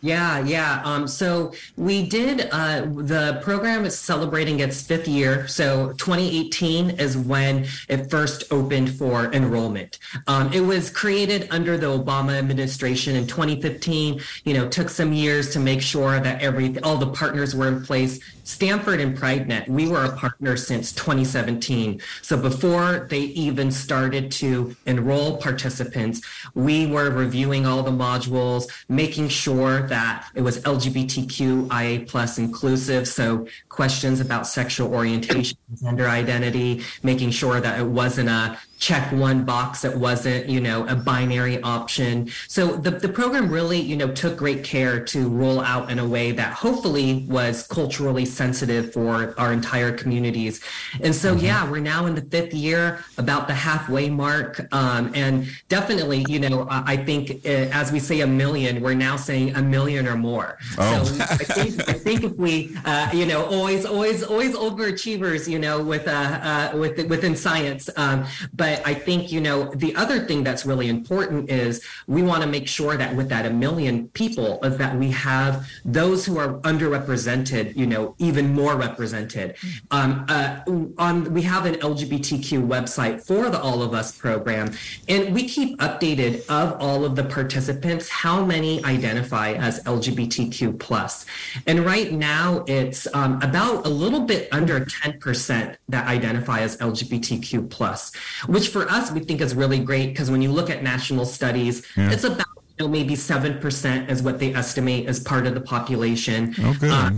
Yeah, 0.00 0.44
yeah. 0.44 0.80
Um, 0.84 1.08
so 1.08 1.52
we 1.76 2.08
did, 2.08 2.48
uh, 2.52 2.82
the 2.82 3.40
program 3.42 3.84
is 3.84 3.98
celebrating 3.98 4.60
its 4.60 4.80
fifth 4.80 5.08
year. 5.08 5.48
So 5.48 5.92
2018 5.94 6.90
is 6.90 7.16
when 7.16 7.66
it 7.88 8.08
first 8.08 8.44
opened 8.52 8.96
for 8.96 9.32
enrollment. 9.32 9.98
Um, 10.28 10.52
it 10.52 10.60
was 10.60 10.88
created 10.88 11.48
under 11.50 11.76
the 11.76 11.86
Obama 11.86 12.38
administration 12.38 13.16
in 13.16 13.26
2015, 13.26 14.20
you 14.44 14.54
know, 14.54 14.68
took 14.68 14.88
some 14.88 15.12
years 15.12 15.50
to 15.54 15.58
make 15.58 15.82
sure 15.82 16.20
that 16.20 16.40
every, 16.42 16.78
all 16.80 16.96
the 16.96 17.08
partners 17.08 17.56
were 17.56 17.66
in 17.66 17.82
place. 17.84 18.20
Stanford 18.48 18.98
and 18.98 19.14
PrideNet, 19.14 19.68
we 19.68 19.88
were 19.88 20.04
a 20.06 20.16
partner 20.16 20.56
since 20.56 20.90
2017. 20.92 22.00
So 22.22 22.34
before 22.34 23.06
they 23.10 23.20
even 23.20 23.70
started 23.70 24.32
to 24.32 24.74
enroll 24.86 25.36
participants, 25.36 26.22
we 26.54 26.86
were 26.86 27.10
reviewing 27.10 27.66
all 27.66 27.82
the 27.82 27.90
modules, 27.90 28.66
making 28.88 29.28
sure 29.28 29.82
that 29.88 30.30
it 30.34 30.40
was 30.40 30.62
LGBTQIA 30.62 32.08
plus 32.08 32.38
inclusive. 32.38 33.06
So 33.06 33.46
questions 33.68 34.18
about 34.18 34.46
sexual 34.46 34.94
orientation, 34.94 35.58
gender 35.82 36.08
identity, 36.08 36.84
making 37.02 37.32
sure 37.32 37.60
that 37.60 37.78
it 37.78 37.86
wasn't 37.86 38.30
a 38.30 38.58
check 38.78 39.10
one 39.12 39.44
box 39.44 39.82
that 39.82 39.96
wasn't, 39.96 40.48
you 40.48 40.60
know, 40.60 40.86
a 40.86 40.94
binary 40.94 41.60
option. 41.62 42.30
So 42.46 42.76
the, 42.76 42.92
the 42.92 43.08
program 43.08 43.50
really, 43.50 43.80
you 43.80 43.96
know, 43.96 44.08
took 44.12 44.36
great 44.36 44.62
care 44.62 45.04
to 45.06 45.28
roll 45.28 45.60
out 45.60 45.90
in 45.90 45.98
a 45.98 46.06
way 46.06 46.30
that 46.32 46.52
hopefully 46.52 47.26
was 47.28 47.66
culturally 47.66 48.24
sensitive 48.24 48.92
for 48.92 49.34
our 49.38 49.52
entire 49.52 49.92
communities. 49.92 50.60
And 51.00 51.14
so, 51.14 51.34
mm-hmm. 51.34 51.44
yeah, 51.44 51.70
we're 51.70 51.80
now 51.80 52.06
in 52.06 52.14
the 52.14 52.22
fifth 52.22 52.54
year, 52.54 53.04
about 53.16 53.48
the 53.48 53.54
halfway 53.54 54.08
mark. 54.08 54.72
Um, 54.72 55.10
and 55.14 55.48
definitely, 55.68 56.24
you 56.28 56.38
know, 56.38 56.66
I 56.70 56.96
think 56.96 57.44
uh, 57.44 57.48
as 57.48 57.90
we 57.90 57.98
say 57.98 58.20
a 58.20 58.26
million, 58.26 58.80
we're 58.80 58.94
now 58.94 59.16
saying 59.16 59.56
a 59.56 59.62
million 59.62 60.06
or 60.06 60.16
more. 60.16 60.58
Oh. 60.78 61.04
So 61.04 61.24
I 61.24 61.36
think, 61.36 61.88
I 61.88 61.92
think 61.92 62.24
if 62.24 62.36
we, 62.36 62.76
uh, 62.84 63.10
you 63.12 63.26
know, 63.26 63.44
always, 63.46 63.84
always, 63.84 64.22
always 64.22 64.54
overachievers, 64.54 65.48
you 65.48 65.58
know, 65.58 65.82
with, 65.82 66.06
uh, 66.06 66.10
uh 66.12 66.76
with, 66.76 67.08
within 67.08 67.34
science. 67.34 67.90
Um, 67.96 68.24
but 68.54 68.67
but 68.68 68.86
I 68.86 68.94
think, 68.94 69.32
you 69.32 69.40
know, 69.40 69.72
the 69.74 69.94
other 69.96 70.18
thing 70.20 70.44
that's 70.44 70.66
really 70.66 70.88
important 70.88 71.50
is 71.50 71.82
we 72.06 72.22
want 72.22 72.42
to 72.42 72.48
make 72.48 72.68
sure 72.68 72.96
that 72.98 73.16
with 73.16 73.28
that 73.30 73.46
a 73.46 73.50
million 73.50 74.08
people 74.08 74.62
is 74.62 74.76
that 74.76 74.94
we 74.96 75.10
have 75.12 75.66
those 75.84 76.26
who 76.26 76.38
are 76.38 76.60
underrepresented, 76.70 77.74
you 77.76 77.86
know, 77.86 78.14
even 78.18 78.52
more 78.52 78.76
represented. 78.76 79.56
Um, 79.90 80.26
uh, 80.28 80.60
on 80.98 81.32
we 81.32 81.42
have 81.42 81.64
an 81.64 81.76
LGBTQ 81.76 82.66
website 82.74 83.24
for 83.26 83.48
the 83.48 83.60
All 83.60 83.82
of 83.82 83.94
Us 83.94 84.12
program, 84.12 84.74
and 85.08 85.34
we 85.34 85.48
keep 85.48 85.78
updated 85.78 86.44
of 86.48 86.78
all 86.80 87.04
of 87.04 87.16
the 87.16 87.24
participants 87.24 88.08
how 88.08 88.44
many 88.44 88.84
identify 88.84 89.52
as 89.52 89.82
LGBTQ 89.84 90.78
plus. 90.78 91.24
And 91.66 91.86
right 91.86 92.12
now 92.12 92.64
it's 92.66 93.06
um, 93.14 93.40
about 93.40 93.86
a 93.86 93.88
little 93.88 94.20
bit 94.20 94.48
under 94.52 94.80
10% 94.80 95.76
that 95.88 96.06
identify 96.06 96.60
as 96.60 96.76
LGBTQ 96.76 97.70
plus, 97.70 98.12
which 98.58 98.70
for 98.70 98.90
us 98.90 99.12
we 99.12 99.20
think 99.20 99.40
is 99.40 99.54
really 99.54 99.78
great 99.78 100.08
because 100.08 100.32
when 100.32 100.42
you 100.42 100.50
look 100.50 100.68
at 100.68 100.82
national 100.82 101.24
studies, 101.24 101.86
yeah. 101.96 102.10
it's 102.10 102.24
about 102.24 102.48
you 102.76 102.86
know, 102.86 102.88
maybe 102.88 103.14
seven 103.14 103.60
percent 103.60 104.10
is 104.10 104.20
what 104.20 104.40
they 104.40 104.52
estimate 104.52 105.06
as 105.06 105.20
part 105.20 105.46
of 105.46 105.54
the 105.54 105.60
population. 105.60 106.52
Oh, 106.58 106.76
good. 106.80 106.90
Uh, 106.90 107.10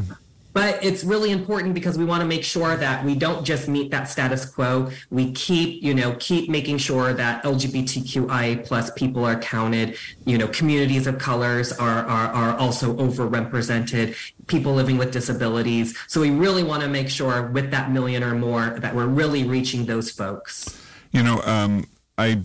but 0.53 0.85
it's 0.85 1.03
really 1.03 1.31
important 1.31 1.72
because 1.72 1.96
we 1.96 2.05
want 2.05 2.20
to 2.20 2.26
make 2.26 2.44
sure 2.44 2.76
that 2.76 3.03
we 3.07 3.14
don't 3.14 3.42
just 3.42 3.68
meet 3.68 3.90
that 3.90 4.05
status 4.09 4.44
quo 4.44 4.90
we 5.11 5.33
keep 5.33 5.83
you 5.83 5.94
know 5.94 6.14
keep 6.18 6.50
making 6.50 6.76
sure 6.76 7.14
that 7.14 7.42
lgbtqia 7.44 8.66
plus 8.66 8.90
people 8.90 9.24
are 9.24 9.38
counted 9.38 9.96
you 10.26 10.37
know 10.37 10.48
communities 10.48 11.07
of 11.07 11.18
colors 11.18 11.72
are 11.72 12.05
are, 12.05 12.29
are 12.33 12.59
also 12.59 12.96
overrepresented 12.96 14.16
people 14.48 14.74
living 14.74 14.98
with 14.98 15.12
disabilities 15.12 15.96
so 16.09 16.20
we 16.20 16.31
really 16.31 16.64
want 16.64 16.83
to 16.83 16.88
make 16.88 17.09
sure 17.09 17.46
with 17.53 17.70
that 17.70 17.92
million 17.92 18.24
or 18.24 18.35
more 18.35 18.70
that 18.81 18.92
we're 18.92 19.07
really 19.07 19.44
reaching 19.44 19.87
those 19.87 20.11
folks 20.11 20.76
you 21.12 21.23
know, 21.23 21.40
um, 21.42 21.87
I 22.18 22.42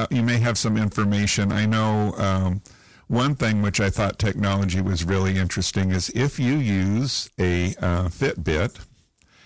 you 0.09 0.23
may 0.23 0.37
have 0.37 0.57
some 0.57 0.77
information. 0.77 1.51
I 1.51 1.65
know. 1.65 2.13
Um, 2.17 2.61
one 3.07 3.35
thing 3.35 3.61
which 3.61 3.79
I 3.79 3.89
thought 3.89 4.17
technology 4.17 4.81
was 4.81 5.03
really 5.03 5.37
interesting 5.37 5.91
is 5.91 6.09
if 6.15 6.39
you 6.39 6.55
use 6.55 7.29
a 7.37 7.75
uh, 7.75 8.07
Fitbit, 8.07 8.79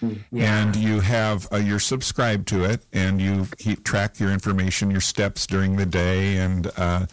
yeah. 0.01 0.61
and 0.61 0.75
you 0.75 0.99
have 0.99 1.47
uh, 1.51 1.57
you're 1.57 1.79
subscribed 1.79 2.47
to 2.47 2.63
it 2.63 2.81
and 2.93 3.21
you 3.21 3.47
keep 3.57 3.83
track 3.83 4.19
your 4.19 4.31
information 4.31 4.91
your 4.91 5.01
steps 5.01 5.47
during 5.47 5.75
the 5.75 5.85
day 5.85 6.37
and 6.37 6.71
uh, 6.77 7.05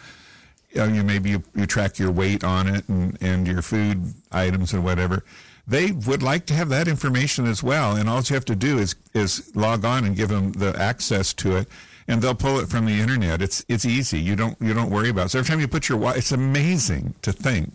you, 0.71 0.79
know, 0.79 0.93
you 0.93 1.03
maybe 1.05 1.31
you, 1.31 1.43
you, 1.55 1.67
track 1.67 1.99
your 1.99 2.11
weight 2.11 2.43
on 2.43 2.69
it 2.69 2.89
and, 2.89 3.17
and 3.21 3.47
your 3.47 3.63
food 3.63 4.13
items 4.33 4.73
and 4.73 4.85
whatever. 4.85 5.25
They 5.67 5.93
would 5.93 6.23
like 6.23 6.47
to 6.47 6.55
have 6.55 6.69
that 6.71 6.89
information 6.89 7.47
as 7.47 7.63
well 7.63 7.97
and 7.97 8.09
all 8.09 8.21
you 8.23 8.35
have 8.35 8.45
to 8.47 8.57
do 8.57 8.79
is 8.79 8.95
is 9.15 9.55
log 9.57 9.85
on 9.85 10.05
and 10.05 10.17
give 10.17 10.29
them 10.29 10.53
the 10.53 10.77
access 10.79 11.33
to 11.35 11.57
it 11.57 11.69
and 12.07 12.21
they'll 12.21 12.35
pull 12.35 12.59
it 12.59 12.69
from 12.69 12.85
the 12.85 13.01
internet. 13.01 13.41
It's 13.41 13.65
it's 13.69 13.87
easy. 13.87 14.21
You 14.21 14.37
don't 14.37 14.61
you 14.61 14.75
don't 14.75 14.91
worry 14.91 15.09
about 15.09 15.27
it. 15.27 15.29
So 15.31 15.39
every 15.39 15.49
time 15.49 15.61
you 15.61 15.69
put 15.69 15.89
your 15.89 16.17
it's 16.17 16.33
amazing 16.33 17.15
to 17.23 17.33
think 17.33 17.73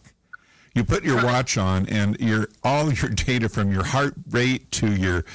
you 0.74 0.84
put 0.84 1.04
your 1.04 1.24
watch 1.24 1.58
on, 1.58 1.88
and 1.88 2.20
your 2.20 2.50
all 2.64 2.92
your 2.92 3.10
data 3.28 3.50
from 3.50 3.72
your 3.72 3.84
heart 3.84 4.14
rate 4.30 4.72
to 4.74 4.92
your 4.92 5.26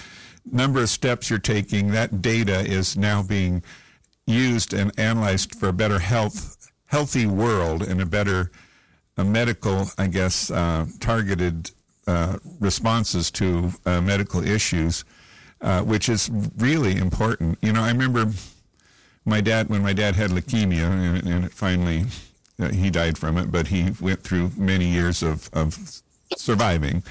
number 0.50 0.80
of 0.80 0.88
steps 0.88 1.30
you're 1.30 1.38
taking, 1.38 1.90
that 1.92 2.22
data 2.22 2.60
is 2.60 2.96
now 2.96 3.22
being 3.22 3.62
used 4.26 4.72
and 4.72 4.92
analyzed 4.98 5.54
for 5.54 5.68
a 5.68 5.72
better 5.72 5.98
health, 5.98 6.70
healthy 6.86 7.26
world 7.26 7.82
and 7.82 8.00
a 8.00 8.06
better 8.06 8.50
a 9.16 9.24
medical, 9.24 9.86
I 9.96 10.08
guess, 10.08 10.50
uh, 10.50 10.86
targeted 11.00 11.70
uh, 12.06 12.38
responses 12.60 13.30
to 13.32 13.72
uh, 13.86 14.00
medical 14.00 14.46
issues, 14.46 15.04
uh, 15.60 15.82
which 15.82 16.08
is 16.08 16.30
really 16.56 16.96
important. 16.96 17.58
You 17.62 17.72
know, 17.72 17.82
I 17.82 17.88
remember 17.88 18.32
my 19.24 19.40
dad 19.40 19.68
when 19.68 19.82
my 19.82 19.92
dad 19.92 20.16
had 20.16 20.30
leukemia, 20.30 20.90
and, 20.90 21.26
and 21.26 21.44
it 21.44 21.52
finally 21.52 22.06
uh, 22.58 22.68
he 22.70 22.90
died 22.90 23.18
from 23.18 23.36
it, 23.36 23.50
but 23.50 23.68
he 23.68 23.90
went 24.00 24.22
through 24.22 24.52
many 24.56 24.86
years 24.86 25.22
of, 25.22 25.50
of 25.52 26.02
surviving. 26.36 27.02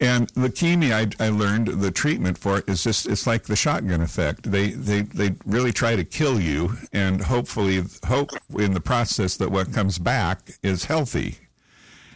And 0.00 0.32
leukemia, 0.34 0.92
I, 1.20 1.24
I, 1.24 1.28
learned 1.30 1.66
the 1.66 1.90
treatment 1.90 2.38
for 2.38 2.58
it 2.58 2.68
is 2.68 2.84
just, 2.84 3.06
it's 3.06 3.26
like 3.26 3.44
the 3.44 3.56
shotgun 3.56 4.00
effect. 4.00 4.48
They, 4.48 4.68
they, 4.68 5.02
they 5.02 5.34
really 5.44 5.72
try 5.72 5.96
to 5.96 6.04
kill 6.04 6.40
you 6.40 6.74
and 6.92 7.20
hopefully 7.20 7.82
hope 8.06 8.30
in 8.56 8.74
the 8.74 8.80
process 8.80 9.36
that 9.38 9.50
what 9.50 9.72
comes 9.72 9.98
back 9.98 10.52
is 10.62 10.84
healthy. 10.84 11.38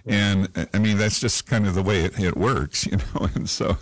And 0.07 0.49
I 0.73 0.79
mean, 0.79 0.97
that's 0.97 1.19
just 1.19 1.47
kind 1.47 1.67
of 1.67 1.75
the 1.75 1.83
way 1.83 2.05
it, 2.05 2.21
it 2.21 2.37
works, 2.37 2.87
you 2.91 2.99
know? 2.99 3.29
And 3.35 3.51
so, 3.51 3.77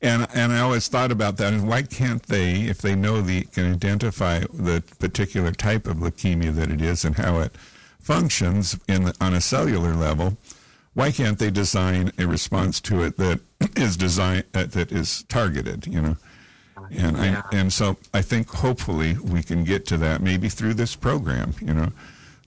and, 0.00 0.28
and 0.32 0.52
I 0.52 0.60
always 0.60 0.86
thought 0.86 1.10
about 1.10 1.36
that. 1.38 1.52
And 1.52 1.66
why 1.66 1.82
can't 1.82 2.22
they, 2.22 2.62
if 2.62 2.78
they 2.78 2.94
know 2.94 3.22
the, 3.22 3.42
can 3.42 3.72
identify 3.72 4.40
the 4.52 4.84
particular 5.00 5.50
type 5.50 5.88
of 5.88 5.96
leukemia 5.96 6.54
that 6.54 6.70
it 6.70 6.80
is 6.80 7.04
and 7.04 7.16
how 7.16 7.40
it 7.40 7.56
functions 8.02 8.78
in 8.88 9.12
on 9.20 9.34
a 9.34 9.40
cellular 9.40 9.94
level, 9.94 10.36
why 10.94 11.10
can't 11.10 11.38
they 11.38 11.50
design 11.50 12.12
a 12.18 12.26
response 12.26 12.80
to 12.82 13.02
it 13.02 13.16
that 13.16 13.40
is 13.76 13.96
designed 13.96 14.44
uh, 14.54 14.64
that 14.66 14.92
is 14.92 15.24
targeted? 15.28 15.86
You 15.86 16.02
know, 16.02 16.16
and 16.90 17.16
yeah. 17.16 17.42
I, 17.50 17.56
and 17.56 17.72
so 17.72 17.96
I 18.12 18.22
think 18.22 18.48
hopefully 18.48 19.16
we 19.22 19.42
can 19.42 19.64
get 19.64 19.86
to 19.86 19.96
that 19.98 20.20
maybe 20.20 20.48
through 20.48 20.74
this 20.74 20.96
program. 20.96 21.54
You 21.60 21.74
know. 21.74 21.88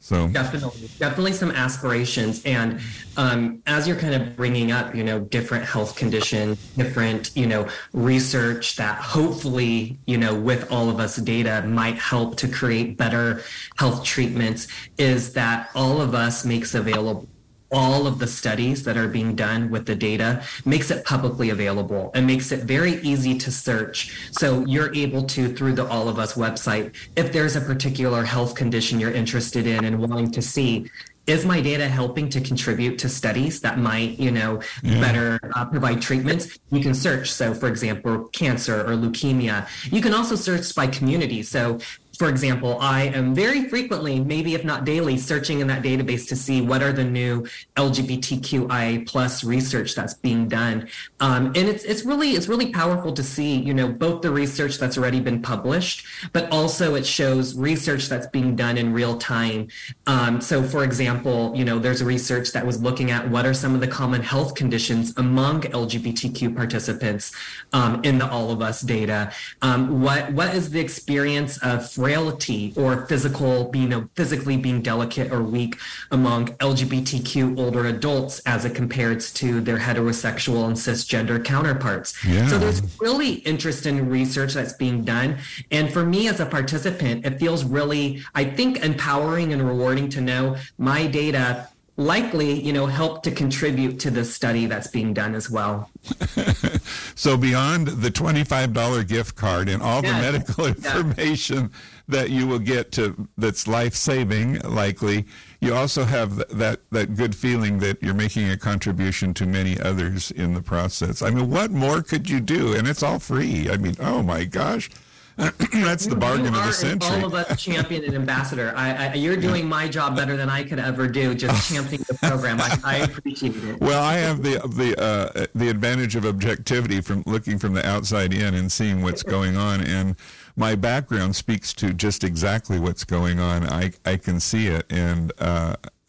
So 0.05 0.27
definitely, 0.27 0.87
definitely 0.99 1.33
some 1.33 1.49
aspirations. 1.49 2.45
And 2.45 2.79
um, 3.17 3.63
as 3.65 3.87
you're 3.87 3.97
kind 3.97 4.13
of 4.13 4.35
bringing 4.35 4.71
up, 4.71 4.93
you 4.93 5.03
know, 5.03 5.19
different 5.19 5.65
health 5.65 5.95
conditions, 5.95 6.63
different, 6.77 7.35
you 7.35 7.47
know, 7.47 7.67
research 7.91 8.75
that 8.75 8.99
hopefully, 8.99 9.97
you 10.05 10.19
know, 10.19 10.39
with 10.39 10.71
all 10.71 10.91
of 10.91 10.99
us 10.99 11.15
data 11.15 11.63
might 11.65 11.97
help 11.97 12.37
to 12.37 12.47
create 12.47 12.97
better 12.97 13.41
health 13.77 14.03
treatments 14.03 14.67
is 14.99 15.33
that 15.33 15.71
all 15.73 15.99
of 15.99 16.13
us 16.13 16.45
makes 16.45 16.75
available 16.75 17.27
all 17.71 18.07
of 18.07 18.19
the 18.19 18.27
studies 18.27 18.83
that 18.83 18.97
are 18.97 19.07
being 19.07 19.35
done 19.35 19.69
with 19.69 19.85
the 19.85 19.95
data 19.95 20.43
makes 20.65 20.91
it 20.91 21.03
publicly 21.05 21.49
available 21.49 22.11
and 22.13 22.25
makes 22.25 22.51
it 22.51 22.61
very 22.63 22.93
easy 23.01 23.37
to 23.37 23.51
search. 23.51 24.29
So 24.31 24.65
you're 24.65 24.93
able 24.93 25.23
to 25.23 25.53
through 25.53 25.73
the 25.73 25.87
all 25.87 26.07
of 26.07 26.19
us 26.19 26.33
website 26.33 26.93
if 27.15 27.31
there's 27.31 27.55
a 27.55 27.61
particular 27.61 28.23
health 28.23 28.55
condition 28.55 28.99
you're 28.99 29.11
interested 29.11 29.67
in 29.67 29.85
and 29.85 29.99
wanting 29.99 30.31
to 30.31 30.41
see 30.41 30.89
is 31.27 31.43
my 31.43 31.59
data 31.59 31.87
helping 31.87 32.29
to 32.29 32.39
contribute 32.39 32.99
to 32.99 33.09
studies 33.09 33.59
that 33.61 33.79
might 33.79 34.19
you 34.19 34.29
know 34.29 34.61
yeah. 34.83 35.01
better 35.01 35.39
uh, 35.55 35.65
provide 35.65 36.01
treatments? 36.01 36.59
You 36.71 36.81
can 36.81 36.93
search. 36.93 37.31
So 37.31 37.53
for 37.53 37.67
example 37.67 38.25
cancer 38.29 38.81
or 38.81 38.95
leukemia. 38.95 39.67
You 39.91 40.01
can 40.01 40.13
also 40.13 40.35
search 40.35 40.73
by 40.75 40.87
community. 40.87 41.41
So 41.41 41.79
for 42.17 42.29
example, 42.29 42.77
I 42.79 43.03
am 43.03 43.33
very 43.35 43.67
frequently, 43.67 44.19
maybe 44.19 44.55
if 44.55 44.63
not 44.63 44.85
daily, 44.85 45.17
searching 45.17 45.59
in 45.59 45.67
that 45.67 45.83
database 45.83 46.27
to 46.29 46.35
see 46.35 46.61
what 46.61 46.81
are 46.81 46.93
the 46.93 47.03
new 47.03 47.45
LGBTQI 47.75 49.07
plus 49.07 49.43
research 49.43 49.95
that's 49.95 50.13
being 50.13 50.47
done. 50.47 50.87
Um, 51.19 51.47
and 51.47 51.57
it's 51.57 51.83
it's 51.83 52.05
really 52.05 52.31
it's 52.31 52.47
really 52.47 52.71
powerful 52.71 53.11
to 53.13 53.23
see, 53.23 53.55
you 53.55 53.73
know, 53.73 53.87
both 53.87 54.21
the 54.21 54.31
research 54.31 54.77
that's 54.77 54.97
already 54.97 55.19
been 55.19 55.41
published, 55.41 56.05
but 56.31 56.49
also 56.51 56.95
it 56.95 57.05
shows 57.05 57.55
research 57.55 58.07
that's 58.07 58.27
being 58.27 58.55
done 58.55 58.77
in 58.77 58.93
real 58.93 59.17
time. 59.17 59.67
Um, 60.07 60.41
so, 60.41 60.63
for 60.63 60.83
example, 60.83 61.53
you 61.55 61.65
know, 61.65 61.79
there's 61.79 62.03
research 62.03 62.51
that 62.53 62.65
was 62.65 62.81
looking 62.81 63.11
at 63.11 63.29
what 63.29 63.45
are 63.45 63.53
some 63.53 63.75
of 63.75 63.81
the 63.81 63.87
common 63.87 64.21
health 64.21 64.55
conditions 64.55 65.13
among 65.17 65.61
LGBTQ 65.61 66.55
participants 66.55 67.31
um, 67.73 68.01
in 68.03 68.19
the 68.19 68.29
All 68.29 68.51
of 68.51 68.61
Us 68.61 68.81
data. 68.81 69.31
Um, 69.61 70.01
what 70.01 70.31
what 70.33 70.53
is 70.55 70.69
the 70.69 70.79
experience 70.79 71.57
of 71.63 71.89
frailty 72.05 72.71
or 72.77 73.07
physical 73.07 73.65
being 73.71 73.85
you 73.85 73.89
know, 73.89 74.09
physically 74.15 74.57
being 74.57 74.81
delicate 74.81 75.31
or 75.31 75.41
weak 75.41 75.77
among 76.11 76.47
LGBTQ 76.57 77.57
older 77.59 77.87
adults 77.87 78.39
as 78.45 78.63
it 78.63 78.75
compares 78.75 79.33
to 79.33 79.59
their 79.61 79.77
heterosexual 79.77 80.65
and 80.65 80.75
cisgender 80.75 81.43
counterparts. 81.43 82.13
Yeah. 82.23 82.47
So 82.47 82.59
there's 82.59 82.81
really 82.99 83.33
interesting 83.53 84.07
research 84.07 84.53
that's 84.53 84.73
being 84.73 85.03
done. 85.03 85.39
And 85.71 85.91
for 85.91 86.05
me 86.05 86.27
as 86.27 86.39
a 86.39 86.45
participant, 86.45 87.25
it 87.25 87.39
feels 87.39 87.63
really, 87.63 88.23
I 88.35 88.43
think, 88.43 88.83
empowering 88.83 89.51
and 89.51 89.67
rewarding 89.67 90.09
to 90.09 90.21
know 90.21 90.57
my 90.77 91.07
data 91.07 91.69
likely 91.97 92.59
you 92.59 92.73
know 92.73 92.85
help 92.85 93.23
to 93.23 93.31
contribute 93.31 93.99
to 94.01 94.11
the 94.11 94.25
study 94.25 94.65
that's 94.65 94.87
being 94.87 95.13
done 95.13 95.33
as 95.33 95.49
well 95.49 95.89
so 97.25 97.35
beyond 97.35 97.87
the 97.87 98.09
$25 98.09 99.07
gift 99.07 99.35
card 99.35 99.67
and 99.67 99.81
all 99.81 100.03
yeah. 100.03 100.11
the 100.11 100.31
medical 100.31 100.67
information 100.67 101.57
yeah 101.57 101.67
that 102.07 102.29
you 102.29 102.45
will 102.45 102.59
get 102.59 102.91
to 102.91 103.27
that's 103.37 103.67
life 103.67 103.95
saving 103.95 104.59
likely 104.59 105.25
you 105.59 105.73
also 105.73 106.03
have 106.03 106.37
that 106.55 106.79
that 106.91 107.15
good 107.15 107.35
feeling 107.35 107.79
that 107.79 108.01
you're 108.01 108.13
making 108.13 108.49
a 108.49 108.57
contribution 108.57 109.33
to 109.33 109.45
many 109.45 109.79
others 109.79 110.29
in 110.31 110.53
the 110.53 110.61
process. 110.61 111.23
I 111.23 111.31
mean 111.31 111.49
what 111.49 111.71
more 111.71 112.03
could 112.03 112.29
you 112.29 112.39
do? 112.39 112.75
And 112.75 112.87
it's 112.87 113.01
all 113.01 113.17
free. 113.17 113.69
I 113.71 113.77
mean 113.77 113.95
oh 113.99 114.21
my 114.21 114.43
gosh 114.43 114.89
that's 115.37 116.05
the 116.05 116.15
bargain 116.15 116.47
of 116.47 116.53
the 116.53 116.71
century. 116.71 117.09
All 117.17 117.25
of 117.25 117.33
us 117.33 117.61
champion 117.61 118.05
and 118.05 118.13
ambassador. 118.13 118.71
I, 118.73 119.07
I, 119.09 119.13
you're 119.15 119.35
doing 119.35 119.67
my 119.67 119.89
job 119.89 120.15
better 120.15 120.37
than 120.37 120.49
I 120.49 120.63
could 120.63 120.79
ever 120.79 121.09
do, 121.09 121.35
just 121.35 121.69
championing 121.73 122.05
the 122.07 122.13
program. 122.13 122.61
I, 122.61 122.79
I, 122.85 122.95
appreciate 122.99 123.55
it. 123.55 123.81
Well, 123.81 124.01
I 124.01 124.13
have 124.13 124.43
the 124.43 124.59
the 124.59 124.95
uh, 125.01 125.45
the 125.53 125.67
advantage 125.67 126.15
of 126.15 126.25
objectivity 126.25 127.01
from 127.01 127.23
looking 127.25 127.59
from 127.59 127.73
the 127.73 127.85
outside 127.85 128.33
in 128.33 128.53
and 128.53 128.71
seeing 128.71 129.01
what's 129.01 129.23
going 129.23 129.57
on, 129.57 129.81
and 129.81 130.15
my 130.55 130.73
background 130.75 131.35
speaks 131.35 131.73
to 131.73 131.93
just 131.93 132.23
exactly 132.23 132.79
what's 132.79 133.03
going 133.03 133.39
on. 133.39 133.67
I 133.67 133.91
I 134.05 134.15
can 134.15 134.39
see 134.39 134.67
it, 134.67 134.85
and 134.89 135.33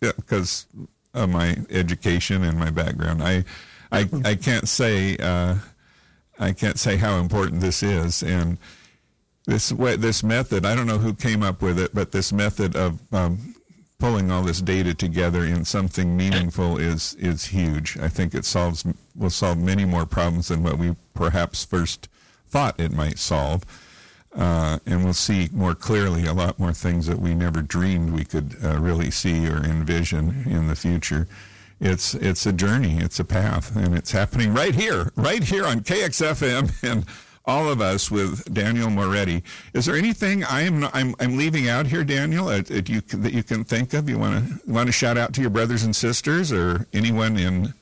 because 0.01 0.66
uh, 1.14 1.22
of 1.22 1.31
my 1.31 1.57
education 1.68 2.45
and 2.45 2.57
my 2.57 2.70
background, 2.70 3.24
I 3.24 3.45
I 3.91 4.09
I 4.24 4.35
can't 4.37 4.68
say 4.68 5.16
uh, 5.16 5.57
I 6.39 6.53
can't 6.53 6.79
say 6.79 6.97
how 6.97 7.18
important 7.18 7.61
this 7.61 7.83
is, 7.83 8.22
and 8.22 8.59
this 9.47 9.72
way, 9.72 9.97
this 9.97 10.22
method. 10.22 10.66
I 10.66 10.74
don't 10.74 10.86
know 10.86 10.99
who 10.99 11.14
came 11.14 11.42
up 11.42 11.62
with 11.62 11.78
it, 11.78 11.94
but 11.94 12.12
this 12.12 12.32
method 12.32 12.76
of 12.76 13.01
um, 13.12 13.55
pulling 13.99 14.30
all 14.30 14.42
this 14.42 14.61
data 14.61 14.92
together 14.92 15.44
in 15.44 15.64
something 15.64 16.16
meaningful 16.16 16.78
is 16.78 17.14
is 17.14 17.47
huge. 17.47 17.97
I 17.99 18.09
think 18.09 18.34
it 18.34 18.44
solves 18.44 18.84
will 19.14 19.30
solve 19.30 19.59
many 19.59 19.84
more 19.84 20.05
problems 20.05 20.49
than 20.49 20.62
what 20.62 20.78
we 20.78 20.97
perhaps 21.14 21.64
first 21.64 22.09
thought 22.49 22.78
it 22.78 22.92
might 22.92 23.18
solve. 23.18 23.64
Uh, 24.34 24.78
and 24.84 25.03
we'll 25.03 25.14
see 25.14 25.49
more 25.51 25.74
clearly 25.74 26.26
a 26.26 26.34
lot 26.34 26.59
more 26.59 26.72
things 26.72 27.07
that 27.07 27.18
we 27.18 27.34
never 27.34 27.62
dreamed 27.62 28.12
we 28.12 28.24
could 28.24 28.55
uh, 28.62 28.78
really 28.78 29.11
see 29.11 29.49
or 29.49 29.64
envision 29.64 30.44
in 30.44 30.68
the 30.68 30.76
future. 30.76 31.26
It's 31.80 32.14
it's 32.14 32.44
a 32.44 32.53
journey, 32.53 32.99
it's 32.99 33.20
a 33.20 33.24
path, 33.24 33.74
and 33.76 33.97
it's 33.97 34.11
happening 34.11 34.53
right 34.53 34.74
here, 34.74 35.12
right 35.14 35.42
here 35.42 35.64
on 35.64 35.80
KXFM 35.80 36.82
and 36.90 37.07
all 37.47 37.68
of 37.68 37.80
us 37.80 38.11
with 38.11 38.53
Daniel 38.53 38.90
Moretti. 38.90 39.42
Is 39.72 39.86
there 39.86 39.97
anything 39.97 40.44
I 40.44 40.62
am 40.62 40.84
I'm, 40.92 41.14
I'm 41.20 41.36
leaving 41.36 41.68
out 41.68 41.86
here, 41.86 42.05
Daniel, 42.05 42.47
that 42.47 42.88
you 42.88 43.01
that 43.01 43.32
you 43.32 43.42
can 43.42 43.64
think 43.64 43.94
of? 43.94 44.09
You 44.09 44.18
want 44.18 44.47
to 44.49 44.70
want 44.70 44.86
to 44.86 44.92
shout 44.92 45.16
out 45.16 45.32
to 45.34 45.40
your 45.40 45.51
brothers 45.51 45.84
and 45.84 45.94
sisters 45.94 46.53
or 46.53 46.86
anyone 46.92 47.38
in 47.38 47.72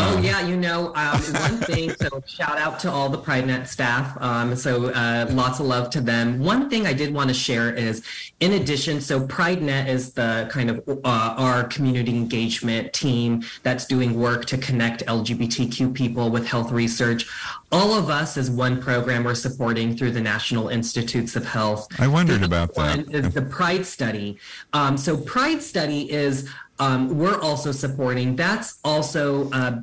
Oh 0.00 0.16
um, 0.16 0.22
yeah, 0.22 0.46
you 0.46 0.56
know 0.56 0.94
um, 0.94 1.20
one 1.20 1.58
thing. 1.58 1.92
So 2.00 2.22
shout 2.24 2.56
out 2.56 2.78
to 2.80 2.90
all 2.90 3.08
the 3.08 3.18
PrideNet 3.18 3.66
staff. 3.66 4.16
Um, 4.20 4.54
so 4.54 4.90
uh, 4.90 5.26
lots 5.30 5.58
of 5.58 5.66
love 5.66 5.90
to 5.90 6.00
them. 6.00 6.38
One 6.38 6.70
thing 6.70 6.86
I 6.86 6.92
did 6.92 7.12
want 7.12 7.28
to 7.30 7.34
share 7.34 7.72
is, 7.74 8.04
in 8.38 8.52
addition, 8.52 9.00
so 9.00 9.26
PrideNet 9.26 9.88
is 9.88 10.12
the 10.12 10.48
kind 10.52 10.70
of 10.70 10.88
uh, 10.88 11.34
our 11.36 11.64
community 11.64 12.16
engagement 12.16 12.92
team 12.92 13.42
that's 13.64 13.86
doing 13.86 14.18
work 14.20 14.44
to 14.46 14.58
connect 14.58 15.04
LGBTQ 15.06 15.92
people 15.94 16.30
with 16.30 16.46
health 16.46 16.70
research. 16.70 17.26
All 17.72 17.92
of 17.92 18.08
us 18.08 18.36
is 18.36 18.52
one 18.52 18.80
program 18.80 19.24
we're 19.24 19.34
supporting 19.34 19.96
through 19.96 20.12
the 20.12 20.20
National 20.20 20.68
Institutes 20.68 21.34
of 21.34 21.44
Health. 21.44 21.88
I 21.98 22.06
wondered 22.06 22.44
about 22.44 22.72
that. 22.76 22.98
One 22.98 23.10
is 23.10 23.34
the 23.34 23.42
Pride 23.42 23.84
Study. 23.84 24.38
Um, 24.72 24.96
so 24.96 25.16
Pride 25.16 25.60
Study 25.60 26.10
is 26.10 26.48
um, 26.78 27.18
we're 27.18 27.40
also 27.40 27.72
supporting. 27.72 28.36
That's 28.36 28.78
also 28.84 29.50
uh, 29.50 29.80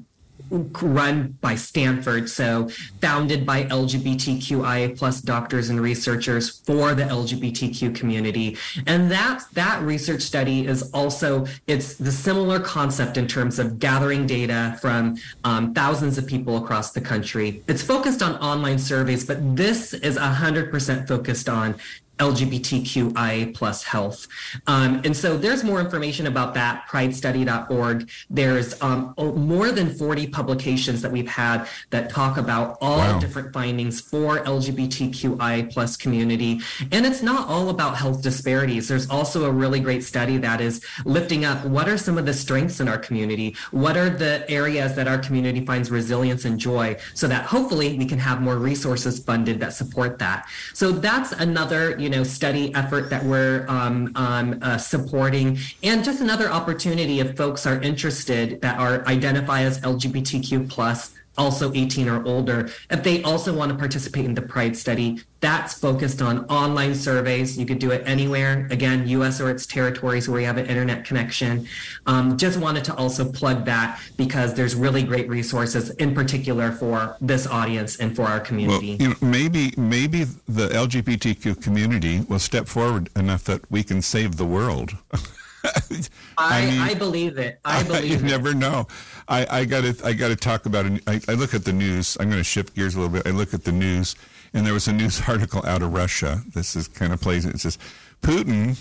run 0.49 1.37
by 1.41 1.55
Stanford, 1.55 2.29
so 2.29 2.69
founded 3.01 3.45
by 3.45 3.63
LGBTQIA 3.63 4.97
plus 4.97 5.21
doctors 5.21 5.69
and 5.69 5.81
researchers 5.81 6.59
for 6.59 6.93
the 6.93 7.03
LGBTQ 7.03 7.95
community. 7.95 8.57
And 8.85 9.09
that 9.11 9.43
that 9.53 9.81
research 9.81 10.21
study 10.21 10.67
is 10.67 10.91
also 10.93 11.45
it's 11.67 11.95
the 11.95 12.11
similar 12.11 12.59
concept 12.59 13.17
in 13.17 13.27
terms 13.27 13.59
of 13.59 13.79
gathering 13.79 14.27
data 14.27 14.77
from 14.81 15.17
um, 15.43 15.73
thousands 15.73 16.17
of 16.17 16.27
people 16.27 16.57
across 16.57 16.91
the 16.91 17.01
country. 17.01 17.63
It's 17.67 17.81
focused 17.81 18.21
on 18.21 18.35
online 18.35 18.79
surveys, 18.79 19.25
but 19.25 19.55
this 19.55 19.93
is 19.93 20.17
100% 20.17 21.07
focused 21.07 21.49
on 21.49 21.75
LGBTQIA 22.17 23.53
plus 23.53 23.83
health. 23.83 24.27
Um, 24.67 25.01
and 25.03 25.15
so 25.15 25.37
there's 25.37 25.63
more 25.63 25.79
information 25.79 26.27
about 26.27 26.53
that, 26.53 26.87
pridestudy.org. 26.87 28.09
There's 28.29 28.81
um, 28.81 29.13
more 29.17 29.71
than 29.71 29.93
40 29.93 30.27
publications 30.27 31.01
that 31.01 31.11
we've 31.11 31.27
had 31.27 31.67
that 31.89 32.09
talk 32.09 32.37
about 32.37 32.77
all 32.81 32.97
wow. 32.97 33.19
different 33.19 33.53
findings 33.53 34.01
for 34.01 34.39
LGBTQI 34.39 35.71
plus 35.71 35.97
community. 35.97 36.61
And 36.91 37.05
it's 37.05 37.21
not 37.21 37.47
all 37.47 37.69
about 37.69 37.97
health 37.97 38.21
disparities. 38.21 38.87
There's 38.87 39.09
also 39.09 39.45
a 39.45 39.51
really 39.51 39.79
great 39.79 40.03
study 40.03 40.37
that 40.37 40.61
is 40.61 40.85
lifting 41.05 41.45
up 41.45 41.65
what 41.65 41.89
are 41.89 41.97
some 41.97 42.17
of 42.17 42.25
the 42.25 42.33
strengths 42.33 42.79
in 42.79 42.87
our 42.87 42.97
community? 42.97 43.55
What 43.71 43.97
are 43.97 44.09
the 44.09 44.49
areas 44.49 44.95
that 44.95 45.07
our 45.07 45.17
community 45.17 45.65
finds 45.65 45.91
resilience 45.91 46.45
and 46.45 46.59
joy 46.59 46.97
so 47.13 47.27
that 47.27 47.45
hopefully 47.45 47.97
we 47.97 48.05
can 48.05 48.19
have 48.19 48.41
more 48.41 48.57
resources 48.57 49.19
funded 49.19 49.59
that 49.59 49.73
support 49.73 50.19
that. 50.19 50.47
So 50.73 50.91
that's 50.91 51.31
another, 51.33 51.97
you 52.05 52.11
know 52.11 52.23
study 52.23 52.71
effort 52.75 53.09
that 53.09 53.23
we're 53.25 53.65
um, 53.67 54.11
um, 54.13 54.59
uh, 54.61 54.77
supporting, 54.77 55.57
and 55.81 56.03
just 56.03 56.21
another 56.21 56.51
opportunity 56.51 57.19
if 57.19 57.35
folks 57.35 57.65
are 57.65 57.81
interested 57.81 58.61
that 58.61 58.77
are 58.77 59.03
identify 59.07 59.61
as 59.61 59.79
LGBTQ 59.81 60.69
plus 60.69 61.14
also 61.37 61.73
18 61.73 62.07
or 62.09 62.25
older, 62.25 62.69
if 62.89 63.03
they 63.03 63.23
also 63.23 63.53
want 63.53 63.71
to 63.71 63.77
participate 63.77 64.25
in 64.25 64.33
the 64.33 64.41
Pride 64.41 64.75
study, 64.75 65.21
that's 65.41 65.73
focused 65.75 66.21
on 66.21 66.45
online 66.45 66.95
surveys. 66.95 67.57
You 67.57 67.65
could 67.65 67.79
do 67.79 67.91
it 67.91 68.01
anywhere, 68.05 68.67
again, 68.71 69.07
US 69.07 69.39
or 69.39 69.51
its 69.51 69.65
territories 69.65 70.27
where 70.27 70.39
you 70.39 70.47
have 70.47 70.57
an 70.57 70.65
internet 70.65 71.05
connection. 71.05 71.67
Um, 72.07 72.37
just 72.37 72.59
wanted 72.59 72.83
to 72.85 72.95
also 72.95 73.31
plug 73.31 73.65
that 73.65 74.01
because 74.17 74.53
there's 74.55 74.75
really 74.75 75.03
great 75.03 75.29
resources 75.29 75.91
in 75.91 76.15
particular 76.15 76.71
for 76.71 77.15
this 77.21 77.45
audience 77.45 77.97
and 77.97 78.15
for 78.15 78.23
our 78.23 78.39
community. 78.39 78.97
Well, 78.99 79.01
you 79.01 79.09
know, 79.09 79.15
maybe, 79.21 79.73
maybe 79.77 80.23
the 80.47 80.69
LGBTQ 80.69 81.61
community 81.61 82.21
will 82.21 82.39
step 82.39 82.67
forward 82.67 83.09
enough 83.15 83.43
that 83.43 83.69
we 83.69 83.83
can 83.83 84.01
save 84.01 84.37
the 84.37 84.45
world. 84.45 84.97
I, 86.37 86.61
I, 86.61 86.65
mean, 86.65 86.79
I, 86.81 86.93
believe 86.93 87.37
it. 87.37 87.59
I 87.65 87.83
believe 87.87 88.03
it. 88.03 88.09
you 88.09 88.17
it. 88.17 88.23
never 88.23 88.53
know. 88.53 88.87
I, 89.27 89.47
I 89.49 89.65
got 89.65 89.81
to 89.81 90.05
I 90.05 90.13
got 90.13 90.29
to 90.29 90.35
talk 90.35 90.65
about 90.65 90.85
it. 90.85 91.01
I, 91.07 91.21
I 91.27 91.33
look 91.33 91.53
at 91.53 91.65
the 91.65 91.73
news. 91.73 92.17
I'm 92.19 92.29
going 92.29 92.39
to 92.39 92.43
shift 92.43 92.75
gears 92.75 92.95
a 92.95 92.99
little 92.99 93.13
bit. 93.13 93.27
I 93.27 93.31
look 93.31 93.53
at 93.53 93.63
the 93.63 93.71
news, 93.71 94.15
and 94.53 94.65
there 94.65 94.73
was 94.73 94.87
a 94.87 94.93
news 94.93 95.21
article 95.27 95.65
out 95.65 95.81
of 95.81 95.93
Russia. 95.93 96.41
This 96.53 96.75
is 96.75 96.87
kind 96.87 97.13
of 97.13 97.21
plays. 97.21 97.45
It 97.45 97.59
says 97.59 97.77
Putin 98.21 98.77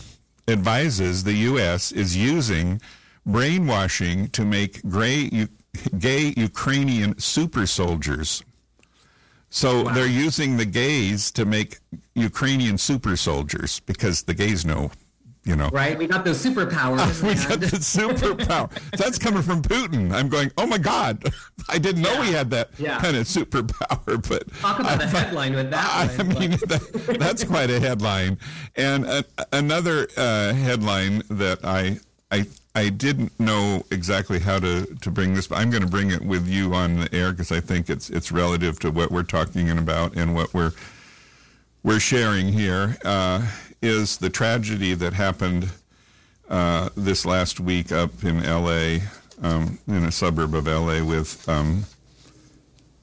advises 0.49 1.25
the 1.25 1.35
U.S. 1.35 1.93
is 1.93 2.17
using 2.17 2.81
brainwashing 3.27 4.29
to 4.29 4.45
make 4.45 4.83
gray, 4.89 5.49
gay 5.99 6.35
Ukrainian 6.37 7.19
super 7.19 7.67
soldiers. 7.67 8.43
So 9.51 9.85
wow. 9.85 9.93
they're 9.93 10.07
using 10.07 10.57
the 10.57 10.65
gays 10.65 11.31
to 11.33 11.45
make 11.45 11.79
Ukrainian 12.15 12.77
super 12.77 13.17
soldiers 13.17 13.81
because 13.81 14.25
the 14.25 14.35
gays 14.35 14.65
know 14.65 14.91
you 15.45 15.57
know. 15.57 15.69
Right? 15.69 15.97
We 15.97 16.07
got 16.07 16.25
those 16.25 16.45
superpowers. 16.45 17.23
we 17.23 17.35
got 17.35 17.61
the 17.61 17.77
superpower. 17.77 18.71
That's 18.97 19.19
coming 19.19 19.43
from 19.43 19.63
Putin. 19.63 20.13
I'm 20.13 20.29
going, 20.29 20.51
oh 20.57 20.67
my 20.67 20.79
God. 20.79 21.23
I 21.69 21.79
didn't 21.79 22.03
know 22.03 22.13
yeah. 22.15 22.25
he 22.25 22.33
had 22.33 22.51
that 22.51 22.71
yeah. 22.79 22.99
kind 23.01 23.17
of 23.17 23.27
superpower. 23.27 24.29
But 24.29 24.53
Talk 24.61 24.81
about 24.81 25.01
I, 25.01 25.05
a 25.05 25.07
headline 25.07 25.55
with 25.55 25.71
that. 25.71 25.87
I, 25.87 26.23
one, 26.23 26.37
I 26.37 26.41
mean, 26.41 26.51
that, 26.51 27.17
that's 27.19 27.45
quite 27.45 27.71
a 27.71 27.79
headline. 27.79 28.39
And 28.77 29.07
uh, 29.07 29.23
another 29.53 30.09
uh, 30.17 30.55
headline 30.55 31.23
that 31.31 31.65
I, 31.65 31.99
I, 32.31 32.47
I 32.75 32.89
didn't 32.89 33.39
know 33.39 33.85
exactly 33.91 34.39
how 34.41 34.59
to, 34.59 34.87
to 34.87 35.11
bring 35.11 35.35
this, 35.35 35.47
but 35.47 35.59
I'm 35.59 35.71
going 35.71 35.83
to 35.83 35.89
bring 35.89 36.11
it 36.11 36.23
with 36.23 36.49
you 36.49 36.75
on 36.75 37.01
the 37.01 37.15
air 37.15 37.31
because 37.31 37.53
I 37.53 37.61
think 37.61 37.89
it's 37.89 38.11
it's 38.11 38.33
relative 38.33 38.81
to 38.81 38.91
what 38.91 39.13
we're 39.13 39.23
talking 39.23 39.71
about 39.71 40.17
and 40.17 40.35
what 40.35 40.53
we're 40.53 40.73
we're 41.85 42.01
sharing 42.01 42.49
here. 42.49 42.97
Uh, 43.05 43.47
is 43.85 44.17
the 44.17 44.31
tragedy 44.31 44.95
that 44.95 45.13
happened 45.13 45.71
uh, 46.49 46.89
this 46.97 47.25
last 47.25 47.61
week 47.61 47.93
up 47.93 48.25
in 48.25 48.43
L.A., 48.45 49.03
um, 49.43 49.79
in 49.87 50.05
a 50.05 50.13
suburb 50.13 50.55
of 50.55 50.67
L.A. 50.67 51.03
with. 51.03 51.49
Um, 51.49 51.85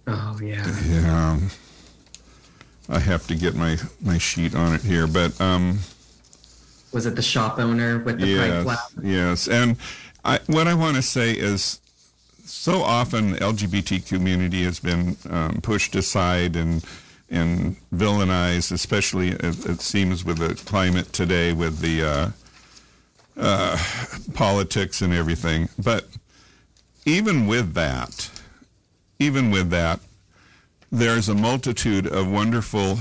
oh 0.08 0.40
yeah. 0.42 0.66
Yeah. 0.88 1.32
Um, 1.32 1.50
I 2.90 3.00
have 3.00 3.28
to 3.28 3.36
get 3.36 3.56
my 3.56 3.78
my 4.02 4.18
sheet 4.18 4.56
on 4.56 4.74
it 4.74 4.82
here, 4.82 5.08
but. 5.08 5.40
Um, 5.40 5.80
was 6.92 7.06
it 7.06 7.16
the 7.16 7.22
shop 7.22 7.58
owner 7.58 8.00
with 8.00 8.20
the 8.20 8.28
yes, 8.28 8.64
flag? 8.64 8.78
Yes, 9.02 9.48
and 9.48 9.78
I, 10.26 10.40
what 10.48 10.68
I 10.68 10.74
want 10.74 10.98
to 10.98 11.02
say 11.02 11.32
is, 11.32 11.80
so 12.44 12.82
often 12.82 13.32
the 13.32 13.38
LGBT 13.38 14.06
community 14.08 14.64
has 14.64 14.80
been 14.80 15.16
um, 15.30 15.62
pushed 15.62 15.96
aside 15.96 16.58
and 16.58 16.84
and 17.32 17.78
villainized, 17.92 18.72
especially 18.74 19.30
it, 19.30 19.66
it, 19.66 19.82
seems 19.82 20.26
with 20.26 20.38
the 20.38 20.54
climate 20.66 21.12
today 21.14 21.54
with 21.54 21.80
the 21.80 22.04
uh, 22.04 22.30
uh, 23.38 23.78
politics 24.34 25.02
and 25.02 25.14
everything. 25.14 25.70
But 25.82 26.06
even 27.06 27.48
with 27.48 27.74
that, 27.74 28.30
even 29.18 29.50
with 29.50 29.70
that, 29.70 30.02
there's 30.92 31.30
a 31.30 31.34
multitude 31.34 32.06
of 32.06 32.30
wonderful, 32.30 33.00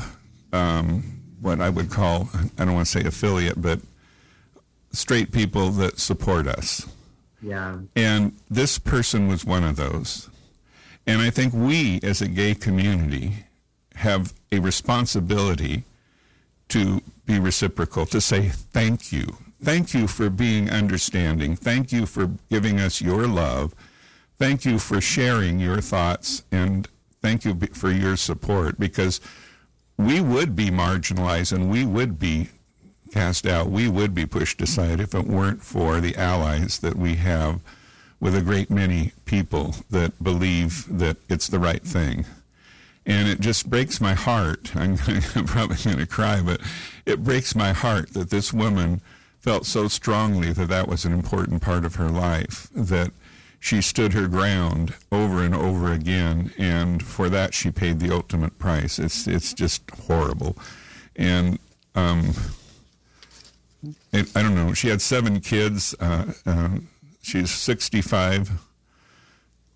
um, 0.52 1.20
what 1.40 1.60
I 1.60 1.68
would 1.68 1.90
call, 1.90 2.28
I 2.56 2.64
don't 2.64 2.74
want 2.74 2.86
to 2.86 3.00
say 3.00 3.04
affiliate, 3.04 3.60
but 3.60 3.80
straight 4.92 5.32
people 5.32 5.70
that 5.72 5.98
support 5.98 6.46
us. 6.46 6.86
Yeah. 7.42 7.78
And 7.96 8.36
this 8.48 8.78
person 8.78 9.26
was 9.26 9.44
one 9.44 9.64
of 9.64 9.74
those. 9.74 10.28
And 11.06 11.20
I 11.20 11.30
think 11.30 11.52
we, 11.52 11.98
as 12.04 12.22
a 12.22 12.28
gay 12.28 12.54
community, 12.54 13.46
have 14.01 14.32
a 14.51 14.59
responsibility 14.59 15.84
to 16.68 17.03
be 17.26 17.38
reciprocal, 17.38 18.07
to 18.07 18.20
say 18.20 18.48
thank 18.48 19.12
you. 19.12 19.36
Thank 19.62 19.92
you 19.92 20.07
for 20.07 20.30
being 20.30 20.70
understanding. 20.70 21.55
Thank 21.55 21.92
you 21.92 22.07
for 22.07 22.30
giving 22.48 22.80
us 22.80 23.03
your 23.03 23.26
love. 23.26 23.74
Thank 24.38 24.64
you 24.64 24.78
for 24.78 25.03
sharing 25.03 25.61
your 25.61 25.82
thoughts 25.82 26.44
and 26.51 26.88
thank 27.20 27.44
you 27.44 27.59
for 27.74 27.90
your 27.90 28.16
support 28.16 28.80
because 28.80 29.20
we 29.98 30.20
would 30.20 30.57
be 30.57 30.70
marginalized 30.70 31.53
and 31.53 31.70
we 31.70 31.84
would 31.84 32.18
be 32.18 32.48
cast 33.12 33.46
out. 33.46 33.68
We 33.68 33.86
would 33.86 34.14
be 34.14 34.24
pushed 34.24 34.62
aside 34.62 34.98
if 34.98 35.14
it 35.14 35.26
weren't 35.26 35.62
for 35.62 36.01
the 36.01 36.16
allies 36.16 36.78
that 36.78 36.96
we 36.96 37.16
have 37.16 37.61
with 38.18 38.34
a 38.34 38.40
great 38.40 38.70
many 38.70 39.12
people 39.26 39.74
that 39.90 40.22
believe 40.22 40.86
that 40.88 41.18
it's 41.28 41.48
the 41.48 41.59
right 41.59 41.82
thing. 41.82 42.24
And 43.07 43.28
it 43.28 43.40
just 43.40 43.68
breaks 43.68 44.01
my 44.01 44.14
heart. 44.14 44.76
I'm, 44.76 44.98
I'm 45.34 45.46
probably 45.46 45.76
going 45.82 45.98
to 45.98 46.07
cry, 46.07 46.42
but 46.42 46.61
it 47.07 47.24
breaks 47.24 47.55
my 47.55 47.72
heart 47.72 48.12
that 48.14 48.30
this 48.30 48.53
woman 48.53 49.01
felt 49.40 49.64
so 49.64 49.88
strongly 49.88 50.53
that 50.53 50.68
that 50.68 50.86
was 50.86 51.05
an 51.05 51.12
important 51.12 51.62
part 51.62 51.84
of 51.84 51.94
her 51.96 52.11
life, 52.11 52.68
that 52.74 53.11
she 53.59 53.82
stood 53.82 54.12
her 54.12 54.26
ground 54.26 54.94
over 55.12 55.42
and 55.42 55.55
over 55.55 55.92
again, 55.92 56.53
and 56.59 57.03
for 57.03 57.28
that 57.28 57.53
she 57.55 57.70
paid 57.70 58.01
the 58.01 58.12
ultimate 58.12 58.59
price. 58.59 58.98
It's 58.98 59.26
it's 59.26 59.53
just 59.53 59.82
horrible, 60.07 60.57
and 61.14 61.59
um, 61.94 62.32
it, 64.12 64.34
I 64.34 64.42
don't 64.42 64.55
know. 64.55 64.72
She 64.72 64.88
had 64.88 65.03
seven 65.03 65.40
kids. 65.40 65.94
Uh, 66.01 66.32
uh, 66.46 66.70
she's 67.20 67.51
sixty-five. 67.51 68.51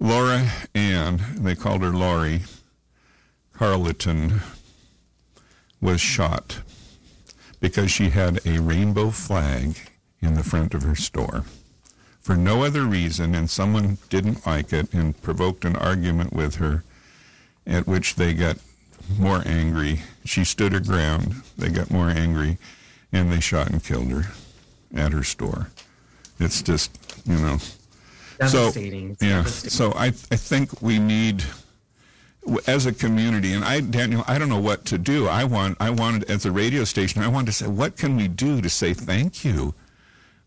Laura 0.01 0.51
Ann, 0.75 1.23
they 1.37 1.55
called 1.55 1.83
her 1.83 1.93
Lauri 1.93 2.41
Carleton, 3.57 4.41
was 5.81 6.01
shot 6.01 6.61
because 7.61 7.91
she 7.91 8.11
had 8.11 8.45
a 8.47 8.61
rainbow 8.61 9.11
flag 9.11 9.77
in 10.21 10.35
the 10.35 10.43
front 10.43 10.75
of 10.75 10.83
her 10.83 10.95
store 10.95 11.45
for 12.25 12.37
no 12.37 12.65
other 12.65 12.85
reason, 12.85 13.35
and 13.35 13.51
someone 13.51 13.99
didn't 14.09 14.47
like 14.47 14.73
it 14.73 14.93
and 14.95 15.21
provoked 15.21 15.63
an 15.67 15.77
argument 15.77 16.33
with 16.33 16.55
her, 16.55 16.83
at 17.67 17.87
which 17.87 18.15
they 18.15 18.33
got 18.33 18.57
more 19.19 19.43
angry. 19.45 20.01
She 20.25 20.43
stood 20.43 20.73
her 20.73 20.81
ground. 20.81 21.43
They 21.59 21.69
got 21.69 21.91
more 21.91 22.09
angry, 22.09 22.57
and 23.13 23.31
they 23.31 23.41
shot 23.41 23.69
and 23.69 23.85
killed 23.85 24.11
her 24.11 24.33
at 24.95 25.13
her 25.13 25.23
store. 25.23 25.69
It's 26.41 26.63
just, 26.63 26.97
you 27.27 27.37
know. 27.37 27.59
Devastating. 28.39 29.17
So, 29.17 29.27
yeah. 29.27 29.45
So 29.45 29.93
I, 29.93 30.07
I 30.07 30.37
think 30.37 30.81
we 30.81 30.99
need 30.99 31.45
as 32.67 32.87
a 32.87 32.93
community, 32.93 33.53
and 33.53 33.65
I, 33.65 33.81
Daniel, 33.81 34.25
I 34.27 34.39
don't 34.39 34.49
know 34.49 34.61
what 34.61 34.85
to 34.87 34.99
do. 34.99 35.29
I 35.29 35.45
want, 35.45 35.77
I 35.81 35.91
wanted 35.91 36.31
as 36.31 36.45
a 36.45 36.53
radio 36.53 36.85
station, 36.85 37.23
I 37.23 37.29
wanted 37.29 37.47
to 37.47 37.53
say, 37.53 37.67
what 37.67 37.97
can 37.97 38.17
we 38.17 38.29
do 38.29 38.61
to 38.61 38.69
say 38.69 38.95
thank 38.95 39.45
you? 39.45 39.75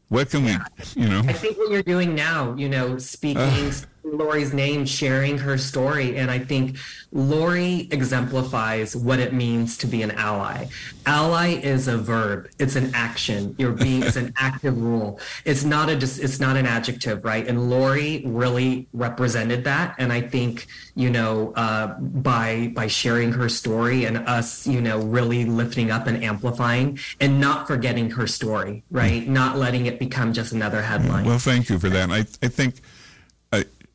What 0.09 0.29
can 0.29 0.45
yeah. 0.45 0.63
we, 0.95 1.01
you 1.01 1.09
know? 1.09 1.19
I 1.19 1.33
think 1.33 1.57
what 1.57 1.69
you're 1.69 1.83
doing 1.83 2.15
now, 2.15 2.53
you 2.55 2.69
know, 2.69 2.97
speaking. 2.97 3.41
Uh, 3.41 3.73
Lauri's 4.13 4.53
name, 4.53 4.85
sharing 4.85 5.37
her 5.37 5.57
story. 5.57 6.17
And 6.17 6.31
I 6.31 6.39
think 6.39 6.77
Lauri 7.11 7.87
exemplifies 7.91 8.95
what 8.95 9.19
it 9.19 9.33
means 9.33 9.77
to 9.79 9.87
be 9.87 10.01
an 10.01 10.11
ally. 10.11 10.67
Ally 11.05 11.59
is 11.61 11.87
a 11.87 11.97
verb. 11.97 12.49
It's 12.59 12.75
an 12.75 12.91
action. 12.93 13.55
You're 13.57 13.71
being, 13.71 14.03
it's 14.03 14.15
an 14.15 14.33
active 14.37 14.79
role. 14.81 15.19
It's 15.45 15.63
not 15.63 15.89
a, 15.89 15.93
it's 15.93 16.39
not 16.39 16.57
an 16.57 16.65
adjective, 16.65 17.23
right? 17.23 17.47
And 17.47 17.69
Lauri 17.69 18.23
really 18.25 18.87
represented 18.93 19.63
that. 19.65 19.95
And 19.97 20.11
I 20.11 20.21
think, 20.21 20.67
you 20.95 21.09
know, 21.09 21.53
uh, 21.55 21.87
by, 21.99 22.71
by 22.75 22.87
sharing 22.87 23.31
her 23.33 23.49
story 23.49 24.05
and 24.05 24.17
us, 24.17 24.67
you 24.67 24.81
know, 24.81 24.99
really 24.99 25.45
lifting 25.45 25.91
up 25.91 26.07
and 26.07 26.23
amplifying 26.23 26.99
and 27.19 27.39
not 27.39 27.67
forgetting 27.67 28.09
her 28.11 28.27
story, 28.27 28.83
right? 28.91 29.23
Mm. 29.23 29.27
Not 29.29 29.57
letting 29.57 29.85
it 29.85 29.99
become 29.99 30.33
just 30.33 30.51
another 30.51 30.81
headline. 30.81 31.25
Well, 31.25 31.39
thank 31.39 31.69
you 31.69 31.79
for 31.79 31.89
that. 31.89 32.11
I, 32.11 32.19
I 32.19 32.49
think 32.49 32.81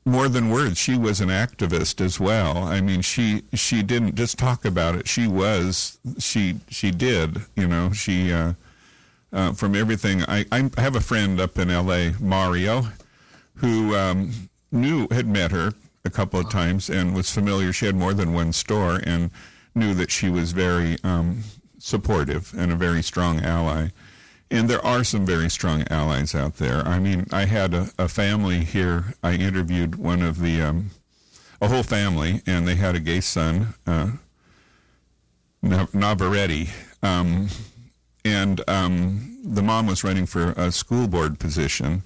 more 0.04 0.28
than 0.28 0.50
words, 0.50 0.78
she 0.78 0.96
was 0.96 1.20
an 1.20 1.28
activist 1.28 2.00
as 2.00 2.18
well. 2.18 2.58
I 2.58 2.80
mean, 2.80 3.02
she 3.02 3.42
she 3.54 3.82
didn't 3.82 4.16
just 4.16 4.38
talk 4.38 4.64
about 4.64 4.96
it. 4.96 5.08
She 5.08 5.26
was 5.26 5.98
she 6.18 6.56
she 6.68 6.90
did. 6.90 7.38
You 7.56 7.68
know, 7.68 7.92
she 7.92 8.32
uh, 8.32 8.54
uh, 9.32 9.52
from 9.52 9.74
everything. 9.74 10.22
I 10.26 10.44
I 10.50 10.70
have 10.78 10.96
a 10.96 11.00
friend 11.00 11.40
up 11.40 11.58
in 11.58 11.70
L.A. 11.70 12.14
Mario, 12.20 12.86
who 13.56 13.94
um, 13.94 14.32
knew 14.72 15.06
had 15.10 15.26
met 15.26 15.52
her 15.52 15.72
a 16.04 16.10
couple 16.10 16.40
of 16.40 16.50
times 16.50 16.90
and 16.90 17.14
was 17.14 17.30
familiar. 17.30 17.72
She 17.72 17.86
had 17.86 17.94
more 17.94 18.14
than 18.14 18.32
one 18.32 18.52
store 18.52 19.00
and 19.04 19.30
knew 19.74 19.94
that 19.94 20.10
she 20.10 20.28
was 20.28 20.52
very 20.52 20.96
um, 21.04 21.42
supportive 21.78 22.52
and 22.56 22.72
a 22.72 22.76
very 22.76 23.02
strong 23.02 23.40
ally. 23.40 23.88
And 24.52 24.68
there 24.68 24.84
are 24.84 25.02
some 25.02 25.24
very 25.24 25.48
strong 25.48 25.84
allies 25.88 26.34
out 26.34 26.56
there. 26.56 26.86
I 26.86 26.98
mean, 26.98 27.26
I 27.32 27.46
had 27.46 27.72
a, 27.72 27.88
a 27.98 28.06
family 28.06 28.64
here. 28.64 29.14
I 29.22 29.32
interviewed 29.32 29.94
one 29.94 30.20
of 30.20 30.40
the, 30.40 30.60
um, 30.60 30.90
a 31.62 31.68
whole 31.68 31.82
family, 31.82 32.42
and 32.46 32.68
they 32.68 32.74
had 32.74 32.94
a 32.94 33.00
gay 33.00 33.22
son, 33.22 33.72
uh, 33.86 34.10
Navarrete. 35.62 36.68
Um, 37.02 37.48
and 38.26 38.60
um, 38.68 39.38
the 39.42 39.62
mom 39.62 39.86
was 39.86 40.04
running 40.04 40.26
for 40.26 40.50
a 40.50 40.70
school 40.70 41.08
board 41.08 41.38
position, 41.38 42.02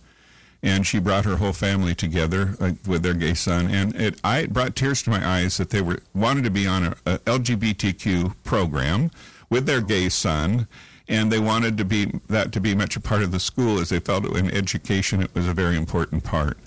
and 0.63 0.87
she 0.87 1.01
brought 1.01 1.25
her 1.25 1.39
whole 1.39 1.53
family 1.53 1.97
together 1.97 2.55
uh, 2.61 2.73
with 2.87 3.03
their 3.03 3.15
gay 3.15 3.35
son. 3.35 3.69
And 3.69 3.93
it, 3.97 4.21
I, 4.23 4.39
it 4.43 4.53
brought 4.53 4.77
tears 4.77 5.03
to 5.03 5.11
my 5.11 5.27
eyes 5.27 5.57
that 5.57 5.71
they 5.71 5.83
were 5.83 5.99
wanted 6.15 6.45
to 6.45 6.51
be 6.51 6.69
on 6.69 6.85
a, 6.85 6.97
a 7.05 7.19
LGBTQ 7.19 8.37
program 8.45 9.11
with 9.51 9.67
their 9.67 9.81
gay 9.81 10.09
son 10.09 10.69
and 11.09 11.31
they 11.31 11.39
wanted 11.39 11.79
to 11.79 11.85
be 11.85 12.07
that 12.29 12.53
to 12.53 12.61
be 12.61 12.75
much 12.75 12.97
a 12.97 13.01
part 13.01 13.23
of 13.23 13.33
the 13.33 13.41
school 13.41 13.79
as 13.79 13.91
they 13.91 14.01
felt 14.01 14.25
in 14.37 14.51
education 14.51 15.23
it 15.23 15.35
was 15.35 15.47
a 15.47 15.55
very 15.55 15.77
important 15.77 16.25
part. 16.25 16.59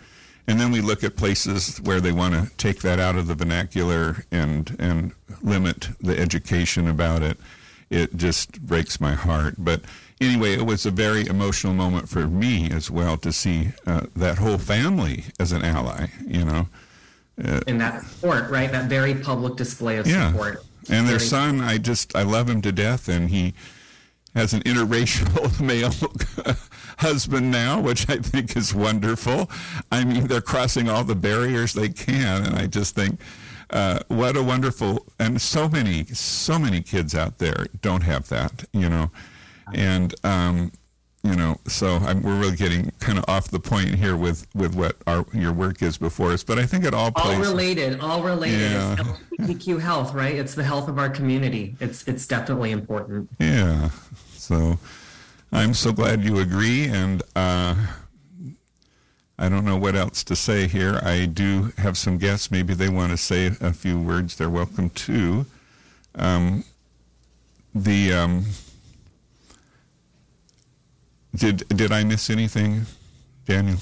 And 0.47 0.59
then 0.59 0.71
we 0.71 0.81
look 0.81 1.03
at 1.03 1.15
places 1.15 1.79
where 1.81 2.01
they 2.01 2.11
want 2.11 2.33
to 2.33 2.49
take 2.57 2.81
that 2.81 2.99
out 2.99 3.15
of 3.15 3.27
the 3.27 3.35
vernacular 3.35 4.25
and 4.31 4.75
and 4.79 5.11
limit 5.41 5.89
the 6.01 6.17
education 6.17 6.87
about 6.87 7.21
it. 7.21 7.37
It 7.89 8.15
just 8.15 8.61
breaks 8.61 8.99
my 8.99 9.13
heart. 9.13 9.55
But 9.57 9.81
anyway, 10.19 10.53
it 10.53 10.65
was 10.65 10.85
a 10.85 10.91
very 10.91 11.27
emotional 11.27 11.73
moment 11.73 12.09
for 12.09 12.27
me 12.27 12.71
as 12.71 12.89
well 12.89 13.17
to 13.17 13.31
see 13.31 13.69
uh, 13.85 14.07
that 14.15 14.37
whole 14.37 14.57
family 14.57 15.25
as 15.39 15.51
an 15.51 15.63
ally. 15.63 16.07
You 16.25 16.45
know, 16.45 16.67
uh, 17.43 17.61
in 17.67 17.77
that 17.77 18.03
support, 18.03 18.49
right? 18.49 18.71
That 18.71 18.89
very 18.89 19.15
public 19.15 19.55
display 19.55 19.97
of 19.97 20.07
yeah. 20.07 20.31
support. 20.31 20.63
And 20.89 21.07
their 21.07 21.19
son, 21.19 21.61
I 21.61 21.77
just 21.77 22.15
I 22.15 22.23
love 22.23 22.49
him 22.49 22.63
to 22.63 22.71
death, 22.71 23.07
and 23.07 23.29
he 23.29 23.53
has 24.35 24.53
an 24.53 24.61
interracial 24.61 25.59
male 25.61 25.91
husband 26.97 27.51
now, 27.51 27.79
which 27.81 28.09
I 28.09 28.17
think 28.17 28.55
is 28.55 28.73
wonderful. 28.73 29.49
I 29.91 30.03
mean, 30.03 30.27
they're 30.27 30.41
crossing 30.41 30.89
all 30.89 31.03
the 31.03 31.15
barriers 31.15 31.73
they 31.73 31.89
can, 31.89 32.45
and 32.45 32.55
I 32.55 32.67
just 32.67 32.95
think, 32.95 33.19
uh, 33.71 33.99
what 34.07 34.35
a 34.35 34.41
wonderful 34.43 35.05
and 35.19 35.39
so 35.41 35.69
many, 35.69 36.05
so 36.05 36.57
many 36.57 36.81
kids 36.81 37.13
out 37.13 37.37
there 37.37 37.67
don't 37.81 38.01
have 38.01 38.27
that, 38.29 38.65
you 38.73 38.89
know, 38.89 39.11
and 39.73 40.15
um, 40.23 40.71
you 41.23 41.35
know, 41.35 41.57
so 41.67 41.97
I'm, 41.97 42.21
we're 42.21 42.39
really 42.39 42.55
getting 42.55 42.91
kind 42.99 43.17
of 43.17 43.25
off 43.27 43.49
the 43.49 43.59
point 43.59 43.95
here 43.95 44.15
with, 44.15 44.47
with 44.55 44.73
what 44.75 44.95
our 45.05 45.25
your 45.33 45.51
work 45.51 45.81
is 45.81 45.97
before 45.97 46.31
us, 46.31 46.43
but 46.43 46.57
I 46.57 46.65
think 46.65 46.85
it 46.85 46.93
all 46.93 47.11
plays. 47.11 47.35
All 47.35 47.41
related, 47.41 47.99
all 47.99 48.23
related. 48.23 48.71
Yeah. 48.71 48.93
It's 48.93 49.01
LGBTQ 49.65 49.81
health, 49.81 50.13
right? 50.13 50.35
It's 50.35 50.55
the 50.55 50.63
health 50.63 50.87
of 50.87 50.97
our 50.97 51.09
community. 51.09 51.75
It's 51.81 52.07
it's 52.07 52.25
definitely 52.25 52.71
important. 52.71 53.29
Yeah. 53.37 53.89
So 54.31 54.79
I'm 55.51 55.73
so 55.73 55.91
glad 55.91 56.23
you 56.23 56.39
agree, 56.39 56.85
and 56.87 57.21
uh, 57.35 57.75
I 59.37 59.49
don't 59.49 59.65
know 59.65 59.77
what 59.77 59.95
else 59.95 60.23
to 60.23 60.37
say 60.37 60.67
here. 60.67 60.99
I 61.03 61.25
do 61.25 61.73
have 61.77 61.97
some 61.97 62.17
guests. 62.17 62.49
Maybe 62.49 62.73
they 62.73 62.89
want 62.89 63.11
to 63.11 63.17
say 63.17 63.51
a 63.59 63.73
few 63.73 63.99
words. 63.99 64.37
They're 64.37 64.49
welcome 64.49 64.89
to. 64.89 65.45
Um, 66.15 66.63
the 67.75 68.13
um, 68.13 68.45
did 71.35 71.67
did 71.69 71.91
I 71.91 72.03
miss 72.03 72.29
anything, 72.29 72.85
Daniel? 73.45 73.77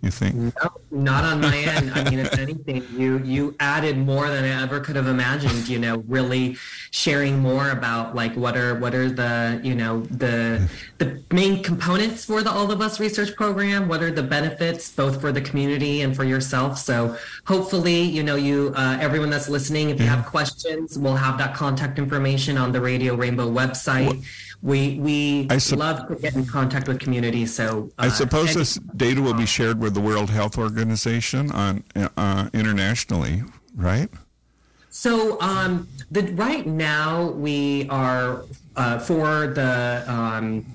You 0.00 0.12
think? 0.12 0.36
No, 0.36 0.70
not 0.92 1.24
on 1.24 1.40
my 1.40 1.56
end. 1.56 1.90
I 1.90 2.08
mean, 2.08 2.20
if 2.20 2.38
anything, 2.38 2.86
you 2.96 3.18
you 3.18 3.56
added 3.58 3.98
more 3.98 4.28
than 4.28 4.44
I 4.44 4.62
ever 4.62 4.78
could 4.78 4.94
have 4.94 5.08
imagined. 5.08 5.66
You 5.66 5.80
know, 5.80 6.04
really 6.06 6.56
sharing 6.92 7.40
more 7.40 7.70
about 7.70 8.14
like 8.14 8.32
what 8.36 8.56
are 8.56 8.78
what 8.78 8.94
are 8.94 9.10
the 9.10 9.60
you 9.64 9.74
know 9.74 10.02
the 10.02 10.70
the 10.98 11.20
main 11.32 11.64
components 11.64 12.24
for 12.24 12.44
the 12.44 12.50
All 12.50 12.70
of 12.70 12.80
Us 12.80 13.00
research 13.00 13.34
program. 13.34 13.88
What 13.88 14.00
are 14.00 14.12
the 14.12 14.22
benefits 14.22 14.88
both 14.88 15.20
for 15.20 15.32
the 15.32 15.40
community 15.40 16.02
and 16.02 16.14
for 16.14 16.22
yourself? 16.22 16.78
So 16.78 17.16
hopefully, 17.44 18.00
you 18.00 18.22
know, 18.22 18.36
you 18.36 18.72
uh, 18.76 18.98
everyone 19.00 19.30
that's 19.30 19.48
listening, 19.48 19.90
if 19.90 19.98
you 19.98 20.06
have 20.06 20.26
questions, 20.26 20.96
we'll 20.96 21.16
have 21.16 21.38
that 21.38 21.56
contact 21.56 21.98
information 21.98 22.56
on 22.56 22.70
the 22.70 22.80
Radio 22.80 23.16
Rainbow 23.16 23.50
website. 23.50 24.24
We 24.62 24.98
we 24.98 25.48
su- 25.58 25.76
love 25.76 26.08
to 26.08 26.16
get 26.16 26.34
in 26.34 26.44
contact 26.44 26.88
with 26.88 26.98
communities. 26.98 27.54
So 27.54 27.90
uh, 27.98 28.02
I 28.04 28.08
suppose 28.08 28.54
this 28.54 28.74
data 28.96 29.22
will 29.22 29.34
be 29.34 29.46
shared 29.46 29.78
with 29.80 29.94
the 29.94 30.00
World 30.00 30.30
Health 30.30 30.58
Organization 30.58 31.50
on 31.52 31.84
uh, 32.16 32.50
internationally, 32.52 33.42
right? 33.76 34.08
So 34.90 35.40
um, 35.40 35.86
the 36.10 36.22
right 36.32 36.66
now 36.66 37.30
we 37.30 37.88
are 37.88 38.44
uh, 38.74 38.98
for 38.98 39.46
the 39.46 40.04
um, 40.08 40.66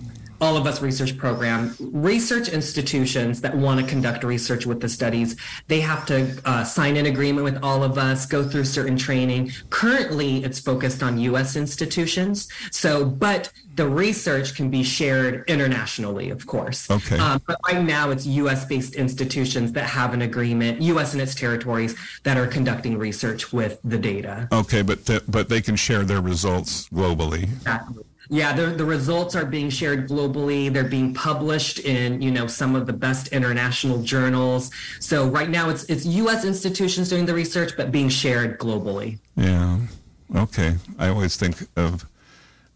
all 0.43 0.57
of 0.57 0.67
us 0.67 0.81
research 0.81 1.17
program. 1.17 1.73
Research 1.79 2.49
institutions 2.49 3.39
that 3.41 3.55
want 3.55 3.79
to 3.79 3.87
conduct 3.87 4.25
research 4.25 4.65
with 4.65 4.81
the 4.81 4.89
studies, 4.89 5.37
they 5.69 5.79
have 5.79 6.05
to 6.07 6.37
uh, 6.43 6.65
sign 6.65 6.97
an 6.97 7.05
agreement 7.05 7.45
with 7.45 7.63
all 7.63 7.81
of 7.81 7.97
us, 7.97 8.25
go 8.25 8.47
through 8.47 8.65
certain 8.65 8.97
training. 8.97 9.51
Currently, 9.69 10.43
it's 10.43 10.59
focused 10.59 11.01
on 11.01 11.17
U.S. 11.19 11.55
institutions. 11.55 12.49
So, 12.71 13.05
but 13.05 13.53
the 13.75 13.87
research 13.87 14.53
can 14.53 14.69
be 14.69 14.83
shared 14.83 15.45
internationally, 15.47 16.29
of 16.29 16.45
course. 16.45 16.91
Okay. 16.91 17.17
Um, 17.17 17.41
but 17.47 17.57
right 17.65 17.81
now, 17.81 18.11
it's 18.11 18.25
U.S. 18.25 18.65
based 18.65 18.95
institutions 18.95 19.71
that 19.71 19.85
have 19.85 20.13
an 20.13 20.23
agreement, 20.23 20.81
U.S. 20.81 21.13
and 21.13 21.21
its 21.21 21.33
territories 21.33 21.95
that 22.23 22.37
are 22.37 22.47
conducting 22.47 22.97
research 22.97 23.53
with 23.53 23.79
the 23.85 23.97
data. 23.97 24.49
Okay, 24.51 24.81
but 24.81 25.05
th- 25.05 25.23
but 25.27 25.47
they 25.47 25.61
can 25.61 25.77
share 25.77 26.03
their 26.03 26.21
results 26.21 26.89
globally. 26.89 27.43
Exactly. 27.43 28.03
Yeah, 28.30 28.53
the, 28.53 28.67
the 28.67 28.86
results 28.86 29.36
are 29.36 29.45
being 29.45 29.69
shared 29.69 30.07
globally. 30.07 30.71
They're 30.71 30.84
being 30.84 31.13
published 31.13 31.80
in, 31.80 32.21
you 32.21 32.32
know, 32.32 32.47
some 32.47 32.76
of 32.76 32.86
the 32.86 32.93
best 32.93 33.28
international 33.30 34.01
journals. 34.01 34.71
So 34.99 35.28
right 35.28 35.49
now 35.49 35.69
it's 35.69 35.84
it's 35.86 36.05
US 36.05 36.45
institutions 36.45 37.09
doing 37.09 37.26
the 37.26 37.34
research, 37.34 37.76
but 37.76 37.91
being 37.91 38.09
shared 38.09 38.59
globally. 38.59 39.19
Yeah. 39.36 39.80
Okay. 40.36 40.76
I 40.97 41.09
always 41.09 41.36
think 41.36 41.67
of 41.76 42.05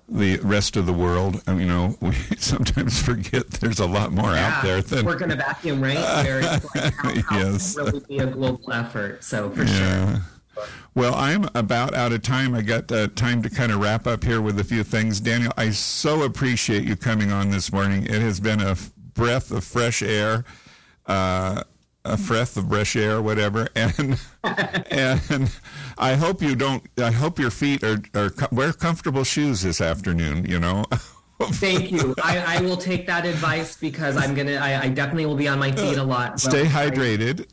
the 0.10 0.38
rest 0.38 0.78
of 0.78 0.86
the 0.86 0.93
world. 0.93 1.41
I 1.48 1.52
mean, 1.52 1.62
you 1.62 1.68
know, 1.68 1.98
we 2.02 2.14
sometimes 2.38 3.02
forget 3.02 3.50
there's 3.50 3.80
a 3.80 3.88
lot 3.88 4.12
more 4.12 4.32
yeah, 4.32 4.48
out 4.48 4.64
there 4.64 4.82
than 4.82 5.06
we're 5.06 5.18
going 5.18 5.32
to 5.32 5.36
vacuum, 5.36 5.82
right? 5.82 5.98
Where 5.98 6.39
it's 6.41 6.76
like 6.76 6.93
how, 6.93 7.22
how 7.22 7.38
yes. 7.39 7.76
really 7.76 8.00
be 8.02 8.20
a 8.20 8.28
global 8.28 8.72
effort. 8.72 9.24
So 9.24 9.50
for 9.52 9.64
yeah. 9.64 10.14
sure. 10.14 10.22
Well, 10.95 11.14
I'm 11.16 11.47
about 11.55 11.93
out 11.93 12.12
of 12.12 12.22
time. 12.22 12.55
I 12.55 12.62
got 12.62 12.91
uh, 12.91 13.08
time 13.10 13.41
to 13.43 13.49
kind 13.49 13.72
of 13.72 13.80
wrap 13.80 14.08
up 14.08 14.24
here 14.24 14.41
with 14.41 14.60
a 14.60 14.64
few 14.64 14.84
things. 14.84 15.20
Daniel, 15.20 15.53
I 15.58 15.70
so 15.70 16.24
appreciate 16.24 16.84
you 16.84 16.95
coming 16.95 17.32
on 17.32 17.51
this 17.51 17.72
morning. 17.72 18.03
It 18.03 18.22
has 18.22 18.39
been 18.39 18.62
a 18.62 18.76
breath 19.14 19.51
of 19.51 19.64
fresh 19.64 20.01
air. 20.01 20.45
Uh, 21.05 21.64
a 22.03 22.18
breath 22.18 22.58
of 22.58 22.70
fresh 22.70 22.95
air, 22.95 23.22
whatever. 23.22 23.68
And 23.76 25.22
and 25.30 25.51
I 25.97 26.16
hope 26.16 26.41
you 26.41 26.55
don't. 26.55 26.82
I 26.97 27.12
hope 27.12 27.38
your 27.38 27.51
feet 27.51 27.84
are, 27.84 28.01
are 28.16 28.32
wear 28.51 28.72
comfortable 28.72 29.26
shoes 29.26 29.62
this 29.62 29.82
afternoon. 29.82 30.45
You 30.45 30.60
know. 30.60 30.86
Thank 31.41 31.91
you. 31.91 32.16
I, 32.24 32.58
I, 32.58 32.62
will 32.62 32.78
take 32.78 33.05
that 33.08 33.26
advice 33.26 33.78
because 33.78 34.18
I'm 34.18 34.34
gonna. 34.34 34.55
I, 34.55 34.84
I 34.84 34.89
definitely 34.89 35.26
will 35.26 35.36
be 35.36 35.47
on 35.47 35.60
my 35.60 35.72
feet 35.72 35.97
a 35.97 36.03
lot. 36.03 36.39
Stay 36.39 36.64
hydrated. 36.64 37.47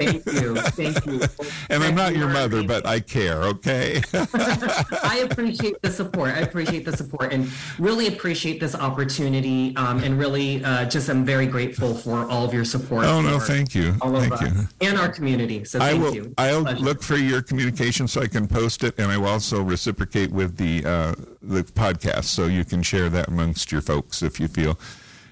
Thank 0.00 0.26
you. 0.26 0.56
Thank 0.56 1.06
you. 1.06 1.20
and 1.70 1.84
I'm 1.84 1.94
not 1.94 2.16
your 2.16 2.28
mother, 2.28 2.62
but 2.62 2.86
I 2.86 3.00
care, 3.00 3.42
okay? 3.44 4.00
I 4.14 5.26
appreciate 5.30 5.80
the 5.82 5.90
support. 5.90 6.30
I 6.30 6.38
appreciate 6.38 6.86
the 6.86 6.96
support 6.96 7.32
and 7.34 7.50
really 7.78 8.06
appreciate 8.06 8.60
this 8.60 8.74
opportunity. 8.74 9.76
Um, 9.76 10.02
and 10.02 10.18
really 10.18 10.64
uh, 10.64 10.86
just 10.86 11.10
am 11.10 11.24
very 11.24 11.46
grateful 11.46 11.94
for 11.94 12.28
all 12.30 12.44
of 12.44 12.54
your 12.54 12.64
support. 12.64 13.04
Oh, 13.04 13.20
no, 13.20 13.38
thank 13.38 13.74
you. 13.74 13.94
All 14.00 14.16
of 14.16 14.22
thank 14.22 14.32
us 14.32 14.42
you. 14.42 14.88
and 14.88 14.98
our 14.98 15.10
community. 15.10 15.64
So 15.64 15.78
thank 15.78 16.00
I 16.00 16.02
will, 16.02 16.14
you. 16.14 16.34
I'll 16.38 16.62
look 16.62 17.02
for 17.02 17.16
your 17.16 17.42
communication 17.42 18.08
so 18.08 18.22
I 18.22 18.26
can 18.26 18.48
post 18.48 18.82
it, 18.84 18.98
and 18.98 19.12
I 19.12 19.18
will 19.18 19.28
also 19.28 19.62
reciprocate 19.62 20.30
with 20.30 20.56
the, 20.56 20.84
uh, 20.84 21.14
the 21.42 21.62
podcast 21.62 22.24
so 22.24 22.46
you 22.46 22.64
can 22.64 22.82
share 22.82 23.10
that 23.10 23.28
amongst 23.28 23.70
your 23.70 23.82
folks 23.82 24.22
if 24.22 24.40
you 24.40 24.48
feel. 24.48 24.78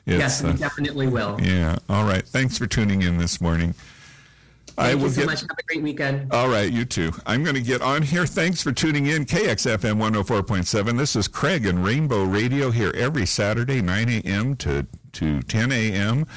yes, 0.05 0.43
we 0.43 0.51
uh, 0.51 0.53
definitely 0.55 1.07
will. 1.07 1.41
Yeah. 1.41 1.79
All 1.89 2.05
right. 2.05 2.27
Thanks 2.27 2.59
for 2.59 2.67
tuning 2.67 3.03
in 3.03 3.19
this 3.19 3.41
morning. 3.41 3.75
Thank 4.79 4.91
I 4.91 4.95
will 4.95 5.05
you 5.05 5.11
so 5.11 5.21
get, 5.23 5.27
much. 5.27 5.41
Have 5.41 5.51
a 5.59 5.63
great 5.65 5.83
weekend. 5.83 6.33
All 6.33 6.49
right, 6.49 6.71
you 6.73 6.85
too. 6.85 7.13
I'm 7.27 7.43
going 7.43 7.57
to 7.57 7.63
get 7.63 7.83
on 7.83 8.03
here. 8.03 8.27
Thanks 8.27 8.63
for 8.63 8.71
tuning 8.71 9.07
in. 9.07 9.27
KXFM 9.27 9.99
104.7. 9.99 10.97
This 10.97 11.17
is 11.17 11.27
Craig 11.27 11.67
and 11.67 11.85
Rainbow 11.85 12.23
Radio 12.23 12.71
here 12.71 12.93
every 12.95 13.27
Saturday, 13.27 13.83
9 13.83 14.09
a.m. 14.09 14.55
to, 14.57 14.87
to 15.15 15.43
10 15.43 15.73
a.m. 15.73 16.29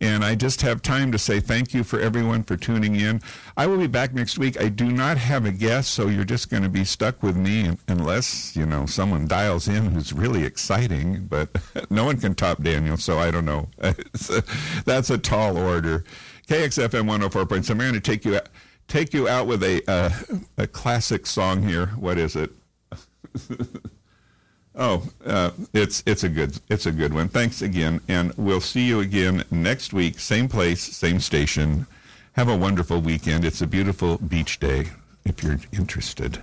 And 0.00 0.24
I 0.24 0.34
just 0.34 0.60
have 0.62 0.82
time 0.82 1.12
to 1.12 1.18
say 1.18 1.38
thank 1.38 1.72
you 1.72 1.84
for 1.84 2.00
everyone 2.00 2.42
for 2.42 2.56
tuning 2.56 2.96
in. 2.96 3.22
I 3.56 3.68
will 3.68 3.78
be 3.78 3.86
back 3.86 4.12
next 4.12 4.38
week. 4.38 4.60
I 4.60 4.70
do 4.70 4.90
not 4.90 5.16
have 5.16 5.46
a 5.46 5.52
guest, 5.52 5.92
so 5.92 6.08
you're 6.08 6.24
just 6.24 6.50
going 6.50 6.64
to 6.64 6.68
be 6.68 6.84
stuck 6.84 7.22
with 7.22 7.36
me 7.36 7.78
unless, 7.86 8.56
you 8.56 8.66
know, 8.66 8.86
someone 8.86 9.28
dials 9.28 9.68
in 9.68 9.92
who's 9.92 10.12
really 10.12 10.44
exciting. 10.44 11.26
But 11.26 11.48
no 11.90 12.04
one 12.04 12.18
can 12.18 12.34
top 12.34 12.60
Daniel, 12.60 12.96
so 12.96 13.20
I 13.20 13.30
don't 13.30 13.44
know. 13.44 13.68
That's 14.84 15.10
a 15.10 15.16
tall 15.18 15.56
order. 15.56 16.04
KXFM 16.46 17.08
104.7. 17.08 17.70
I'm 17.70 17.78
going 17.78 17.94
to 17.94 18.00
take 18.00 18.24
you 18.24 18.36
out, 18.36 18.48
take 18.88 19.14
you 19.14 19.28
out 19.28 19.46
with 19.46 19.62
a 19.62 19.82
a 20.58 20.66
classic 20.66 21.26
song 21.26 21.62
here. 21.62 21.86
What 21.98 22.18
is 22.18 22.36
it? 22.36 22.50
oh, 24.74 25.08
uh, 25.24 25.50
it's 25.72 26.02
it's 26.06 26.24
a 26.24 26.28
good 26.28 26.58
it's 26.68 26.86
a 26.86 26.92
good 26.92 27.14
one. 27.14 27.28
Thanks 27.28 27.62
again, 27.62 28.00
and 28.08 28.32
we'll 28.36 28.60
see 28.60 28.86
you 28.86 29.00
again 29.00 29.44
next 29.50 29.92
week, 29.92 30.18
same 30.18 30.48
place, 30.48 30.82
same 30.82 31.20
station. 31.20 31.86
Have 32.32 32.48
a 32.48 32.56
wonderful 32.56 33.00
weekend. 33.00 33.44
It's 33.44 33.62
a 33.62 33.66
beautiful 33.66 34.18
beach 34.18 34.58
day. 34.60 34.88
If 35.24 35.42
you're 35.42 35.58
interested. 35.72 36.42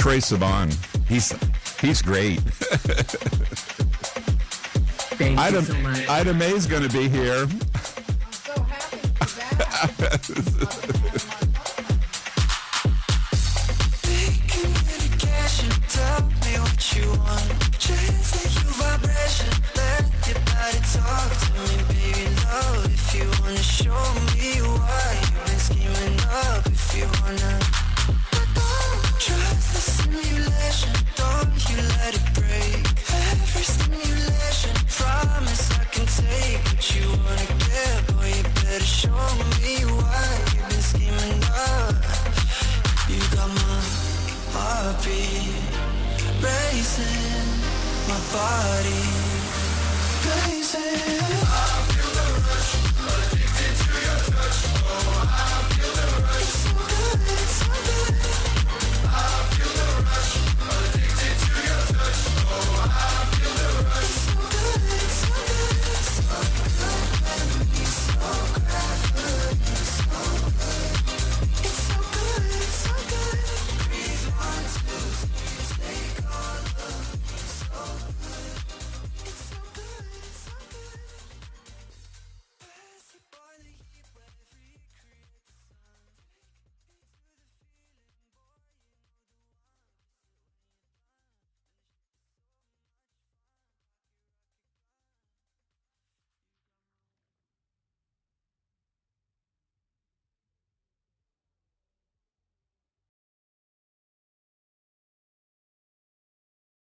Troye 0.00 0.22
Sivan, 0.22 0.72
he's 1.06 1.34
he's 1.80 2.00
great. 2.00 2.40
Thank 5.20 5.38
Ida, 5.38 5.58
you 5.58 5.62
so 5.64 5.74
much. 5.74 6.08
Ida 6.08 6.32
May's 6.32 6.66
going 6.66 6.82
to 6.82 6.88
be 6.88 7.06
here. 7.06 7.46